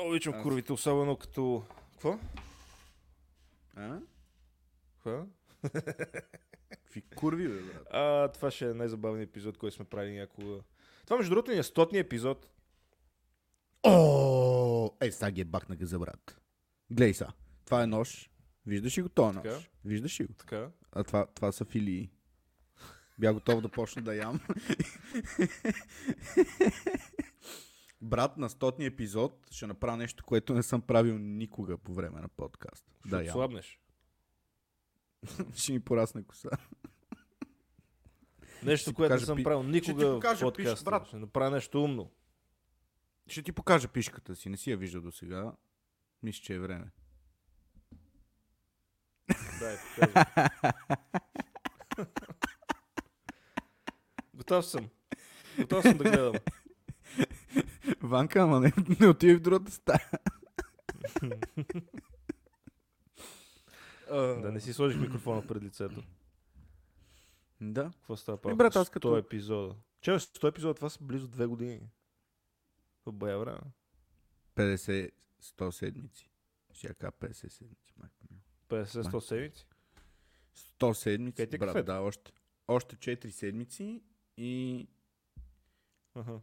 Много 0.00 0.10
обичам 0.12 0.34
Аз- 0.34 0.42
курвите, 0.42 0.72
особено 0.72 1.16
като... 1.16 1.62
Какво? 1.92 2.18
А? 3.76 3.98
Какво? 4.94 5.26
Какви 6.70 7.02
курви, 7.16 7.48
бе, 7.48 7.62
брат? 7.62 7.86
А, 7.90 8.28
това 8.28 8.50
ще 8.50 8.70
е 8.70 8.74
най-забавният 8.74 9.30
епизод, 9.30 9.58
който 9.58 9.76
сме 9.76 9.84
правили 9.84 10.18
някога. 10.18 10.60
Това, 11.04 11.16
между 11.16 11.30
другото, 11.30 11.50
ни 11.50 11.58
е 11.58 11.62
стотния 11.62 12.00
епизод. 12.00 12.48
О, 13.82 14.90
е, 15.00 15.12
сега 15.12 15.30
ги 15.30 15.40
е 15.40 15.44
бахнаха 15.44 15.86
за 15.86 15.98
брат. 15.98 16.40
Глей 16.90 17.14
са. 17.14 17.32
Това 17.64 17.82
е 17.82 17.86
нож. 17.86 18.30
Виждаш 18.66 18.98
ли 18.98 19.02
го 19.02 19.08
този 19.08 19.36
нож? 19.36 19.42
Така. 19.42 19.58
Виждаш 19.84 20.20
ли 20.20 20.24
го? 20.26 20.32
Така. 20.32 20.70
А 20.92 21.04
това, 21.04 21.26
това 21.26 21.52
са 21.52 21.64
филии. 21.64 22.10
Бях 23.18 23.34
готов 23.34 23.60
да 23.60 23.68
почна 23.68 24.02
да 24.02 24.14
ям. 24.14 24.40
Брат, 28.02 28.36
на 28.36 28.50
стотния 28.50 28.86
епизод 28.86 29.46
ще 29.50 29.66
направя 29.66 29.96
нещо, 29.96 30.24
което 30.24 30.54
не 30.54 30.62
съм 30.62 30.82
правил 30.82 31.18
никога 31.18 31.78
по 31.78 31.94
време 31.94 32.20
на 32.20 32.28
подкаст. 32.28 32.86
Да, 33.06 33.22
Да 33.22 33.30
слабнеш. 33.32 33.80
ще 35.54 35.72
ми 35.72 35.80
порасне 35.80 36.22
коса. 36.22 36.48
Нещо, 38.62 38.90
ти 38.90 38.94
което 38.94 39.14
не 39.14 39.20
съм 39.20 39.36
пи- 39.36 39.44
правил 39.44 39.62
никога 39.62 40.06
в 40.06 40.14
покажа 40.14 40.52
пиш, 40.52 40.64
подкаста. 40.64 40.84
брат. 40.84 41.06
Ще 41.06 41.16
направя 41.16 41.50
нещо 41.50 41.84
умно. 41.84 42.10
Ще 43.26 43.42
ти 43.42 43.52
покажа 43.52 43.88
пишката 43.88 44.36
си. 44.36 44.48
Не 44.48 44.56
си 44.56 44.70
я 44.70 44.76
виждал 44.76 45.02
до 45.02 45.12
сега. 45.12 45.52
Мисля, 46.22 46.42
че 46.42 46.54
е 46.54 46.58
време. 46.58 46.90
Дай, 49.60 49.76
показвай. 49.94 50.24
Готов 54.34 54.66
съм. 54.66 54.88
Готов 55.58 55.82
съм 55.82 55.98
да 55.98 56.04
гледам. 56.04 56.34
Ванка, 58.02 58.42
ама 58.42 58.60
не, 58.60 58.72
не 59.00 59.08
отиде 59.08 59.36
в 59.36 59.40
другата 59.40 59.72
стая. 59.72 60.10
да 64.08 64.52
не 64.52 64.60
си 64.60 64.72
сложих 64.72 65.00
микрофона 65.00 65.46
пред 65.46 65.62
лицето. 65.62 66.02
Да. 67.60 67.84
Какво 67.90 68.16
става 68.16 68.36
Ми, 68.36 68.42
пак? 68.42 68.56
брат, 68.56 68.76
аз 68.76 68.88
100 68.88 68.92
като- 68.92 69.16
епизода. 69.16 69.74
Че 70.00 70.10
100 70.10 70.48
епизода, 70.48 70.74
това 70.74 70.90
са 70.90 70.98
близо 71.02 71.28
две 71.28 71.46
години. 71.46 71.80
В 73.06 73.12
бая 73.12 73.38
време. 73.38 73.60
50, 74.54 75.10
100 75.42 75.70
седмици. 75.70 76.30
Кажа 76.68 76.94
50 76.94 77.48
седмици. 77.48 77.94
майко 77.96 78.14
мила. 78.30 78.40
50-100 78.68 79.12
Май. 79.12 79.20
седмици. 79.20 79.66
100 80.56 80.92
седмици, 80.92 81.42
е 81.42 81.46
брат, 81.46 81.86
да, 81.86 82.00
още, 82.00 82.32
още 82.68 82.96
4 82.96 83.30
седмици 83.30 84.02
и 84.36 84.88
Аха. 86.14 86.40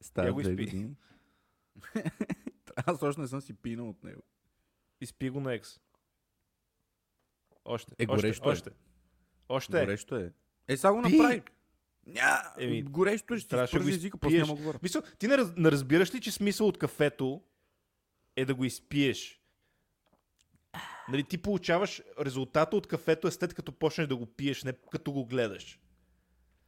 Става 0.00 0.32
го 0.32 0.42
две 0.42 0.50
изпи. 0.50 0.64
години. 0.64 0.96
Аз 2.86 3.02
още 3.02 3.20
не 3.20 3.28
съм 3.28 3.40
си 3.40 3.54
пинал 3.54 3.88
от 3.88 4.04
него. 4.04 4.22
Изпи 5.00 5.30
го 5.30 5.40
на 5.40 5.54
екс. 5.54 5.80
Още. 7.64 7.94
Е, 7.98 8.06
горещо 8.06 8.48
е. 8.48 8.52
още. 8.52 8.70
Още. 8.70 8.80
Още. 9.48 9.80
Горещо 9.80 10.16
е. 10.16 10.32
Е, 10.68 10.76
сега 10.76 10.92
го 10.92 11.00
направи. 11.00 11.42
Ня, 12.06 12.42
Еми, 12.58 12.82
горещо 12.82 13.34
е, 13.34 13.38
ще 13.38 13.48
трябваше 13.48 13.78
го 13.78 13.88
езика, 13.88 14.18
после 14.18 14.38
няма 14.38 14.54
говоря. 14.54 14.78
Мисъл, 14.82 15.02
ти 15.18 15.28
не, 15.28 15.38
раз, 15.38 15.52
не 15.56 15.70
разбираш 15.70 16.14
ли, 16.14 16.20
че 16.20 16.30
смисъл 16.30 16.68
от 16.68 16.78
кафето 16.78 17.42
е 18.36 18.44
да 18.44 18.54
го 18.54 18.64
изпиеш? 18.64 19.40
Нали, 21.08 21.24
ти 21.24 21.38
получаваш 21.38 22.02
резултата 22.20 22.76
от 22.76 22.86
кафето 22.86 23.28
е 23.28 23.30
след 23.30 23.54
като 23.54 23.72
почнеш 23.72 24.06
да 24.06 24.16
го 24.16 24.26
пиеш, 24.26 24.64
не 24.64 24.72
като 24.72 25.12
го 25.12 25.26
гледаш. 25.26 25.80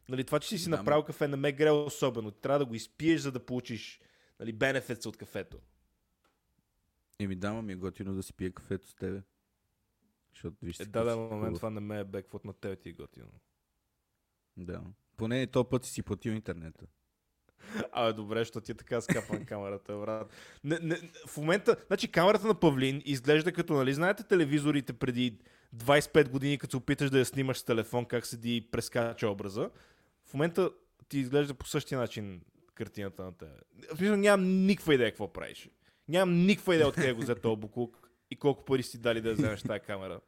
Нали, 0.08 0.24
това, 0.24 0.40
че 0.40 0.48
си 0.48 0.58
си 0.58 0.70
Да, 0.70 0.76
направил 0.76 1.04
кафе 1.04 1.28
не 1.28 1.36
ме 1.36 1.52
гре 1.52 1.70
особено. 1.70 2.30
Трябва 2.30 2.58
да 2.58 2.66
го 2.66 2.74
изпиеш, 2.74 3.20
за 3.20 3.32
да 3.32 3.46
получиш 3.46 4.00
нали, 4.40 4.52
бенефитс 4.52 5.06
от 5.06 5.16
кафето. 5.16 5.58
Еми, 7.18 7.34
дама 7.34 7.62
ми 7.62 7.72
е 7.72 7.76
готино 7.76 8.14
да 8.14 8.22
си 8.22 8.32
пие 8.32 8.50
кафето 8.50 8.88
с 8.88 8.94
тебе. 8.94 9.22
Защото 10.34 10.56
виж 10.62 10.80
Е, 10.80 10.84
да, 10.84 11.04
да, 11.04 11.12
си 11.12 11.18
момент 11.18 11.56
това 11.56 11.70
не 11.70 11.80
ме 11.80 12.00
е 12.00 12.04
беквот 12.04 12.44
на 12.44 12.52
тебе 12.52 12.76
ти 12.76 12.88
е 12.88 12.92
готино. 12.92 13.30
Да. 14.56 14.82
Поне 15.16 15.46
този 15.46 15.68
път 15.70 15.84
си 15.84 15.92
си 15.92 16.02
платил 16.02 16.30
интернета. 16.30 16.86
Абе, 17.92 18.12
добре, 18.12 18.38
защото 18.38 18.64
ти 18.64 18.72
е 18.72 18.74
така 18.74 19.00
скапа 19.00 19.38
на 19.38 19.46
камерата, 19.46 19.98
брат. 19.98 20.30
Не, 20.64 20.78
не, 20.82 20.96
в 21.26 21.36
момента, 21.36 21.76
значи 21.86 22.12
камерата 22.12 22.46
на 22.46 22.54
Павлин 22.54 23.02
изглежда 23.04 23.52
като, 23.52 23.74
нали, 23.74 23.94
знаете 23.94 24.22
телевизорите 24.22 24.92
преди 24.92 25.38
25 25.76 26.28
години, 26.28 26.58
като 26.58 26.70
се 26.70 26.76
опиташ 26.76 27.10
да 27.10 27.18
я 27.18 27.24
снимаш 27.24 27.58
с 27.58 27.64
телефон, 27.64 28.04
как 28.04 28.26
седи 28.26 28.56
и 28.56 28.70
прескача 28.70 29.28
образа. 29.28 29.70
В 30.32 30.34
момента 30.34 30.70
ти 31.08 31.18
изглежда 31.18 31.54
по 31.54 31.66
същия 31.66 31.98
начин 31.98 32.40
картината 32.74 33.24
на 33.24 33.32
тебе. 33.32 33.52
В 33.94 33.96
смисъл, 33.96 34.16
нямам 34.16 34.66
никаква 34.66 34.94
идея 34.94 35.10
какво 35.10 35.32
правиш. 35.32 35.70
Нямам 36.08 36.46
никаква 36.46 36.74
идея 36.74 36.88
откъде 36.88 37.12
го 37.12 37.20
взе 37.20 37.34
този 37.34 37.60
буклук 37.60 38.10
и 38.30 38.36
колко 38.36 38.64
пари 38.64 38.82
си 38.82 38.98
дали 38.98 39.20
да 39.20 39.28
я 39.28 39.34
вземеш 39.34 39.62
тази 39.62 39.80
камера. 39.80 40.20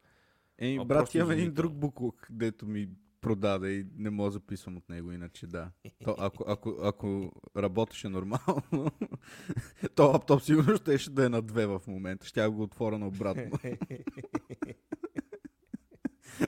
Еми, 0.59 0.85
брат, 0.85 1.15
имам 1.15 1.31
един 1.31 1.53
друг 1.53 1.73
буклук, 1.73 2.27
дето 2.31 2.67
ми 2.67 2.89
продаде 3.21 3.71
и 3.73 3.87
не 3.97 4.11
мога 4.11 4.29
да 4.31 4.33
записвам 4.33 4.77
от 4.77 4.89
него, 4.89 5.13
иначе 5.13 5.47
да. 5.47 5.71
То, 6.05 6.17
ако, 6.19 6.45
ако, 6.47 6.77
ако 6.83 7.33
работеше 7.57 8.09
нормално, 8.09 8.91
то 9.95 10.07
лаптоп 10.07 10.43
сигурно 10.43 10.77
щеше 10.77 11.11
да 11.11 11.27
е 11.27 11.29
на 11.29 11.43
две 11.43 11.67
в 11.67 11.81
момента. 11.87 12.27
Ще 12.27 12.49
го 12.49 12.63
отворя 12.63 12.99
на 12.99 13.07
обратно. 13.07 13.59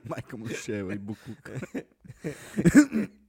Майка 0.08 0.36
му 0.36 0.48
ще 0.48 0.78
е 0.78 0.82
и 0.82 0.98
буклук. 0.98 1.50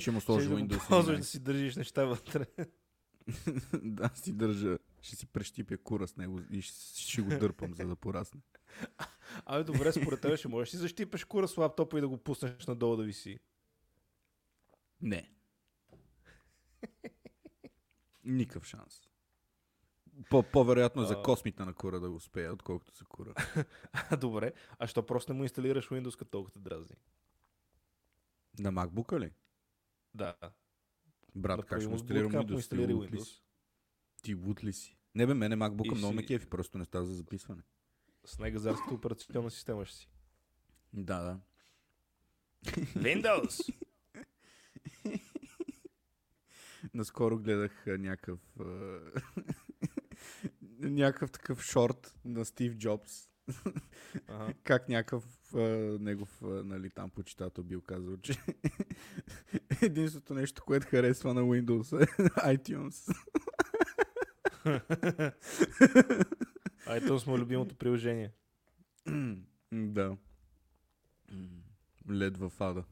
ще 0.00 0.10
му 0.10 0.20
сложи 0.20 0.46
Ще 0.46 0.54
Windows 0.54 0.88
ползваш 0.88 1.16
да 1.16 1.22
11. 1.22 1.26
си 1.26 1.40
държиш 1.40 1.76
неща 1.76 2.04
вътре. 2.04 2.46
да, 3.82 4.10
си 4.14 4.32
държа. 4.32 4.78
Ще 5.02 5.16
си 5.16 5.26
прещипя 5.26 5.78
кура 5.78 6.08
с 6.08 6.16
него 6.16 6.40
и 6.50 6.62
ще, 6.62 7.00
ще 7.00 7.22
го 7.22 7.28
дърпам, 7.28 7.74
за 7.74 7.86
да 7.86 7.96
порасне. 7.96 8.40
Абе, 9.46 9.64
добре, 9.64 9.92
според 9.92 10.20
тебе 10.20 10.36
ще 10.36 10.48
можеш 10.48 10.70
да 10.70 10.76
си 10.76 10.80
защипеш 10.80 11.24
кура 11.24 11.48
с 11.48 11.56
лаптопа 11.56 11.98
и 11.98 12.00
да 12.00 12.08
го 12.08 12.18
пуснеш 12.18 12.66
надолу 12.66 12.96
да 12.96 13.02
виси. 13.02 13.38
Не. 15.00 15.30
Никакъв 18.24 18.66
шанс. 18.66 19.00
По- 20.30 20.42
по-вероятно 20.42 21.02
е 21.02 21.06
за 21.06 21.22
космите 21.22 21.64
на 21.64 21.74
кура 21.74 22.00
да 22.00 22.10
го 22.10 22.16
успея, 22.16 22.52
отколкото 22.52 22.96
за 22.98 23.04
кура. 23.04 23.34
Добре. 24.20 24.52
А 24.78 24.86
що 24.86 25.06
просто 25.06 25.32
не 25.32 25.36
му 25.36 25.44
инсталираш 25.44 25.88
Windows, 25.88 26.18
като 26.18 26.30
толкова 26.30 26.52
те 26.52 26.58
дразни? 26.58 26.96
На 28.58 28.72
MacBook 28.72 29.20
ли? 29.20 29.32
Да. 30.14 30.34
Брат, 31.34 31.58
Направи 31.58 31.68
как 31.68 31.80
ще 31.80 31.88
му 31.88 31.94
инсталирам 31.94 32.32
Windows? 32.32 32.72
Ли 32.76 32.94
Windows. 32.94 33.24
си? 33.24 33.42
Ти 34.22 34.34
лут 34.34 34.64
ли 34.64 34.72
си? 34.72 34.96
Не 35.14 35.26
бе, 35.26 35.34
мене 35.34 35.56
MacBook 35.56 35.94
И 35.94 35.98
много 35.98 36.14
ме 36.14 36.22
си- 36.22 36.26
кефи, 36.26 36.46
просто 36.46 36.78
не 36.78 36.84
става 36.84 37.04
за 37.04 37.14
записване. 37.14 37.62
С 38.24 38.38
най-газарската 38.38 38.94
операционна 38.94 39.50
система 39.50 39.84
ще 39.84 39.96
си. 39.96 40.10
Да, 40.92 41.20
да. 41.20 41.40
Windows! 42.74 43.74
Наскоро 46.94 47.38
гледах 47.38 47.84
някакъв 47.86 48.40
някакъв 50.80 51.30
такъв 51.30 51.62
шорт 51.62 52.14
на 52.24 52.44
Стив 52.44 52.76
Джобс. 52.76 53.30
Ага. 54.28 54.54
Как 54.64 54.88
някакъв 54.88 55.54
а, 55.54 55.58
негов, 56.00 56.42
а, 56.42 56.46
нали, 56.46 56.90
там 56.90 57.10
почитател 57.10 57.64
бил 57.64 57.80
казал, 57.80 58.16
че 58.16 58.40
единственото 59.82 60.34
нещо, 60.34 60.62
което 60.66 60.86
харесва 60.86 61.34
на 61.34 61.40
Windows 61.42 62.02
е 62.02 62.06
iTunes. 62.56 63.16
iTunes 66.86 67.26
му 67.26 67.36
е 67.36 67.38
любимото 67.38 67.74
приложение. 67.74 68.30
да. 69.72 70.16
Лед 72.10 72.36
в 72.36 72.52
ада. 72.60 72.84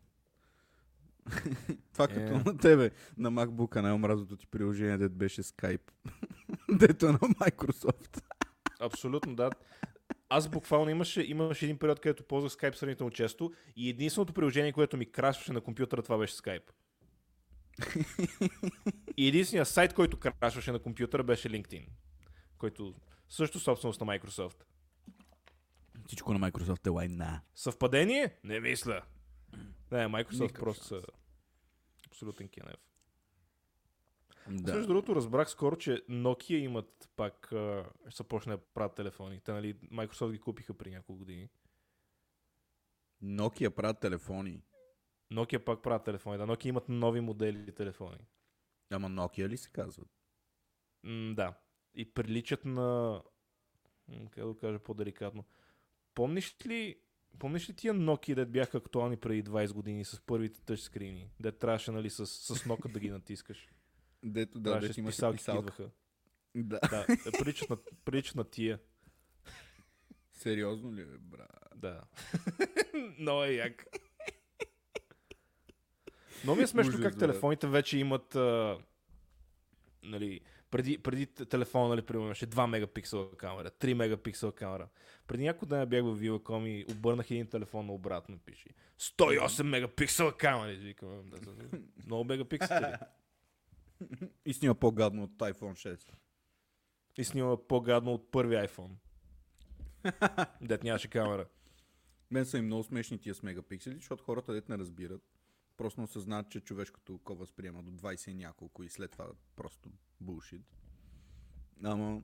Това 1.93 2.09
като 2.09 2.21
Е. 2.21 2.43
на 2.47 2.59
тебе, 2.59 2.91
на 3.19 3.33
MacBook, 3.33 3.83
най-омразното 3.83 4.37
ти 4.37 4.47
приложение, 4.47 4.99
дето 4.99 5.15
беше 5.15 5.43
Skype. 5.43 5.91
дето 6.79 7.07
е 7.07 7.13
на 7.13 7.19
Microsoft. 7.19 8.23
Абсолютно, 8.81 9.37
да. 9.37 9.51
Аз 10.29 10.49
буквално 10.49 10.91
имаше, 10.91 11.23
имаше 11.23 11.65
един 11.65 11.79
период, 11.79 12.01
където 12.01 12.25
ползвах 12.25 12.53
Skype 12.53 12.75
сравнително 12.75 13.11
често 13.11 13.53
и 13.77 13.89
единственото 13.89 14.33
приложение, 14.33 14.73
което 14.73 14.97
ми 14.97 15.13
крашваше 15.13 15.53
на 15.53 15.61
компютъра, 15.61 16.03
това 16.03 16.19
беше 16.19 16.35
Skype. 16.35 16.71
И 19.17 19.29
единственият 19.29 19.69
сайт, 19.69 19.95
който 19.95 20.17
крашваше 20.21 20.73
на 20.73 20.79
компютъра, 20.79 21.23
беше 21.23 21.49
LinkedIn, 21.51 21.87
който 22.59 22.95
също 23.29 23.61
собственост 23.61 24.01
на 24.01 24.07
Microsoft. 24.07 24.63
Всичко 26.07 26.35
на 26.35 26.51
Microsoft 26.51 26.87
е 26.87 26.91
лайна. 26.91 27.41
Съвпадение? 27.55 28.37
Не 28.45 28.61
мисля. 28.61 29.03
Не, 29.93 29.99
Microsoft 30.07 30.41
Никакъв 30.41 30.65
просто 30.65 30.89
шанс. 30.89 31.03
са 31.03 31.07
абсолютен 32.07 32.49
кенев. 32.49 32.88
Да. 34.51 34.73
Също 34.73 34.89
другото 34.89 35.17
разбрах 35.17 35.51
скоро, 35.51 35.77
че 35.77 36.05
Nokia 36.11 36.57
имат 36.57 37.11
пак, 37.17 37.47
ще 38.09 38.17
се 38.17 38.25
почне 38.25 38.57
да 38.57 38.59
правят 38.59 38.95
телефони. 38.95 39.41
Те, 39.41 39.53
нали, 39.53 39.75
Microsoft 39.75 40.33
ги 40.33 40.39
купиха 40.39 40.75
при 40.75 40.91
няколко 40.91 41.19
години. 41.19 41.49
Nokia 43.23 43.71
правят 43.71 44.01
телефони. 44.01 44.63
Nokia 45.33 45.59
пак 45.65 45.83
правят 45.83 46.05
телефони. 46.05 46.39
Да, 46.39 46.47
Nokia 46.47 46.67
имат 46.67 46.89
нови 46.89 47.21
модели 47.21 47.75
телефони. 47.75 48.27
Ама 48.91 49.09
Nokia 49.09 49.49
ли 49.49 49.57
се 49.57 49.71
казват? 49.71 50.09
М, 51.05 51.35
да. 51.35 51.55
и 51.95 52.15
приличат 52.15 52.65
на... 52.65 53.23
Как 54.31 54.45
да 54.45 54.47
го 54.47 54.59
кажа 54.59 54.79
по-деликатно. 54.79 55.45
Помниш 56.15 56.67
ли, 56.67 57.01
помниш 57.39 57.69
ли 57.69 57.75
тия 57.75 57.95
Nokia, 57.95 58.35
да 58.35 58.47
бяха 58.47 58.79
актуални 58.79 59.17
преди 59.17 59.45
20 59.45 59.73
години 59.73 60.05
с 60.05 60.21
първите 60.21 60.61
тъчскрини? 60.61 61.31
Де 61.41 61.53
трябваше, 61.53 61.91
нали, 61.91 62.11
с, 62.11 62.27
с 62.27 62.67
нока 62.67 62.89
да 62.89 63.01
ги 63.01 63.11
натискаш. 63.11 63.69
Дето 64.23 64.61
да, 64.61 64.81
дето 64.81 65.01
имаше 65.01 65.17
писалки 65.17 65.37
писалка. 65.37 65.61
идваха. 65.61 65.91
Да. 66.55 66.81
Да, 66.91 67.07
е, 67.27 67.33
приличат 67.39 67.71
на, 67.71 67.77
приличат 68.05 68.37
на 68.37 68.45
тия. 68.45 68.79
Сериозно 70.33 70.93
ли, 70.93 71.05
бе, 71.05 71.19
брат? 71.19 71.49
Да. 71.77 72.01
Много 73.19 73.45
е 73.45 73.53
як. 73.53 73.87
Но 76.45 76.55
ми 76.55 76.63
е 76.63 76.67
смешно 76.67 76.89
Ужас, 76.89 77.03
как 77.03 77.13
бе. 77.15 77.19
телефоните 77.19 77.67
вече 77.67 77.99
имат 77.99 78.35
а, 78.35 78.79
нали, 80.03 80.41
преди, 80.71 80.99
преди 80.99 81.27
телефона, 81.27 81.89
нали, 81.89 82.03
примерно, 82.03 82.27
имаше 82.27 82.47
2 82.47 82.67
мегапиксела 82.67 83.37
камера, 83.37 83.71
3 83.71 83.95
мегапиксела 83.95 84.53
камера. 84.53 84.89
Преди 85.27 85.45
няколко 85.45 85.67
дена 85.67 85.87
бях 85.87 86.03
в 86.03 86.21
Viva.com 86.21 86.67
и 86.67 86.93
обърнах 86.93 87.31
един 87.31 87.47
телефон 87.47 87.87
на 87.87 87.93
обратно, 87.93 88.39
пише 88.39 88.69
108 89.01 89.63
мегапиксела 89.63 90.37
камера. 90.37 90.73
И 90.73 90.77
викам, 90.77 91.31
да, 91.31 91.41
да, 91.41 91.53
да, 91.53 91.79
много 92.07 92.25
мегапиксели. 92.25 92.87
И 94.45 94.55
снима 94.55 94.75
по-гадно 94.75 95.23
от 95.23 95.39
iPhone 95.39 95.97
6. 95.97 96.13
И 97.19 97.25
снима 97.25 97.57
по-гадно 97.69 98.13
от 98.13 98.31
първи 98.31 98.55
iPhone. 98.55 98.93
Дет 100.61 100.85
нямаше 100.85 101.09
камера. 101.09 101.47
Мен 102.31 102.47
са 102.47 102.59
и 102.59 102.63
много 102.63 102.83
смешни 102.83 103.19
тия 103.19 103.35
с 103.35 103.43
мегапиксели, 103.43 103.95
защото 103.95 104.25
хората 104.25 104.53
дет 104.53 104.69
не 104.69 104.79
разбират. 104.79 105.23
Просто 105.77 106.03
осъзнават, 106.03 106.51
че 106.51 106.61
човешкото 106.61 107.15
око 107.15 107.35
възприема 107.35 107.83
до 107.83 107.93
20 107.93 108.31
и 108.31 108.35
няколко 108.35 108.83
и 108.83 108.89
след 108.89 109.11
това 109.11 109.27
просто 109.57 109.91
булшит. 110.21 110.63
Ама, 111.83 112.23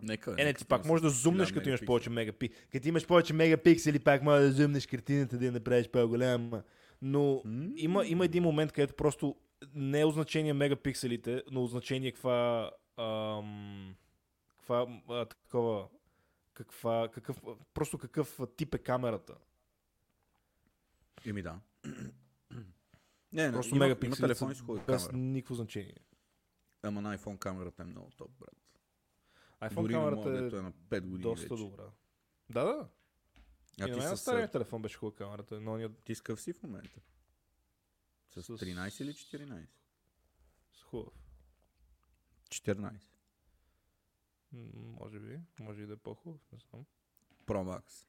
нека. 0.00 0.30
Е, 0.30 0.34
не, 0.34 0.44
нека 0.44 0.58
ти 0.58 0.64
пак 0.64 0.84
можеш 0.84 1.02
да 1.02 1.10
зумнеш, 1.10 1.48
1000 1.48 1.54
като 1.54 1.68
имаш 1.68 1.84
повече 1.84 2.10
мегапиксели. 2.10 2.66
Като 2.72 2.88
имаш 2.88 3.06
повече 3.06 3.32
мегапиксели, 3.32 3.98
пак 3.98 4.22
може 4.22 4.42
да 4.42 4.52
зумнеш 4.52 4.86
картината, 4.86 5.38
да 5.38 5.46
я 5.46 5.52
направиш 5.52 5.88
по-голяма. 5.88 6.62
Но 7.02 7.42
има, 7.76 8.06
има 8.06 8.24
един 8.24 8.42
момент, 8.42 8.72
където 8.72 8.94
просто 8.94 9.36
не 9.74 10.00
е 10.00 10.04
от 10.04 10.14
значение 10.14 10.52
мегапикселите, 10.52 11.42
но 11.50 11.64
от 11.64 11.70
значение 11.70 12.12
каква, 12.12 12.70
ам, 12.96 13.96
каква 14.58 14.86
а, 15.08 15.24
такова, 15.26 15.88
каква, 16.54 17.08
какъв, 17.08 17.42
просто 17.74 17.98
какъв 17.98 18.40
тип 18.56 18.74
е 18.74 18.78
камерата. 18.78 19.34
Еми 21.26 21.42
да. 21.42 21.60
Не, 23.32 23.46
не, 23.46 23.52
Просто 23.52 23.74
има, 23.76 23.96
има 24.04 24.16
телефони 24.16 24.54
с 24.54 24.60
хубави 24.60 24.84
камера. 24.86 25.12
никакво 25.12 25.54
значение. 25.54 25.96
Ама 26.82 27.00
на 27.00 27.18
iPhone 27.18 27.38
камерата 27.38 27.82
е 27.82 27.86
много 27.86 28.10
топ, 28.10 28.30
брат. 28.30 28.56
iPhone 29.60 29.82
Дори 29.82 29.92
камерата 29.92 30.28
е 30.30 30.58
е 30.58 30.62
на 30.62 30.72
5 30.72 31.00
години 31.00 31.22
доста 31.22 31.54
вече. 31.54 31.62
добра. 31.62 31.84
Да, 32.50 32.64
да. 32.64 32.88
А 33.80 33.88
и 33.88 33.92
ти 33.92 33.98
на 33.98 34.04
мен 34.04 34.16
с, 34.16 34.20
стария 34.20 34.50
телефон 34.50 34.82
беше 34.82 34.98
хубава 34.98 35.16
камерата, 35.16 35.60
но 35.60 35.76
ние 35.76 35.88
ти 36.04 36.14
с 36.14 36.36
си 36.36 36.52
в 36.52 36.62
момента? 36.62 37.00
С, 38.30 38.42
С- 38.42 38.48
13 38.48 39.00
или 39.02 39.12
14? 39.12 39.66
с 40.72 40.82
хубав. 40.82 41.14
14. 42.50 43.00
М, 44.52 44.60
Може 44.74 45.20
би, 45.20 45.40
може 45.60 45.82
и 45.82 45.86
да 45.86 45.92
е 45.92 45.96
по-хубав, 45.96 46.40
не 46.52 46.58
знам. 46.58 46.84
Pro 47.46 47.64
Max. 47.64 48.06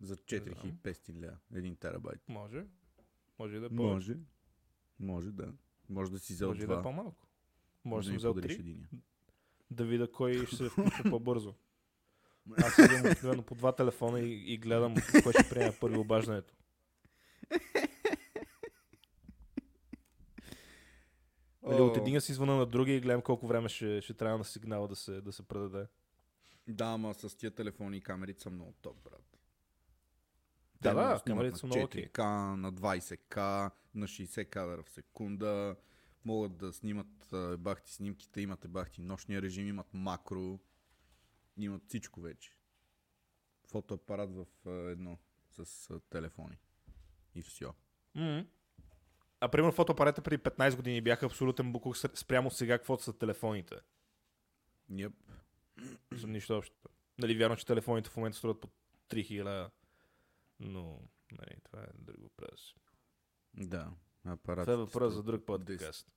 За 0.00 0.14
знам. 0.14 0.24
4500 0.26 1.22
ля. 1.22 1.38
1 1.52 1.78
терабайт. 1.78 2.20
Може. 2.28 2.66
Може 3.38 3.56
и 3.56 3.60
да 3.60 3.66
е 3.66 3.68
повече. 3.68 3.82
Може. 3.94 4.16
Може 4.98 5.30
да. 5.32 5.52
Може 5.88 6.10
да 6.10 6.18
си 6.18 6.32
взел 6.32 6.48
Може 6.48 6.62
и 6.62 6.66
да 6.66 6.78
е 6.78 6.82
по-малко. 6.82 7.26
Може 7.84 8.06
да 8.06 8.10
съм 8.10 8.16
взел 8.16 8.34
подариш 8.34 8.56
три, 8.56 8.60
единия. 8.60 8.88
да 9.70 9.84
видя 9.84 10.12
кой 10.12 10.46
ще 10.46 10.56
се 10.56 10.68
включва 10.68 11.04
по-бързо. 11.10 11.54
Аз 12.58 12.78
имам 12.78 13.00
обикновено 13.06 13.42
по 13.42 13.54
два 13.54 13.76
телефона 13.76 14.20
и, 14.20 14.54
и 14.54 14.58
гледам 14.58 14.94
кой 15.22 15.32
ще 15.32 15.48
приеме 15.50 15.76
първи 15.80 15.98
обаждането. 15.98 16.54
Или 21.66 21.80
от 21.80 21.96
О, 21.96 22.00
един 22.00 22.20
си 22.20 22.32
звъна 22.32 22.56
на 22.56 22.66
другия 22.66 22.96
и 22.96 23.00
гледам 23.00 23.22
колко 23.22 23.46
време 23.46 23.68
ще, 23.68 24.00
ще 24.02 24.14
трябва 24.14 24.38
на 24.38 24.44
сигнала 24.44 24.88
да 24.88 24.96
се, 24.96 25.20
да 25.20 25.32
се 25.32 25.42
предаде. 25.42 25.86
Да, 26.68 26.84
ама 26.84 27.14
с 27.14 27.36
тия 27.36 27.50
телефони 27.50 27.96
и 27.96 28.00
камерите 28.00 28.42
са 28.42 28.50
много 28.50 28.74
топ, 28.82 28.96
брат. 29.04 29.38
Да, 30.80 30.90
Те 30.90 30.94
да, 30.94 31.22
камерите 31.26 31.58
са 31.58 31.66
много 31.66 31.84
окей. 31.84 32.08
4К, 32.08 32.54
на 32.54 32.72
20К, 32.72 33.70
на 33.94 34.06
60 34.06 34.48
кадра 34.48 34.82
в 34.82 34.90
секунда. 34.90 35.76
Могат 36.24 36.56
да 36.56 36.72
снимат 36.72 37.34
бахти 37.58 37.92
снимките, 37.92 38.40
имат 38.40 38.66
бахти 38.68 39.00
нощния 39.00 39.42
режим, 39.42 39.66
имат 39.66 39.94
макро. 39.94 40.58
Имат 41.56 41.82
всичко 41.88 42.20
вече. 42.20 42.56
Фотоапарат 43.66 44.30
в 44.30 44.46
едно 44.90 45.18
с 45.50 46.00
телефони. 46.10 46.58
И 47.34 47.42
все. 47.42 47.66
М. 48.14 48.46
А 49.40 49.48
примерно 49.48 49.72
фотоапарата 49.72 50.22
преди 50.22 50.42
15 50.42 50.76
години 50.76 51.00
бяха 51.00 51.26
абсолютен 51.26 51.72
буклук 51.72 51.96
спрямо 51.96 52.50
сега 52.50 52.78
каквото 52.78 53.02
са 53.02 53.18
телефоните. 53.18 53.74
Yep. 54.90 55.12
За 56.12 56.26
нищо 56.26 56.58
общо. 56.58 56.74
Нали, 57.18 57.36
вярно, 57.36 57.56
че 57.56 57.66
телефоните 57.66 58.10
в 58.10 58.16
момента 58.16 58.38
струват 58.38 58.60
по 58.60 58.68
3000, 59.10 59.70
но 60.60 61.00
нали, 61.32 61.56
това 61.64 61.82
е 61.82 61.86
друг 61.94 62.22
въпрос. 62.22 62.74
Да. 63.54 63.90
Апарат. 64.24 64.64
Това 64.64 64.72
е 64.72 64.76
въпрос 64.76 65.14
за 65.14 65.22
друг 65.22 65.44
подкаст. 65.44 66.08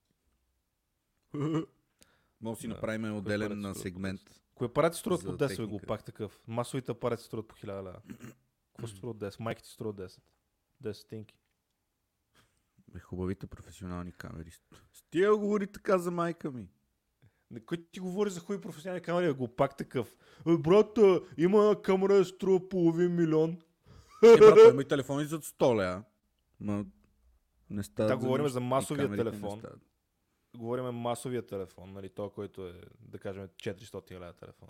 Може 1.34 2.56
да 2.56 2.60
си 2.60 2.68
направим 2.68 3.16
отделен 3.16 3.60
на 3.60 3.74
сегмент. 3.74 4.20
Кои 4.54 4.66
апарати 4.66 4.98
струват 4.98 5.24
по 5.24 5.32
10 5.32 5.38
бе, 5.38 5.48
техника. 5.48 5.66
глупак 5.66 6.04
такъв? 6.04 6.40
Масовите 6.46 6.92
апарати 6.92 7.22
струват 7.22 7.48
по 7.48 7.54
1000 7.54 7.66
лева. 7.66 8.00
Какво 8.76 8.86
струват 8.96 9.16
10? 9.16 9.40
Майките 9.40 9.68
струват 9.68 9.96
10. 9.96 10.20
10 10.82 10.92
стинки. 10.92 11.36
Бе, 12.94 13.00
хубавите 13.00 13.46
професионални 13.46 14.12
камери. 14.12 14.50
С 14.92 15.02
тия 15.10 15.36
говори 15.36 15.66
така 15.66 15.98
за 15.98 16.10
майка 16.10 16.50
ми. 16.50 16.68
Не, 17.50 17.60
Кой 17.60 17.86
ти 17.92 18.00
говори 18.00 18.30
за 18.30 18.40
хубави 18.40 18.60
професионални 18.60 19.02
камери, 19.02 19.26
а 19.26 19.34
глупак 19.34 19.76
такъв? 19.76 20.16
Е, 20.46 20.56
брат, 20.56 20.98
има 21.36 21.82
камера, 21.82 22.24
струва 22.24 22.68
половин 22.68 23.14
милион. 23.14 23.50
Е, 24.24 24.36
брат, 24.38 24.58
има 24.72 24.82
и 24.82 24.88
телефони 24.88 25.24
за 25.24 25.40
100 25.40 25.76
лева. 25.76 26.04
Ма 26.60 26.84
не 27.70 27.82
става. 27.82 28.08
Да, 28.08 28.16
говорим 28.16 28.48
за 28.48 28.60
масовия 28.60 29.16
телефон. 29.16 29.62
Говорим 30.56 30.84
масовия 30.84 31.46
телефон, 31.46 31.92
нали, 31.92 32.08
то, 32.08 32.30
който 32.30 32.66
е, 32.66 32.80
да 33.00 33.18
кажем, 33.18 33.48
400 33.48 34.12
лева 34.12 34.32
телефон. 34.32 34.68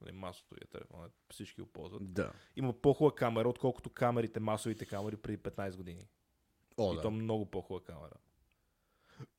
Нали, 0.00 0.12
масовия 0.12 0.66
телефон, 0.72 1.04
е, 1.04 1.08
всички 1.32 1.60
го 1.60 1.66
ползват. 1.66 2.14
Да. 2.14 2.32
Има 2.56 2.72
по-хубава 2.72 3.14
камера, 3.14 3.48
отколкото 3.48 3.90
камерите, 3.90 4.40
масовите 4.40 4.86
камери 4.86 5.16
преди 5.16 5.38
15 5.38 5.76
години. 5.76 6.08
О, 6.78 6.92
и 6.92 6.96
да. 6.96 7.02
то 7.02 7.10
много 7.10 7.46
по-хубава 7.46 7.80
камера. 7.82 8.14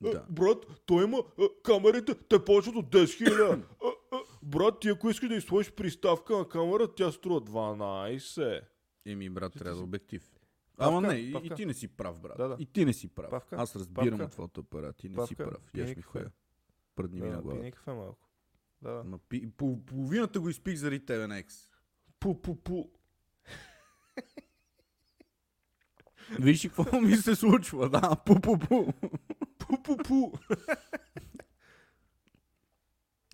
да. 0.00 0.10
Е, 0.10 0.14
брат, 0.30 0.66
той 0.86 1.04
има 1.04 1.18
е, 1.38 1.48
камерите, 1.62 2.14
те 2.16 2.44
почват 2.44 2.76
от 2.76 2.86
10 2.86 3.16
хиляди. 3.16 3.62
Е, 3.62 3.86
е, 4.12 4.18
брат, 4.42 4.80
ти 4.80 4.88
ако 4.88 5.10
искаш 5.10 5.28
да 5.28 5.34
изсложиш 5.34 5.72
приставка 5.72 6.38
на 6.38 6.48
камера, 6.48 6.94
тя 6.94 7.12
струва 7.12 7.40
12. 7.40 8.60
Еми, 9.06 9.30
брат, 9.30 9.52
трябва 9.52 9.70
да 9.70 9.76
си- 9.76 9.84
обектив. 9.84 10.30
Павка, 10.76 10.88
Ама 10.88 11.00
не, 11.02 11.14
и, 11.14 11.28
и 11.28 11.32
павка. 11.32 11.54
ти 11.54 11.66
не 11.66 11.74
си 11.74 11.88
прав, 11.88 12.20
брат. 12.20 12.36
Да, 12.36 12.48
да. 12.48 12.56
И 12.58 12.66
ти 12.66 12.84
не 12.84 12.92
си 12.92 13.08
прав. 13.08 13.30
Павка, 13.30 13.56
Аз 13.56 13.76
разбирам 13.76 14.10
павка. 14.10 14.24
от 14.24 14.34
фотоапарат. 14.34 14.96
Ти 14.96 15.08
не 15.08 15.26
си 15.26 15.36
Павка, 15.36 15.50
прав. 15.50 15.70
пие 15.72 15.80
Яш 15.80 15.96
ми 15.96 16.02
хуя. 16.02 16.30
Пръдни 16.96 17.20
ми 17.20 17.28
на 17.28 17.36
Да, 17.36 17.42
главата. 17.42 17.60
пини 17.60 17.72
кафе 17.72 17.92
малко. 17.92 18.28
Да. 18.82 19.02
Ма 19.04 19.18
пи, 19.20 19.50
пол, 19.50 19.84
половината 19.84 20.40
го 20.40 20.48
изпих 20.48 20.76
заради 20.76 21.04
тебе 21.06 21.26
на 21.26 21.38
екс. 21.38 21.68
Пу, 22.20 22.42
пу, 22.42 22.56
пу. 22.56 22.84
Виж 26.32 26.62
какво 26.62 27.00
ми 27.00 27.16
се 27.16 27.34
случва, 27.36 27.90
да, 27.90 28.00
пу-пу-пу. 28.00 28.92
Пу, 29.58 29.82
пу, 29.82 29.96
пу. 29.96 30.32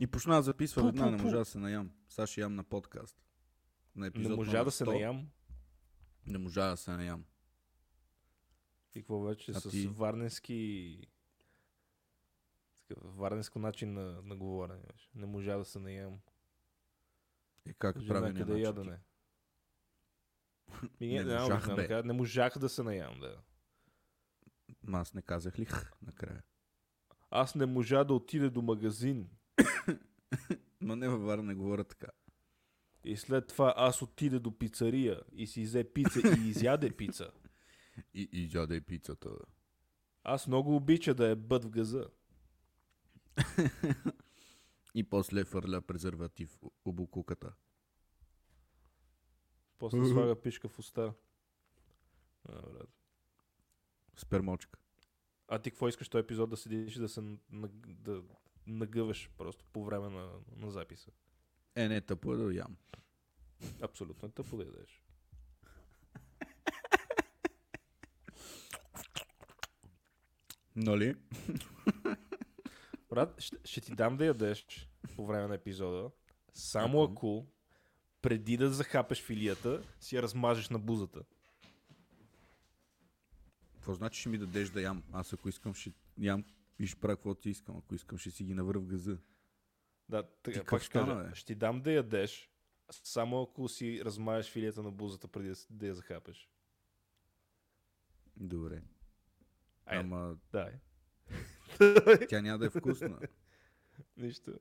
И 0.01 0.07
почна 0.07 0.35
да 0.35 0.43
записва 0.43 0.83
веднага, 0.85 1.11
не 1.11 1.23
можа 1.23 1.37
да 1.37 1.45
се 1.45 1.59
наям. 1.59 1.91
Сега 2.09 2.27
ще 2.27 2.41
ям 2.41 2.55
на 2.55 2.65
подкаст. 2.65 3.17
На 3.97 4.07
епизод 4.07 4.31
Не 4.31 4.37
можа 4.37 4.51
номер 4.51 4.65
да 4.65 4.71
се 4.71 4.85
100. 4.85 4.87
наям. 4.89 5.29
Не 6.27 6.39
можа 6.39 6.71
да 6.71 6.77
се 6.77 6.91
наям. 6.91 7.25
И 8.95 9.01
какво 9.01 9.21
вече 9.21 9.51
А 9.51 9.55
с 9.55 9.71
ти? 9.71 9.87
варненски... 9.87 11.01
такъв 12.89 13.17
Варненско 13.17 13.59
начин 13.59 13.93
на, 13.93 14.23
на 14.23 14.37
говорене. 14.37 14.83
Не 15.15 15.27
можа 15.27 15.57
да 15.57 15.65
се 15.65 15.79
наям. 15.79 16.19
Е 17.67 17.73
как 17.73 17.99
Жена 17.99 18.09
правилният 18.09 18.39
къде 18.39 18.53
начин? 18.53 18.65
ядене. 18.65 18.99
Ми, 21.01 21.07
Не 21.09 21.25
не, 21.25 21.39
можах, 21.39 21.77
не, 21.77 21.89
не, 21.89 22.03
не 22.03 22.13
можах 22.13 22.59
да 22.59 22.69
се 22.69 22.83
наям, 22.83 23.21
да. 23.21 23.37
Ма 24.83 24.99
аз 24.99 25.15
не 25.15 25.23
казах 25.23 25.59
ли 25.59 25.67
накрая? 26.03 26.43
Аз 27.31 27.55
не 27.55 27.67
можа 27.67 28.05
да 28.05 28.15
отида 28.15 28.51
до 28.51 28.63
магазин. 28.63 29.31
Ма 30.81 30.97
не 30.97 31.09
във 31.09 31.23
Варна 31.23 31.43
не 31.43 31.55
говоря 31.55 31.85
така. 31.85 32.09
И 33.05 33.17
след 33.17 33.47
това 33.47 33.75
аз 33.77 34.03
отида 34.03 34.41
до 34.41 34.59
пицария 34.59 35.23
и 35.33 35.47
си 35.47 35.63
взе 35.63 35.93
пица 35.93 36.21
и 36.39 36.49
изяде 36.49 36.91
пица. 36.91 37.31
И, 38.15 38.29
и 38.33 38.51
яде 38.55 38.81
пицата. 38.81 39.31
Аз 40.25 40.47
много 40.47 40.77
обича 40.77 41.15
да 41.15 41.29
е 41.29 41.35
бът 41.35 41.65
в 41.65 41.71
газа. 41.71 42.07
И 44.95 45.03
после 45.11 45.45
фърля 45.45 45.83
презерватив 45.83 46.59
у 46.85 46.93
После 49.79 50.07
слага 50.07 50.41
пишка 50.41 50.69
в 50.69 50.79
уста. 50.79 51.15
А, 52.49 52.71
брат. 52.71 52.91
Спермочка. 54.17 54.79
а 55.49 55.59
ти 55.59 55.71
какво 55.71 55.89
искаш 55.89 56.09
този 56.09 56.23
епизод 56.23 56.51
да 56.51 56.57
седиш 56.57 56.97
и 56.97 57.01
да 57.01 57.09
се 57.09 57.39
да 57.87 58.23
нагъваш 58.67 59.31
просто 59.39 59.65
по 59.73 59.85
време 59.85 60.09
на, 60.09 60.31
на 60.57 60.71
записа? 60.71 61.11
Е, 61.75 61.89
не, 61.89 62.01
тъпо 62.01 62.35
е 62.35 62.37
да 62.37 62.55
ям. 62.55 62.77
Абсолютно 63.81 64.29
е 64.29 64.33
тъпо 64.33 64.57
да 64.57 64.65
ядеш. 64.65 65.03
Нали? 70.77 71.15
Брат, 73.09 73.41
ще, 73.41 73.57
ще 73.65 73.81
ти 73.81 73.95
дам 73.95 74.17
да 74.17 74.27
ядеш 74.27 74.89
по 75.17 75.27
време 75.27 75.49
на 75.49 75.55
епизода, 75.55 76.11
само 76.55 77.03
Ако? 77.03 77.47
Преди 78.27 78.57
да 78.57 78.71
захапеш 78.71 79.23
филията, 79.23 79.83
си 80.01 80.17
я 80.17 80.23
размажеш 80.23 80.69
на 80.69 80.79
бузата. 80.79 81.23
Какво 83.75 83.95
значи 83.95 84.21
ще 84.21 84.29
ми 84.29 84.39
дадеш 84.39 84.71
да 84.71 84.83
ям? 84.83 85.03
Аз 85.13 85.33
ако 85.33 85.49
искам 85.49 85.75
ще 85.75 85.93
ям 86.19 86.45
и 86.79 86.87
ще 86.87 87.01
правя 87.01 87.17
каквото 87.17 87.43
си 87.43 87.51
искам. 87.51 87.77
Ако 87.77 87.95
искам 87.95 88.19
ще 88.19 88.31
си 88.31 88.45
ги 88.45 88.55
навърв 88.55 88.87
газа. 88.87 89.19
Да, 90.09 90.23
така, 90.43 90.65
пак 90.65 90.83
ще 90.83 90.93
кажа, 90.93 91.15
бе? 91.15 91.35
ще 91.35 91.47
ти 91.47 91.55
дам 91.55 91.83
да 91.83 91.93
ядеш, 91.93 92.51
само 92.91 93.43
ако 93.43 93.69
си 93.69 94.05
размажеш 94.05 94.53
филията 94.53 94.83
на 94.83 94.91
бузата 94.91 95.29
преди 95.29 95.49
да, 95.49 95.57
да 95.71 95.87
я 95.87 95.95
захапеш. 95.95 96.51
Добре. 98.37 98.83
Айде, 99.85 100.05
Ама 100.05 100.37
дай. 100.53 100.73
тя 102.29 102.43
няма 102.43 102.59
да 102.59 102.67
е 102.67 102.71
вкусна. 102.71 103.19
Нищо. 104.17 104.59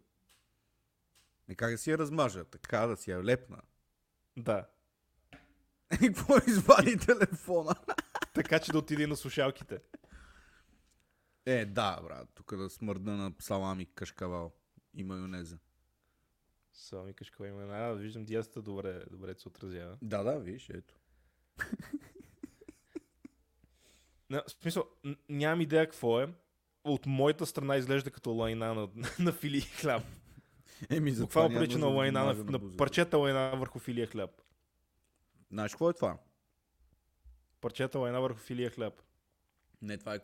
И 1.50 1.56
как 1.56 1.72
да 1.72 1.78
си 1.78 1.92
я 1.92 1.98
размажа? 1.98 2.46
Така 2.46 2.88
да 2.88 2.98
си 2.98 3.12
я 3.12 3.24
лепна. 3.24 3.62
Да. 4.38 4.68
И 6.02 6.08
какво 6.08 6.38
извади 6.48 6.98
телефона? 6.98 7.76
Така 8.34 8.60
че 8.60 8.72
да 8.72 8.78
отиде 8.78 9.08
на 9.08 9.16
слушалките. 9.16 9.80
Е, 11.46 11.66
да, 11.66 12.02
брат. 12.04 12.30
Тук 12.36 12.56
да 12.56 12.70
смърдна 12.70 13.18
на 13.18 13.34
салами, 13.40 13.86
кашкавал 13.86 14.54
и 14.94 15.04
майонеза. 15.04 15.58
Само 16.74 17.04
ми 17.04 17.14
кажеш 17.14 17.30
какво 17.30 17.46
има. 17.46 17.62
А, 17.62 17.94
виждам 17.94 18.26
диастата 18.26 18.62
добре, 18.62 19.04
добре 19.12 19.36
се 19.38 19.48
отразява. 19.48 19.98
Да, 20.02 20.24
да, 20.24 20.40
виж, 20.40 20.70
ето. 20.70 20.96
Не, 24.30 24.42
в 24.48 24.52
смисъл, 24.52 24.86
нямам 25.30 25.62
идея 25.62 25.86
какво 25.86 26.22
е. 26.22 26.34
От 26.84 27.06
моята 27.06 27.46
страна 27.46 27.76
изглежда 27.76 28.12
като 28.12 28.32
лайна 28.32 28.74
на, 28.74 28.90
на 29.20 29.32
филия 29.32 29.62
хляб. 29.62 30.04
Еми, 30.90 31.12
за 31.12 31.24
Буквално 31.24 31.50
това 31.50 31.60
прилича 31.62 31.78
на 31.78 31.88
лайна, 31.88 32.26
на, 32.26 32.44
да 32.44 32.52
на 32.52 32.78
парчета 32.78 33.18
лайна 33.18 33.58
върху 33.58 33.80
филия 33.80 34.08
хляб. 34.08 34.42
Знаеш 35.52 35.72
какво 35.72 35.90
е 35.90 35.94
това? 35.94 36.18
Парчета 37.62 38.00
лайна 38.00 38.22
върху 38.22 38.40
филия 38.40 38.70
хляб. 38.70 39.02
Не, 39.82 39.98
това 39.98 40.16
е 40.16 40.20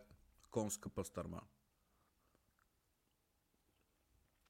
конска 0.52 0.90
пастърма. 0.90 1.42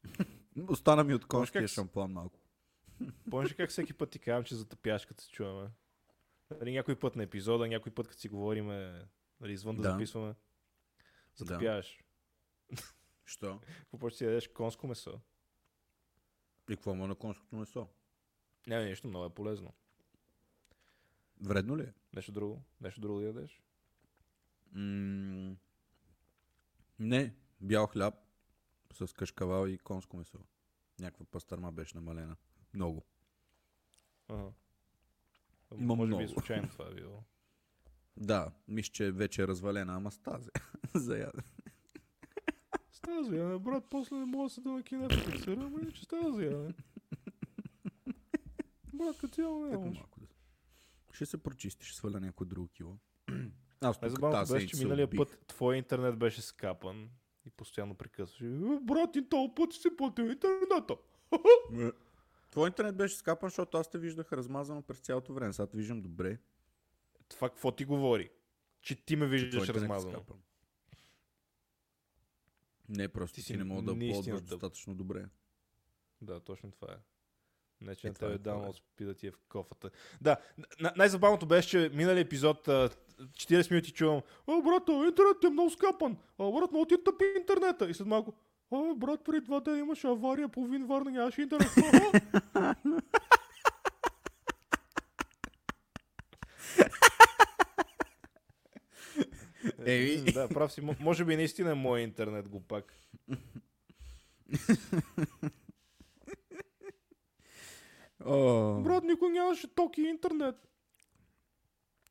Остана 0.68 1.04
ми 1.04 1.14
от 1.14 1.26
конския 1.26 1.62
как 1.62 1.70
шампуан 1.70 2.12
малко. 2.12 2.40
Помниш 3.30 3.54
как 3.54 3.70
всеки 3.70 3.94
път 3.94 4.10
ти 4.10 4.20
казвам, 4.20 4.44
че 4.44 4.56
затъпяш, 4.56 5.06
като 5.06 5.24
се 5.24 5.32
чуваме? 5.32 5.70
Нали, 6.60 6.72
някой 6.72 7.00
път 7.00 7.16
на 7.16 7.24
епизода, 7.24 7.68
някой 7.68 7.92
път, 7.94 8.08
като 8.08 8.20
си 8.20 8.30
говориме, 8.30 9.06
нали, 9.40 9.54
извън 9.54 9.76
да, 9.76 9.82
Да. 9.82 9.92
записваме. 9.92 10.34
Затъпяваш. 11.36 12.04
Що? 13.26 13.60
Какво 13.78 13.98
почти 13.98 14.18
си 14.18 14.26
ядеш 14.26 14.48
конско 14.48 14.88
месо? 14.88 15.20
И 16.70 16.76
какво 16.76 16.96
му 16.96 17.06
е 17.06 17.08
на 17.08 17.16
конското 17.16 17.56
месо? 17.56 17.88
Не, 18.68 18.86
нещо 18.86 19.08
много 19.08 19.26
е 19.26 19.30
полезно. 19.36 19.74
Вредно 21.42 21.78
ли 21.78 21.82
е? 21.82 21.94
Нещо 22.14 22.32
друго? 22.32 22.62
Нещо 22.82 23.02
друго 23.02 23.20
да 23.20 23.26
ядеш? 23.26 23.62
М- 24.72 25.56
не, 27.00 27.34
бял 27.62 27.88
хляб 27.88 28.14
с 28.94 29.14
кашкавал 29.14 29.68
и 29.68 29.78
конско 29.78 30.18
месо. 30.18 30.40
Някаква 31.00 31.26
пастърма 31.26 31.72
беше 31.72 31.98
намалена. 31.98 32.36
Много. 32.74 33.04
Ага. 34.28 34.52
Има 35.78 35.96
Може 35.96 36.10
би 36.10 36.16
много. 36.16 36.28
случайно 36.30 36.70
това 36.70 36.88
е 36.88 36.94
било. 36.94 37.24
Да, 38.18 38.52
мисля, 38.68 38.92
че 38.92 39.12
вече 39.12 39.42
е 39.42 39.48
развалена, 39.48 39.96
ама 39.96 40.12
стазе. 40.12 40.52
За 40.96 41.18
ядене. 41.18 41.44
Става 43.02 43.24
за 43.24 43.36
ядене, 43.36 43.60
брат, 43.60 43.84
после 43.90 44.16
не 44.16 44.26
мога 44.26 44.44
да 44.44 44.50
се 44.50 44.62
да 44.62 44.70
на 44.70 44.84
кино 44.84 45.10
фиксира, 45.10 45.62
ама 45.62 45.80
иначе 45.82 46.04
става 46.04 46.34
за 46.34 46.44
ядене. 46.44 46.74
Брат, 48.94 49.18
като 49.18 49.34
цяло 49.34 49.66
не 49.66 49.78
да. 49.78 50.06
Ще 51.12 51.26
се 51.26 51.38
прочисти, 51.38 51.86
ще 51.86 51.98
сваля 51.98 52.20
някой 52.20 52.48
друго 52.48 52.68
кило. 52.68 52.98
Аз 53.82 54.00
тук 54.00 54.20
тази 54.20 54.54
беше, 54.54 54.68
че 54.68 54.84
миналия 54.84 55.06
убих. 55.06 55.18
път 55.18 55.44
твой 55.48 55.78
интернет 55.78 56.18
беше 56.18 56.42
скапан 56.42 57.10
и 57.46 57.50
постоянно 57.50 57.96
прекъсваше. 57.96 58.46
«Е, 58.46 58.80
Брат, 58.82 59.16
и 59.16 59.30
този 59.30 59.52
път 59.56 59.74
си 59.74 59.96
платил 59.98 60.24
интернета. 60.24 60.96
Твой 62.52 62.68
интернет 62.68 62.96
беше 62.96 63.16
скапан, 63.16 63.50
защото 63.50 63.78
аз 63.78 63.90
те 63.90 63.98
виждах 63.98 64.34
размазано 64.34 64.82
през 64.82 65.00
цялото 65.00 65.34
време. 65.34 65.54
Сега 65.54 65.68
те 65.68 65.78
виждам 65.78 66.02
добре. 66.02 66.40
Това 67.30 67.50
какво 67.50 67.72
ти 67.72 67.86
говори? 67.86 68.30
Че 68.82 69.06
ти 69.06 69.16
ме 69.16 69.28
виждаш 69.28 69.70
е 69.70 69.74
размазано. 69.74 70.12
скапан. 70.14 70.38
Не, 72.92 73.08
просто 73.08 73.36
Ти 73.36 73.42
си 73.42 73.58
не 73.58 73.64
мога 73.64 73.82
да 73.82 74.00
ползваш 74.12 74.42
достатъчно 74.42 74.96
добре. 74.96 75.26
Да, 76.22 76.40
точно 76.40 76.72
това 76.72 76.94
е. 76.94 76.98
Не, 77.82 77.96
че 77.96 78.08
Е, 78.08 78.10
на 78.10 78.34
е, 78.34 78.38
тебе 78.38 78.50
е. 78.52 78.74
спи 78.74 79.06
да 79.06 79.14
ти 79.14 79.28
е 79.28 79.32
в 79.32 79.38
кофата. 79.50 79.90
Да, 80.22 80.38
н- 80.80 80.92
най-забавното 80.96 81.46
беше, 81.46 81.70
че 81.70 81.92
миналия 81.94 82.22
епизод 82.22 82.68
а, 82.68 82.90
40 83.22 83.72
минути 83.72 83.92
чувам 83.92 84.22
О, 84.48 84.62
брат, 84.62 84.84
интернет 84.88 85.44
е 85.44 85.50
много 85.50 85.70
скапан. 85.70 86.18
А, 86.40 86.52
брат, 86.52 86.72
много 86.72 86.86
ти 86.86 87.04
тъпи 87.04 87.26
интернета. 87.40 87.90
И 87.90 87.94
след 87.94 88.08
малко 88.08 88.34
О, 88.72 88.96
брат, 88.96 89.24
преди 89.24 89.42
два 89.42 89.60
дена 89.60 89.80
имаше 89.80 90.08
авария, 90.08 90.50
половин 90.50 90.88
Варна 90.88 91.12
нямаше 91.12 91.42
интернет. 91.42 91.70
Еми. 99.86 100.32
да, 100.32 100.50
прав 100.50 100.72
си. 100.74 100.82
Може 101.00 101.26
би 101.26 101.36
наистина 101.36 101.72
е 101.72 101.76
моят 101.76 102.04
интернет 102.04 102.50
глупак. 102.50 102.94
О, 108.26 108.82
Брат, 108.82 109.04
никой 109.04 109.30
нямаше 109.30 109.68
токи 109.68 110.02
и 110.02 110.08
интернет. 110.10 110.56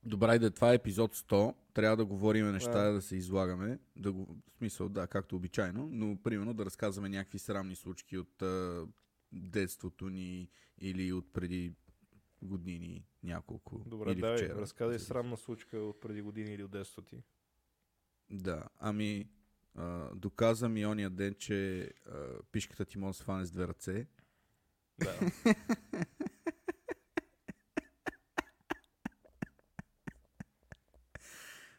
Добре, 0.04 0.26
айде, 0.28 0.50
това 0.50 0.72
е 0.72 0.74
епизод 0.74 1.16
100. 1.16 1.54
Трябва 1.74 1.96
да 1.96 2.04
говорим 2.04 2.52
неща, 2.52 2.82
Да. 2.84 2.92
да 2.92 3.02
се 3.02 3.16
излагаме. 3.16 3.78
Да 3.96 4.12
го, 4.12 4.24
в 4.48 4.58
смисъл, 4.58 4.88
да, 4.88 5.06
както 5.06 5.36
обичайно, 5.36 5.88
но 5.92 6.16
примерно 6.22 6.54
да 6.54 6.64
разказваме 6.64 7.08
някакви 7.08 7.38
срамни 7.38 7.76
случки 7.76 8.18
от 8.18 8.42
а, 8.42 8.86
детството 9.32 10.08
ни 10.08 10.48
или 10.80 11.12
от 11.12 11.32
преди 11.32 11.72
години 12.42 13.04
няколко. 13.22 13.78
Добре, 13.86 14.12
или 14.12 14.20
давай, 14.20 14.36
вчера. 14.36 14.54
разказай 14.60 14.92
зависи. 14.92 15.06
срамна 15.06 15.36
случка 15.36 15.78
от 15.78 16.00
преди 16.00 16.22
години 16.22 16.54
или 16.54 16.64
от 16.64 16.70
детството 16.70 17.08
ти. 17.08 17.22
Да, 18.30 18.62
ами 18.78 19.28
а, 19.74 20.14
доказа 20.14 20.68
ми 20.68 20.86
ония 20.86 21.10
ден, 21.10 21.34
че 21.38 21.90
а, 22.06 22.42
пишката 22.52 22.84
ти 22.84 22.98
може 22.98 23.10
да 23.10 23.18
се 23.18 23.24
фане 23.24 23.44
с 23.44 23.50
две 23.50 23.68
ръце. 23.68 24.06
Да. 24.98 25.14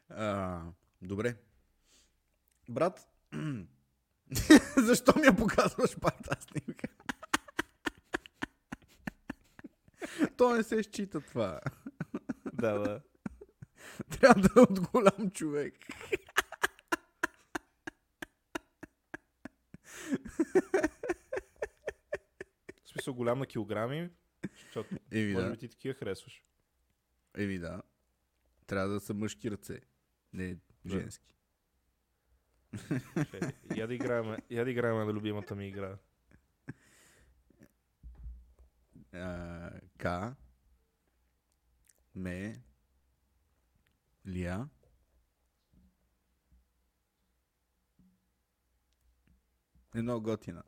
А, 0.09 0.61
добре. 1.01 1.35
Брат, 2.69 3.07
защо 4.77 5.19
ми 5.19 5.25
я 5.25 5.35
показваш 5.35 5.99
пак 5.99 6.23
тази 6.23 6.47
снимка? 6.47 6.87
То 10.37 10.55
не 10.55 10.63
се 10.63 10.83
счита 10.83 11.21
това. 11.21 11.61
да, 12.53 12.79
да. 12.79 13.01
Трябва 14.09 14.41
да 14.41 14.49
е 14.57 14.63
от 14.63 14.79
голям 14.79 15.31
човек. 15.31 15.73
В 22.83 22.89
смисъл 22.89 23.13
голям 23.13 23.39
на 23.39 23.45
килограми, 23.45 24.09
защото 24.65 24.95
Еми 25.11 25.33
може 25.33 25.45
да. 25.45 25.51
би 25.51 25.57
ти 25.57 25.69
такива 25.69 25.93
харесваш. 25.93 26.43
Еми 27.37 27.59
да. 27.59 27.81
Трябва 28.67 28.87
да 28.87 28.99
са 28.99 29.13
мъжки 29.13 29.51
ръце. 29.51 29.79
Не 30.33 30.57
женски. 30.85 31.35
Ще, 33.27 33.53
Я 33.75 33.87
да 33.87 33.93
играем, 33.93 34.37
я 34.49 34.65
да 34.65 34.71
играем 34.71 34.95
на 34.97 35.13
любимата 35.13 35.55
ми 35.55 35.67
игра. 35.67 35.97
А, 39.13 39.71
К. 39.97 40.35
Ме. 42.15 42.61
Лия. 44.27 44.69
Е 49.95 50.01
много 50.01 50.21
готина. 50.23 50.63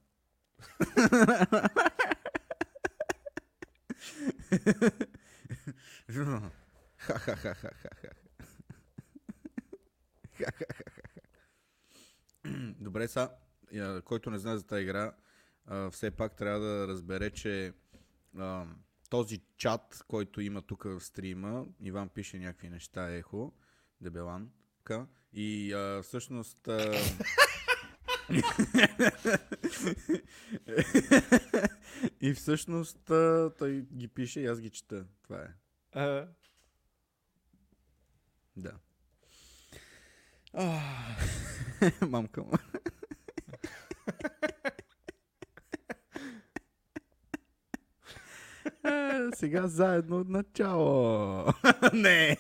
Добре, 12.80 13.08
са, 13.08 13.30
който 14.06 14.32
не 14.32 14.40
знае 14.40 14.58
за 14.58 14.68
тази 14.68 14.84
игра, 14.84 15.16
все 15.92 16.12
пак 16.12 16.36
трябва 16.36 16.60
да 16.60 16.88
разбере, 16.88 17.32
че 17.32 17.74
този 19.10 19.42
чат, 19.58 20.04
който 20.08 20.42
има 20.42 20.62
тук 20.62 20.84
в 20.84 21.00
стрима, 21.00 21.66
Иван 21.80 22.10
пише 22.10 22.40
някакви 22.40 22.70
неща, 22.70 23.10
ехо, 23.10 23.54
дебеланка, 24.02 25.08
и 25.34 25.76
всъщност... 26.04 26.68
И 32.22 32.34
всъщност 32.34 33.00
той 33.58 33.86
ги 33.94 34.08
пише 34.08 34.40
и 34.40 34.46
аз 34.46 34.62
ги 34.62 34.70
чета. 34.70 35.06
Това 35.24 35.42
е. 35.42 35.48
А, 35.92 36.28
Да. 38.58 38.72
Мамка 42.10 42.44
му. 42.44 42.52
Сега 49.36 49.68
заедно 49.68 50.20
от 50.20 50.30
начало. 50.30 51.46
Не. 51.94 52.38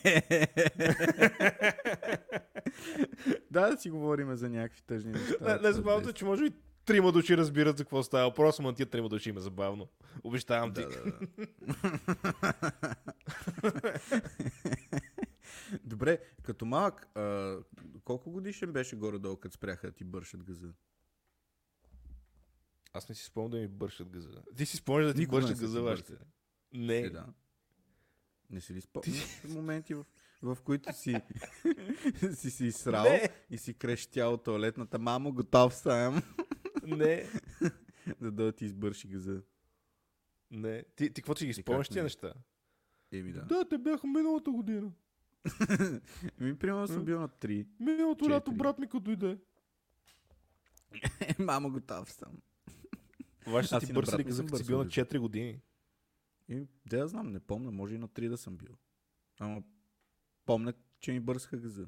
Да, 3.52 3.70
да 3.70 3.78
си 3.78 3.90
говорим 3.90 4.36
за 4.36 4.50
някакви 4.50 4.82
тъжни 4.82 5.12
неща. 5.12 5.36
не, 5.42 5.68
не 5.68 5.74
забавното 5.74 6.10
е, 6.10 6.13
че 6.13 6.25
може 6.25 6.44
би 6.44 6.56
трима 6.86 7.12
души 7.12 7.38
разбират 7.38 7.78
за 7.78 7.84
какво 7.84 8.04
става. 8.04 8.34
Просто 8.34 8.62
на 8.62 8.75
тия 8.75 8.86
трима 8.86 9.10
души 9.10 9.30
има 9.30 9.40
забавно. 9.40 9.88
Обещавам 10.24 10.74
ти. 10.74 10.82
Да, 10.82 10.90
да, 10.90 11.04
да. 11.12 12.54
Добре, 15.84 16.20
като 16.44 16.66
малък, 16.66 17.18
а, 17.18 17.58
колко 18.04 18.32
годишен 18.32 18.72
беше 18.72 18.96
горе-долу, 18.96 19.38
като 19.38 19.56
спряха 19.56 19.88
да 19.88 19.94
ти 19.94 20.04
бършат 20.04 20.44
газа? 20.44 20.74
Аз 22.94 23.10
не 23.10 23.16
си 23.16 23.25
спомням 23.25 23.52
да 23.52 23.58
ми 23.58 23.68
бършат 23.68 24.10
газа. 24.10 24.42
Ти 24.58 24.66
си 24.66 24.78
спомняш 24.78 25.08
да 25.08 25.13
ти 25.13 25.20
Никога 25.20 25.42
бършат 25.42 25.60
газа 25.60 25.82
вашите? 25.82 26.13
Не. 26.74 26.98
Е, 26.98 27.10
да. 27.10 27.25
Не 28.50 28.62
си 28.62 28.74
ли 28.74 28.82
спомняш 28.82 29.44
моменти, 29.48 29.94
в, 29.94 30.06
в 30.43 30.57
които 30.63 30.93
си 30.93 31.15
си, 32.33 32.51
си 32.51 32.71
срал 32.71 33.03
Не. 33.03 33.29
и 33.50 33.57
си 33.57 33.73
крещял 33.73 34.38
туалетната, 34.38 35.00
мамо, 35.00 35.33
готов 35.33 35.75
съм 35.75 36.21
Не. 36.83 37.25
да 38.21 38.31
да 38.31 38.51
ти 38.51 38.65
избърши 38.65 39.07
газа. 39.07 39.41
Не. 40.51 40.83
Ти, 40.95 41.13
ти 41.13 41.21
какво 41.21 41.35
си 41.35 41.45
ги 41.45 41.53
спомняш 41.53 41.89
тия 41.89 42.03
неща? 42.03 42.33
Еми 43.12 43.31
да. 43.31 43.45
Да, 43.45 43.69
те 43.69 43.77
бяха 43.77 44.07
миналата 44.07 44.51
година. 44.51 44.91
Ми, 46.39 46.57
примерно 46.57 46.88
съм 46.88 47.05
бил 47.05 47.19
на 47.19 47.29
3. 47.29 47.67
Миналото 47.79 48.29
лято 48.29 48.51
брат 48.51 48.79
ми 48.79 48.88
като 48.88 49.00
дойде. 49.00 49.38
мамо, 51.39 51.71
готов 51.71 52.12
съм. 52.12 52.38
Вашите 53.47 53.75
Аз 53.75 53.85
ти 53.85 53.93
бърсали 53.93 54.23
газа, 54.23 54.45
като 54.45 54.57
си 54.57 54.65
бил 54.65 54.77
на 54.77 54.83
газа. 54.83 55.05
4 55.05 55.19
години. 55.19 55.59
И, 56.50 56.67
да, 56.85 56.97
я 56.97 57.07
знам, 57.07 57.31
не 57.31 57.39
помня, 57.39 57.71
може 57.71 57.95
и 57.95 57.97
на 57.97 58.07
3 58.07 58.29
да 58.29 58.38
съм 58.38 58.57
бил. 58.57 58.77
Ама 59.39 59.63
помня, 60.45 60.73
че 61.00 61.12
ми 61.12 61.19
бърсаха 61.19 61.57
газа. 61.57 61.88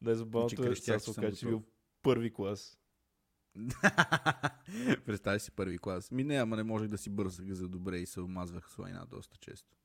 Най-забавното 0.00 0.62
е, 0.62 0.66
крещях, 0.66 1.02
сега 1.02 1.30
се 1.30 1.36
че 1.36 1.46
бил 1.46 1.62
първи 2.02 2.32
клас. 2.32 2.78
Представи 5.06 5.40
си 5.40 5.50
първи 5.50 5.78
клас. 5.78 6.10
Ми 6.10 6.24
не, 6.24 6.36
ама 6.36 6.56
не 6.56 6.62
можех 6.62 6.88
да 6.88 6.98
си 6.98 7.10
бързах 7.10 7.46
газа 7.46 7.68
добре 7.68 7.98
и 7.98 8.06
се 8.06 8.20
омазвах 8.20 8.70
с 8.70 8.78
лайна 8.78 9.06
доста 9.06 9.36
често. 9.36 9.76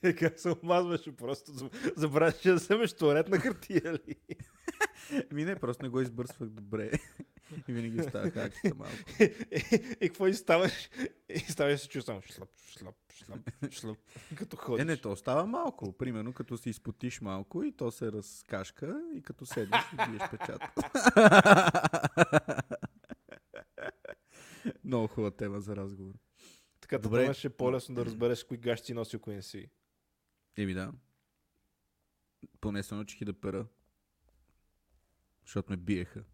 Как 0.18 0.40
се 0.40 0.54
омазваше 0.62 1.16
просто. 1.16 1.52
заб- 1.52 1.96
Забравяш, 1.96 2.42
да 2.42 2.54
вземеш 2.54 2.92
туалет 2.92 3.28
на 3.28 3.38
хартия 3.38 3.92
ли? 3.92 4.16
Ми 5.32 5.44
не, 5.44 5.56
просто 5.56 5.82
не 5.82 5.88
го 5.88 6.00
избърсвах 6.00 6.48
добре. 6.48 6.90
И 7.68 7.72
винаги 7.72 8.00
оставах 8.00 8.36
акцията 8.36 8.76
малко. 8.78 8.94
И 10.00 10.08
какво 10.08 10.26
и 10.26 10.34
ставаш? 10.34 10.90
И 11.28 11.38
ставаш 11.38 11.74
и 11.74 11.78
се 11.78 11.88
чувствам 11.88 12.22
шлап, 12.22 12.48
шлап, 12.66 12.94
шлап, 13.12 13.72
шлап, 13.72 13.98
като 14.36 14.56
ходиш. 14.56 14.82
Е, 14.82 14.84
не, 14.84 14.96
то 14.96 15.12
остава 15.12 15.46
малко. 15.46 15.92
Примерно, 15.92 16.32
като 16.32 16.58
се 16.58 16.70
изпотиш 16.70 17.20
малко 17.20 17.62
и 17.62 17.72
то 17.72 17.90
се 17.90 18.12
разкашка 18.12 19.02
и 19.14 19.22
като 19.22 19.46
седнеш 19.46 19.82
и 19.92 19.96
биеш 20.10 20.30
печат. 20.30 20.62
Много 24.84 25.06
хубава 25.06 25.30
тема 25.30 25.60
за 25.60 25.76
разговор. 25.76 26.14
Така 26.80 26.98
Добре. 26.98 27.34
Ще 27.34 27.46
е 27.46 27.50
по-лесно 27.50 27.94
да 27.94 28.04
разбереш 28.04 28.44
кои 28.44 28.56
гащи 28.58 28.86
си 28.86 28.94
носи, 28.94 29.18
кои 29.18 29.34
не 29.34 29.42
си. 29.42 29.70
Еми 30.56 30.74
да. 30.74 30.92
Поне 32.60 32.82
се 32.82 32.94
научих 32.94 33.20
и 33.20 33.24
да 33.24 33.32
пера. 33.32 33.66
Защото 35.44 35.72
ме 35.72 35.76
биеха. 35.76 36.24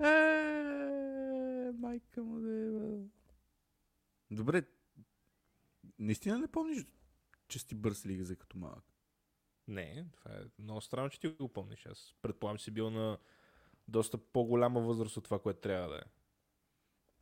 Е, 0.00 1.72
майка 1.72 2.24
му 2.24 2.40
да 2.40 2.86
е. 2.86 3.00
Добре. 4.30 4.62
Наистина 5.98 6.38
не 6.38 6.48
помниш, 6.48 6.86
че 7.48 7.58
сте 7.58 7.74
бърсали 7.74 8.16
газа 8.16 8.36
като 8.36 8.58
малък? 8.58 8.84
Не, 9.68 10.06
това 10.12 10.30
е 10.34 10.62
много 10.62 10.80
странно, 10.80 11.10
че 11.10 11.20
ти 11.20 11.28
го 11.28 11.52
помниш. 11.52 11.86
Аз 11.86 12.14
предполагам, 12.22 12.58
че 12.58 12.64
си 12.64 12.70
бил 12.70 12.90
на 12.90 13.18
доста 13.88 14.18
по-голяма 14.18 14.80
възраст 14.80 15.16
от 15.16 15.24
това, 15.24 15.38
което 15.38 15.60
трябва 15.60 15.88
да 15.88 15.96
е. 15.96 16.02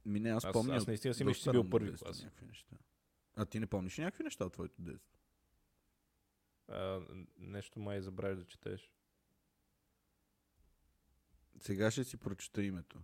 Ми 0.05 0.21
не, 0.21 0.31
аз, 0.31 0.45
Аз- 0.45 0.53
помня. 0.53 0.75
аз 0.75 0.87
наистина 0.87 1.15
си 1.15 1.25
мисля, 1.25 1.39
че 1.39 1.43
си 1.43 1.51
бил 1.51 1.71
първи 1.71 1.91
детство 1.91 2.07
клас. 2.07 2.27
А 3.37 3.45
ти 3.47 3.61
не 3.61 3.67
помниш 3.67 3.99
някакви 3.99 4.25
неща 4.25 4.45
от 4.45 4.53
твоето 4.53 4.83
детство? 4.83 5.16
А, 6.69 7.01
нещо 7.39 7.81
май 7.81 8.01
забравиш 8.01 8.39
да 8.39 8.47
четеш. 8.47 8.93
Сега 11.61 11.91
ще 11.91 12.05
си 12.05 12.17
прочета 12.17 12.63
името. 12.63 13.03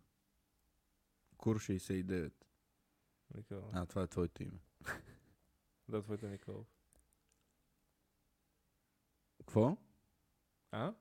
Кур 1.37 1.59
69. 1.59 2.33
Никола. 3.35 3.71
А, 3.73 3.87
това 3.87 4.03
е 4.03 4.07
твоето 4.07 4.43
име. 4.43 4.59
Да, 5.89 6.03
твоите 6.03 6.29
Николов. 6.29 6.67
Какво? 9.39 9.77
А? 10.71 10.95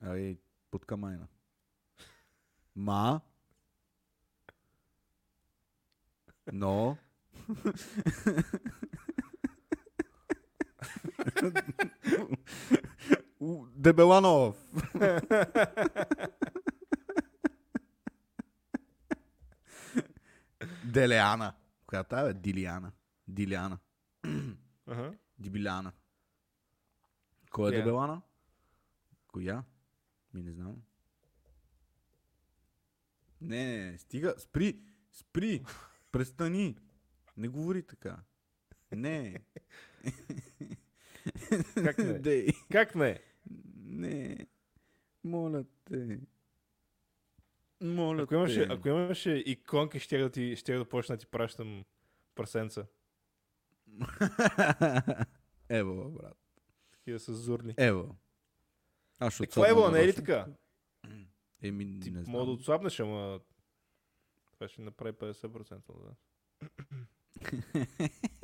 Ай, 0.00 0.38
под 0.70 0.86
камайна. 0.86 1.28
Ма? 2.76 3.20
Но? 6.52 6.96
Дебеланов! 13.76 14.56
Делеана. 20.84 21.54
Коя 21.86 22.04
тая 22.04 22.30
е? 22.30 22.34
Дилиана. 22.34 22.92
Дилиана. 23.28 23.78
Ага. 24.86 25.14
Дибиляна. 25.38 25.92
Кой 27.50 27.68
е 27.68 27.72
Коя? 27.72 27.78
дебелана? 27.78 28.22
Коя? 29.26 29.64
Ми 30.34 30.42
не 30.42 30.52
знам. 30.52 30.82
Не, 33.40 33.94
стига. 33.98 34.34
Спри! 34.38 34.80
Спри! 35.12 35.64
Престани! 36.10 36.76
Не 37.36 37.48
говори 37.48 37.82
така. 37.82 38.24
Не. 38.92 39.40
Как 41.74 41.98
не? 41.98 42.18
Дей. 42.18 42.48
Как 42.72 42.94
не? 42.94 43.20
Не. 43.76 44.46
Моля 45.24 45.64
те. 45.84 46.20
Моля 47.82 48.22
Ако 48.22 48.34
имаше, 48.34 48.66
те. 48.68 48.72
ако 48.74 48.88
имаше 48.88 49.30
иконки, 49.30 49.98
ще 49.98 50.18
да, 50.18 50.30
ти, 50.30 50.56
ще 50.56 50.74
да 50.74 50.84
почна 50.84 51.16
да 51.16 51.20
ти 51.20 51.26
пращам 51.26 51.84
прасенца. 52.34 52.86
Ево, 55.68 56.10
брат. 56.10 56.36
Такива 56.92 57.18
са 57.18 57.34
зурни. 57.34 57.74
Ево. 57.78 58.16
Аз 59.18 59.34
ще 59.34 59.42
Е, 59.42 59.46
какво 59.46 59.64
е, 59.64 59.74
бе, 59.74 59.98
не 59.98 60.04
е 60.04 60.06
ли 60.06 60.14
така? 60.14 60.46
Еми, 61.62 62.00
Ти 62.00 62.10
не 62.10 62.22
знам. 62.22 62.32
мога 62.32 62.46
да 62.46 62.52
отслабнеш, 62.52 63.00
ама 63.00 63.40
това 64.52 64.68
ще 64.68 64.82
направи 64.82 65.12
50%. 65.12 65.82
Да. 66.02 66.14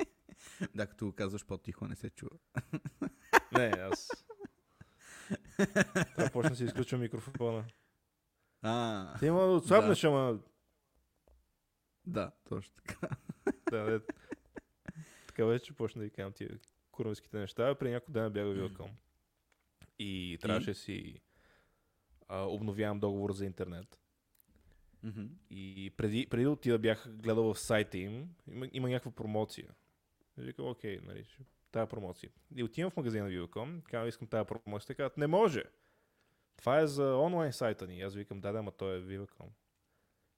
да, 0.75 0.87
като 0.87 1.05
го 1.05 1.11
казваш 1.11 1.45
по-тихо, 1.45 1.87
не 1.87 1.95
се 1.95 2.09
чува. 2.09 2.37
Не, 3.51 3.65
аз... 3.65 4.25
Трябва 5.57 6.23
да 6.23 6.31
почна 6.31 6.49
да 6.49 6.55
си 6.55 6.63
изключвам 6.63 7.01
микрофона. 7.01 7.65
А, 8.61 9.19
Ти 9.19 9.29
мога 9.29 9.45
да 9.45 9.51
отслабнеш, 9.51 10.03
ама... 10.03 10.39
да, 12.05 12.31
точно 12.49 12.75
така. 12.75 13.07
Да, 13.71 13.83
да. 13.83 14.01
Така 15.27 15.45
вече 15.45 15.73
почна 15.73 15.99
да 15.99 16.05
ви 16.05 16.11
казвам 16.11 16.33
тия 16.33 16.59
курвиските 16.91 17.37
неща. 17.37 17.75
При 17.75 17.91
няколко 17.91 18.11
дена 18.11 18.29
бях 18.29 18.45
в. 18.45 18.89
И 19.99 20.37
трябваше 20.41 20.73
си 20.73 21.21
а, 22.27 22.41
обновявам 22.41 22.99
договор 22.99 23.31
за 23.31 23.45
интернет. 23.45 23.99
Мгм. 25.03 25.25
И 25.49 25.93
преди, 25.97 26.27
преди 26.29 26.43
да 26.43 26.51
отида 26.51 26.79
бях 26.79 27.09
гледал 27.15 27.53
в 27.53 27.59
сайта 27.59 27.97
им, 27.97 28.35
има, 28.47 28.67
има 28.73 28.89
някаква 28.89 29.11
промоция. 29.11 29.75
И 30.39 30.43
викам, 30.43 30.67
окей, 30.67 30.99
нали, 31.03 31.25
тая 31.71 31.87
промоция. 31.87 32.31
И 32.55 32.63
отивам 32.63 32.91
в 32.91 32.97
магазина 32.97 33.25
на 33.25 33.31
Viacom, 33.31 33.83
казвам, 33.83 34.07
искам 34.07 34.27
тая 34.27 34.45
промоция. 34.45 34.87
Те 34.87 34.95
казват, 34.95 35.17
не 35.17 35.27
може. 35.27 35.63
Това 36.57 36.79
е 36.79 36.87
за 36.87 37.15
онлайн 37.15 37.53
сайта 37.53 37.87
ни. 37.87 38.01
Аз 38.01 38.15
викам, 38.15 38.41
да, 38.41 38.51
да, 38.51 38.61
ма 38.63 38.71
той 38.71 38.97
е 38.97 39.01
Viacom. 39.01 39.47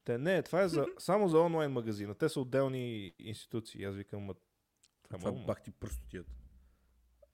Те, 0.04 0.18
не, 0.18 0.44
това 0.44 0.62
е 0.62 0.68
за, 0.68 0.86
само 0.98 1.28
за 1.28 1.40
онлайн 1.40 1.72
магазина. 1.72 2.16
Те 2.16 2.30
са 2.30 2.40
отделни 2.42 3.14
институции. 3.20 3.84
Аз 3.84 3.96
викам, 3.96 4.22
ма, 4.22 4.34
това 5.04 5.18
е 5.18 5.20
Това 5.20 5.32
малумно. 5.32 5.46
бах 5.46 5.62
ти 5.62 5.72
пръстотията. 5.72 6.32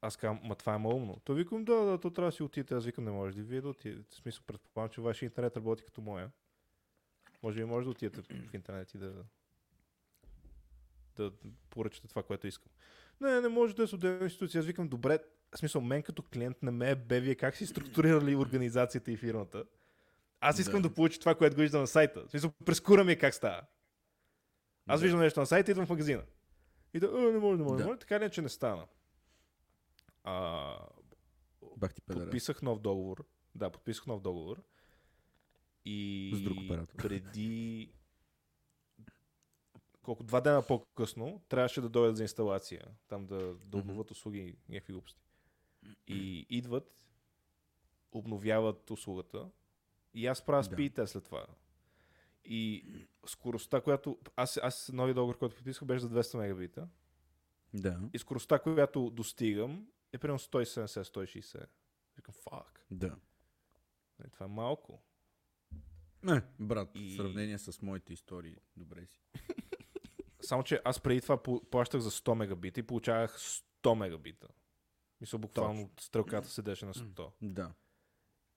Аз 0.01 0.17
казвам, 0.17 0.39
ма 0.43 0.56
това 0.56 0.75
е 0.75 0.77
малумно. 0.77 1.21
Той 1.23 1.36
викам, 1.36 1.65
да, 1.65 1.75
да, 1.75 1.99
то 1.99 2.12
трябва 2.12 2.27
да 2.27 2.36
си 2.36 2.43
отидете. 2.43 2.73
Аз 2.73 2.86
викам, 2.86 3.03
не 3.03 3.12
може 3.12 3.36
да 3.36 3.43
вие 3.43 3.62
да 3.62 3.69
отидете. 3.69 4.03
В 4.10 4.15
смисъл, 4.15 4.43
предполагам, 4.47 4.89
че 4.89 5.01
вашия 5.01 5.27
интернет 5.27 5.58
работи 5.58 5.84
като 5.84 6.01
моя. 6.01 6.32
Може 7.43 7.60
би 7.60 7.65
може 7.65 7.86
да 7.86 7.91
отидете 7.91 8.21
в 8.21 8.53
интернет 8.53 8.93
и 8.93 8.97
да, 8.97 9.13
да 11.17 11.32
поръчате 11.69 12.08
това, 12.08 12.23
което 12.23 12.47
искам. 12.47 12.71
Не, 13.21 13.41
не 13.41 13.47
може 13.47 13.75
да 13.75 13.84
е 13.84 13.88
с 13.88 13.93
отделна 13.93 14.23
институция. 14.23 14.60
Аз 14.60 14.65
викам, 14.65 14.88
добре, 14.88 15.19
в 15.51 15.58
смисъл, 15.58 15.82
мен 15.82 16.03
като 16.03 16.23
клиент 16.23 16.63
не 16.63 16.71
ме 16.71 16.89
е 16.89 16.95
бе, 16.95 17.19
вие 17.19 17.36
как 17.36 17.56
си 17.56 17.65
структурирали 17.65 18.36
организацията 18.36 19.12
и 19.12 19.17
фирмата. 19.17 19.63
Аз 20.39 20.60
искам 20.60 20.82
да, 20.82 20.89
Да. 20.89 20.95
получа 20.95 21.19
това, 21.19 21.36
което 21.36 21.56
го 21.56 21.62
виждам 21.62 21.82
на 21.82 21.88
сайта. 21.88 22.23
В 22.23 22.30
смисъл, 22.30 22.51
прескура 22.65 23.03
ми 23.03 23.12
е 23.12 23.17
как 23.17 23.34
става. 23.34 23.62
Аз 24.88 24.99
Да. 24.99 25.03
виждам 25.03 25.19
нещо 25.19 25.39
на 25.39 25.45
сайта, 25.45 25.71
идвам 25.71 25.86
в 25.86 25.89
магазина. 25.89 26.23
И 26.93 26.99
да, 26.99 27.08
«Е, 27.08 27.32
не 27.32 27.39
може, 27.39 27.58
не 27.58 27.63
може, 27.63 27.73
Да. 27.73 27.80
не 27.80 27.86
може. 27.86 27.99
Така 27.99 28.19
ли 28.19 28.25
е, 28.25 28.30
че 28.30 28.41
не 28.41 28.49
стана. 28.49 28.86
А, 30.23 30.73
Бах 31.77 31.93
ти 31.93 32.01
педера. 32.01 32.23
подписах 32.23 32.62
нов 32.62 32.80
договор. 32.80 33.25
Да, 33.56 33.69
подписах 33.69 34.08
нов 34.08 34.21
договор. 34.21 34.63
И 35.86 36.32
С 36.36 36.41
друг 36.41 36.58
оператор. 36.60 36.95
преди 36.97 37.91
колко 40.08 40.24
два 40.24 40.41
дена 40.41 40.62
по-късно 40.62 41.41
трябваше 41.50 41.82
да 41.82 41.89
дойдат 41.89 42.17
за 42.17 42.24
инсталация. 42.24 42.88
Там 43.08 43.26
да, 43.26 43.54
да 43.56 43.78
обновят 43.78 44.12
услуги, 44.12 44.56
някакви 44.70 44.93
глупости. 44.93 45.22
И 46.08 46.46
идват, 46.50 46.96
обновяват 48.12 48.89
услугата. 48.91 49.50
И 50.13 50.28
аз 50.28 50.46
правя 50.46 50.63
Да. 50.63 50.70
speed 50.70 50.93
test 50.93 51.06
след 51.06 51.24
това. 51.24 51.46
И 52.46 52.86
скоростта, 53.26 53.82
която... 53.82 54.20
Аз, 54.36 54.58
аз 54.58 54.91
новия 54.93 55.15
договор, 55.15 55.38
който 55.38 55.56
подписах, 55.56 55.86
беше 55.86 56.00
за 56.00 56.10
200 56.10 56.38
мегабита. 56.38 56.88
Да, 57.74 58.00
И 58.13 58.20
скоростта, 58.20 58.60
която 58.60 59.10
достигам, 59.10 59.88
е 60.13 60.17
примерно 60.17 60.39
170-160. 60.39 61.65
Викам, 62.15 62.34
фак. 62.34 62.86
да. 62.91 63.15
Нали, 64.20 64.30
Това 64.32 64.46
е 64.46 64.50
малко. 64.50 65.02
Не, 66.24 66.41
брат, 66.60 66.89
И- 66.96 67.10
в 67.10 67.15
сравнение 67.15 67.58
с 67.58 67.82
моите 67.82 68.13
истории, 68.13 68.58
добре 68.76 69.06
си. 69.06 69.22
Само, 70.48 70.64
че 70.64 70.82
аз 70.86 71.00
преди 71.00 71.22
това 71.22 71.44
плащах 71.44 72.02
за 72.02 72.12
100 72.12 72.34
мегабита 72.34 72.80
и 72.80 72.84
получавах 72.84 73.40
100 73.40 73.96
мегабита. 73.96 74.48
Мисля, 75.22 75.38
буквално 75.38 75.90
стрелката 76.00 76.50
седеше 76.50 76.86
на 76.86 76.94
100. 76.94 77.32
Да. 77.42 77.74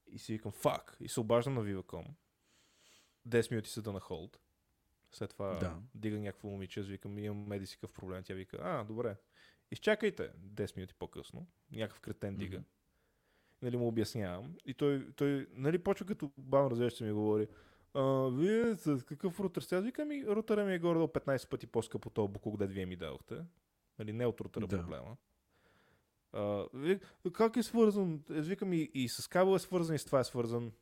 И 0.06 0.18
си 0.18 0.32
викам, 0.32 0.52
фак. 0.52 0.96
И 1.00 1.08
се 1.08 1.20
обаждам 1.20 1.54
на 1.54 1.60
Viva.com. 1.60 2.06
10 3.28 3.50
минути 3.50 3.70
седа 3.70 3.92
на 3.92 4.00
холд. 4.00 4.40
След 5.12 5.30
това 5.30 5.54
Да. 5.54 5.76
дига 5.94 6.18
някакво 6.18 6.48
момиче, 6.48 6.80
аз 6.80 6.86
викам, 6.86 7.18
имам 7.18 7.46
меди 7.46 7.66
си 7.66 7.76
какъв 7.76 7.92
проблем. 7.92 8.22
Тя 8.24 8.34
вика, 8.34 8.58
а, 8.62 8.84
добре. 8.84 9.16
Изчакайте 9.70 10.32
10 10.38 10.76
минути 10.76 10.94
по-късно. 10.94 11.46
Някакъв 11.72 12.00
кретен 12.00 12.36
дига. 12.36 12.56
Мгм. 12.56 12.66
Нали 13.62 13.76
му 13.76 13.88
обяснявам. 13.88 14.56
И 14.64 14.74
той, 14.74 15.12
той 15.16 15.46
нали, 15.52 15.78
почва 15.78 16.06
като 16.06 16.32
бавно 16.38 16.70
развежда 16.70 17.04
ми 17.04 17.12
говори. 17.12 17.48
А, 17.94 18.28
вие 18.32 18.76
с 18.76 19.04
какъв 19.04 19.40
рутер 19.40 19.62
сте? 19.62 19.76
Аз 19.76 19.84
викам, 19.84 20.08
ми, 20.08 20.26
рутера 20.26 20.64
ми 20.64 20.74
е 20.74 20.78
горе 20.78 20.98
до 20.98 21.06
15 21.06 21.48
пъти 21.48 21.66
по-скъп 21.66 22.06
от 22.06 22.14
този 22.14 22.32
буклук, 22.32 22.56
вие 22.60 22.86
ми 22.86 22.96
дадохте. 22.96 23.44
Нали, 23.98 24.12
не 24.12 24.26
от 24.26 24.40
рутера 24.40 24.66
Да. 24.66 24.78
проблема. 24.78 25.16
А, 26.32 26.66
как 27.32 27.56
е 27.56 27.62
свързан? 27.62 28.22
Аз 28.30 28.46
викам 28.46 28.72
и, 28.72 28.90
и 28.94 29.08
с 29.08 29.28
кабел 29.28 29.54
е 29.54 29.58
свързан, 29.58 29.96
и 29.96 29.98
с 29.98 30.04
това 30.04 30.20
е 30.20 30.24
свързан. 30.24 30.72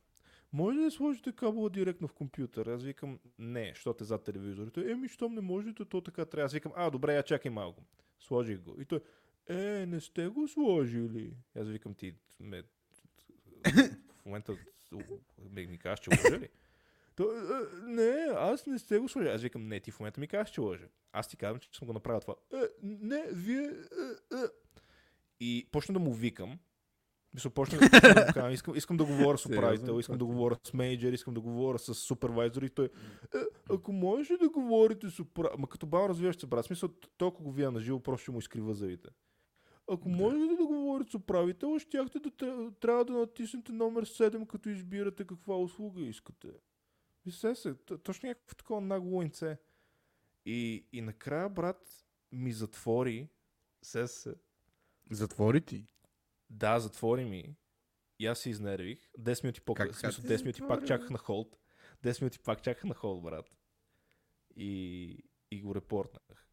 Може 0.53 0.79
ли 0.79 0.83
да 0.83 0.91
сложите 0.91 1.33
кабела 1.33 1.71
директно 1.71 2.09
в 2.09 2.13
компютъра? 2.13 2.75
Аз 2.75 2.83
викам, 2.83 3.19
не, 3.39 3.73
защото 3.75 4.05
е 4.05 4.07
зад 4.07 4.25
телевизорите. 4.25 4.91
Еми, 4.91 5.09
щом 5.09 5.35
не 5.35 5.41
можете, 5.41 5.85
то 5.85 6.01
така 6.01 6.25
трябва. 6.25 6.45
Аз 6.47 6.53
викам, 6.53 6.73
а, 6.77 6.91
добре, 6.91 7.15
я 7.15 7.23
чакай 7.23 7.51
малко. 7.51 7.83
Сложих 8.21 8.61
го. 8.61 8.81
И 8.81 8.85
той, 8.85 9.01
е, 9.49 9.87
не 9.87 10.01
сте 10.01 10.29
го 10.29 10.49
сложили. 10.49 11.37
Аз 11.57 11.69
викам, 11.69 11.95
ти 11.95 12.15
ме, 12.41 12.63
в 14.17 14.27
момента 14.27 14.57
ми, 15.51 15.67
ми 15.67 15.79
казваш, 15.79 16.01
че 16.01 16.11
лъжа 16.11 16.41
ли? 16.41 16.49
То, 17.19 17.25
е, 17.25 17.87
не, 17.87 18.27
аз 18.37 18.67
не 18.67 18.79
сте 18.79 18.99
го 18.99 19.09
сложили. 19.09 19.31
Аз 19.31 19.43
викам, 19.43 19.69
не, 19.69 19.81
ти 19.81 19.91
в 19.91 20.01
момента 20.01 20.21
ми 20.21 20.29
казваш, 20.29 20.51
че 20.51 20.61
лъжа. 20.61 20.87
Аз 21.13 21.29
ти 21.29 21.37
казвам, 21.37 21.61
че 21.61 21.79
съм 21.79 21.87
го 21.87 21.93
направил 21.93 22.21
това. 22.21 22.35
Е, 22.55 22.67
не, 22.83 23.25
вие... 23.33 23.63
Е, 23.63 24.37
е. 24.37 24.45
И 25.41 25.69
почна 25.73 25.93
да 25.93 25.99
му 25.99 26.13
викам. 26.13 26.59
Мисля, 27.35 27.51
почна 27.51 27.79
да 27.79 28.51
искам, 28.53 28.77
искам 28.77 28.97
да 28.97 29.05
говоря 29.05 29.39
с 29.39 29.47
управител, 29.47 30.01
искам 30.01 30.19
да 30.19 30.25
говоря 30.25 30.57
с 30.65 30.73
менеджер, 30.73 31.13
искам 31.13 31.35
да 31.35 31.41
говоря 31.41 31.79
с 31.79 31.95
супервайзор 31.95 32.63
и 32.63 32.71
той, 32.71 32.85
е, 33.35 33.39
ако 33.71 33.93
може 33.93 34.37
да 34.37 34.49
говорите 34.49 35.11
с 35.11 35.21
управител, 35.21 35.59
ма 35.59 35.69
като 35.69 35.87
бал 35.87 36.09
развиваш 36.09 36.37
се, 36.37 36.47
брат, 36.47 36.65
смисъл, 36.65 36.89
толкова 37.19 37.45
го 37.45 37.53
вия 37.53 37.71
на 37.71 37.81
живо, 37.81 38.01
просто 38.01 38.23
ще 38.23 38.31
му 38.31 38.39
изкрива 38.39 38.75
зъбите. 38.75 39.09
Ако 39.91 40.09
Да. 40.09 40.17
можете 40.17 40.57
да 40.57 40.67
говорите 40.67 41.11
с 41.11 41.15
управител, 41.15 41.79
щяхте 41.79 42.19
да 42.19 42.31
тря- 42.31 42.81
трябва 42.81 43.05
да 43.05 43.13
натиснете 43.13 43.73
номер 43.73 44.05
7, 44.05 44.47
като 44.47 44.69
избирате 44.69 45.25
каква 45.27 45.57
услуга 45.57 46.01
искате. 46.01 46.49
И 47.27 47.31
се 47.31 47.75
точно 48.05 48.29
някакво 48.29 48.55
такова 48.55 48.81
нагло 48.81 49.11
лойнце. 49.11 49.59
И, 50.45 50.87
и 50.93 51.01
накрая, 51.01 51.49
брат, 51.49 52.07
ми 52.33 52.53
затвори, 52.53 53.29
се 53.83 54.07
се, 54.09 54.35
Затвори 55.11 55.61
ти. 55.61 55.87
да, 56.51 56.81
затвори 56.81 57.25
ми. 57.25 57.57
И 58.19 58.27
аз 58.27 58.39
се 58.39 58.51
изнервих. 58.51 59.11
10 59.19 59.45
минути 59.45 59.61
по-късно. 59.61 59.91
Как- 59.91 59.97
В 59.97 59.99
смисъл, 59.99 60.23
как 60.23 60.29
ти 60.29 60.35
10 60.35 60.43
минути 60.43 60.61
пак 60.69 60.87
чаках 60.87 61.11
на 61.11 61.19
холд. 61.19 61.59
10 62.03 62.21
минути 62.23 62.39
пак 62.39 62.63
чаках 62.63 62.85
на 62.85 62.95
холд, 62.95 63.23
брат. 63.23 63.59
И, 64.57 65.25
и 65.51 65.63
го 65.63 65.75
репортнах 65.75 66.47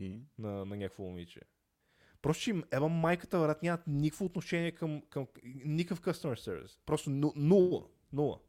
И? 0.00 0.20
на, 0.38 0.64
на 0.64 0.76
някакво 0.76 1.02
момиче. 1.02 1.40
Просто, 2.22 2.42
че 2.42 2.50
им 2.50 2.64
еба 2.70 2.88
майката, 2.88 3.38
брат, 3.38 3.62
нямат 3.62 3.86
никакво 3.86 4.24
отношение 4.24 4.72
към, 4.72 5.02
към 5.10 5.26
никакъв 5.44 6.00
customer 6.00 6.34
service. 6.34 6.78
Просто 6.86 7.10
ну, 7.10 7.32
нула. 7.36 7.88
Нула. 8.12 8.40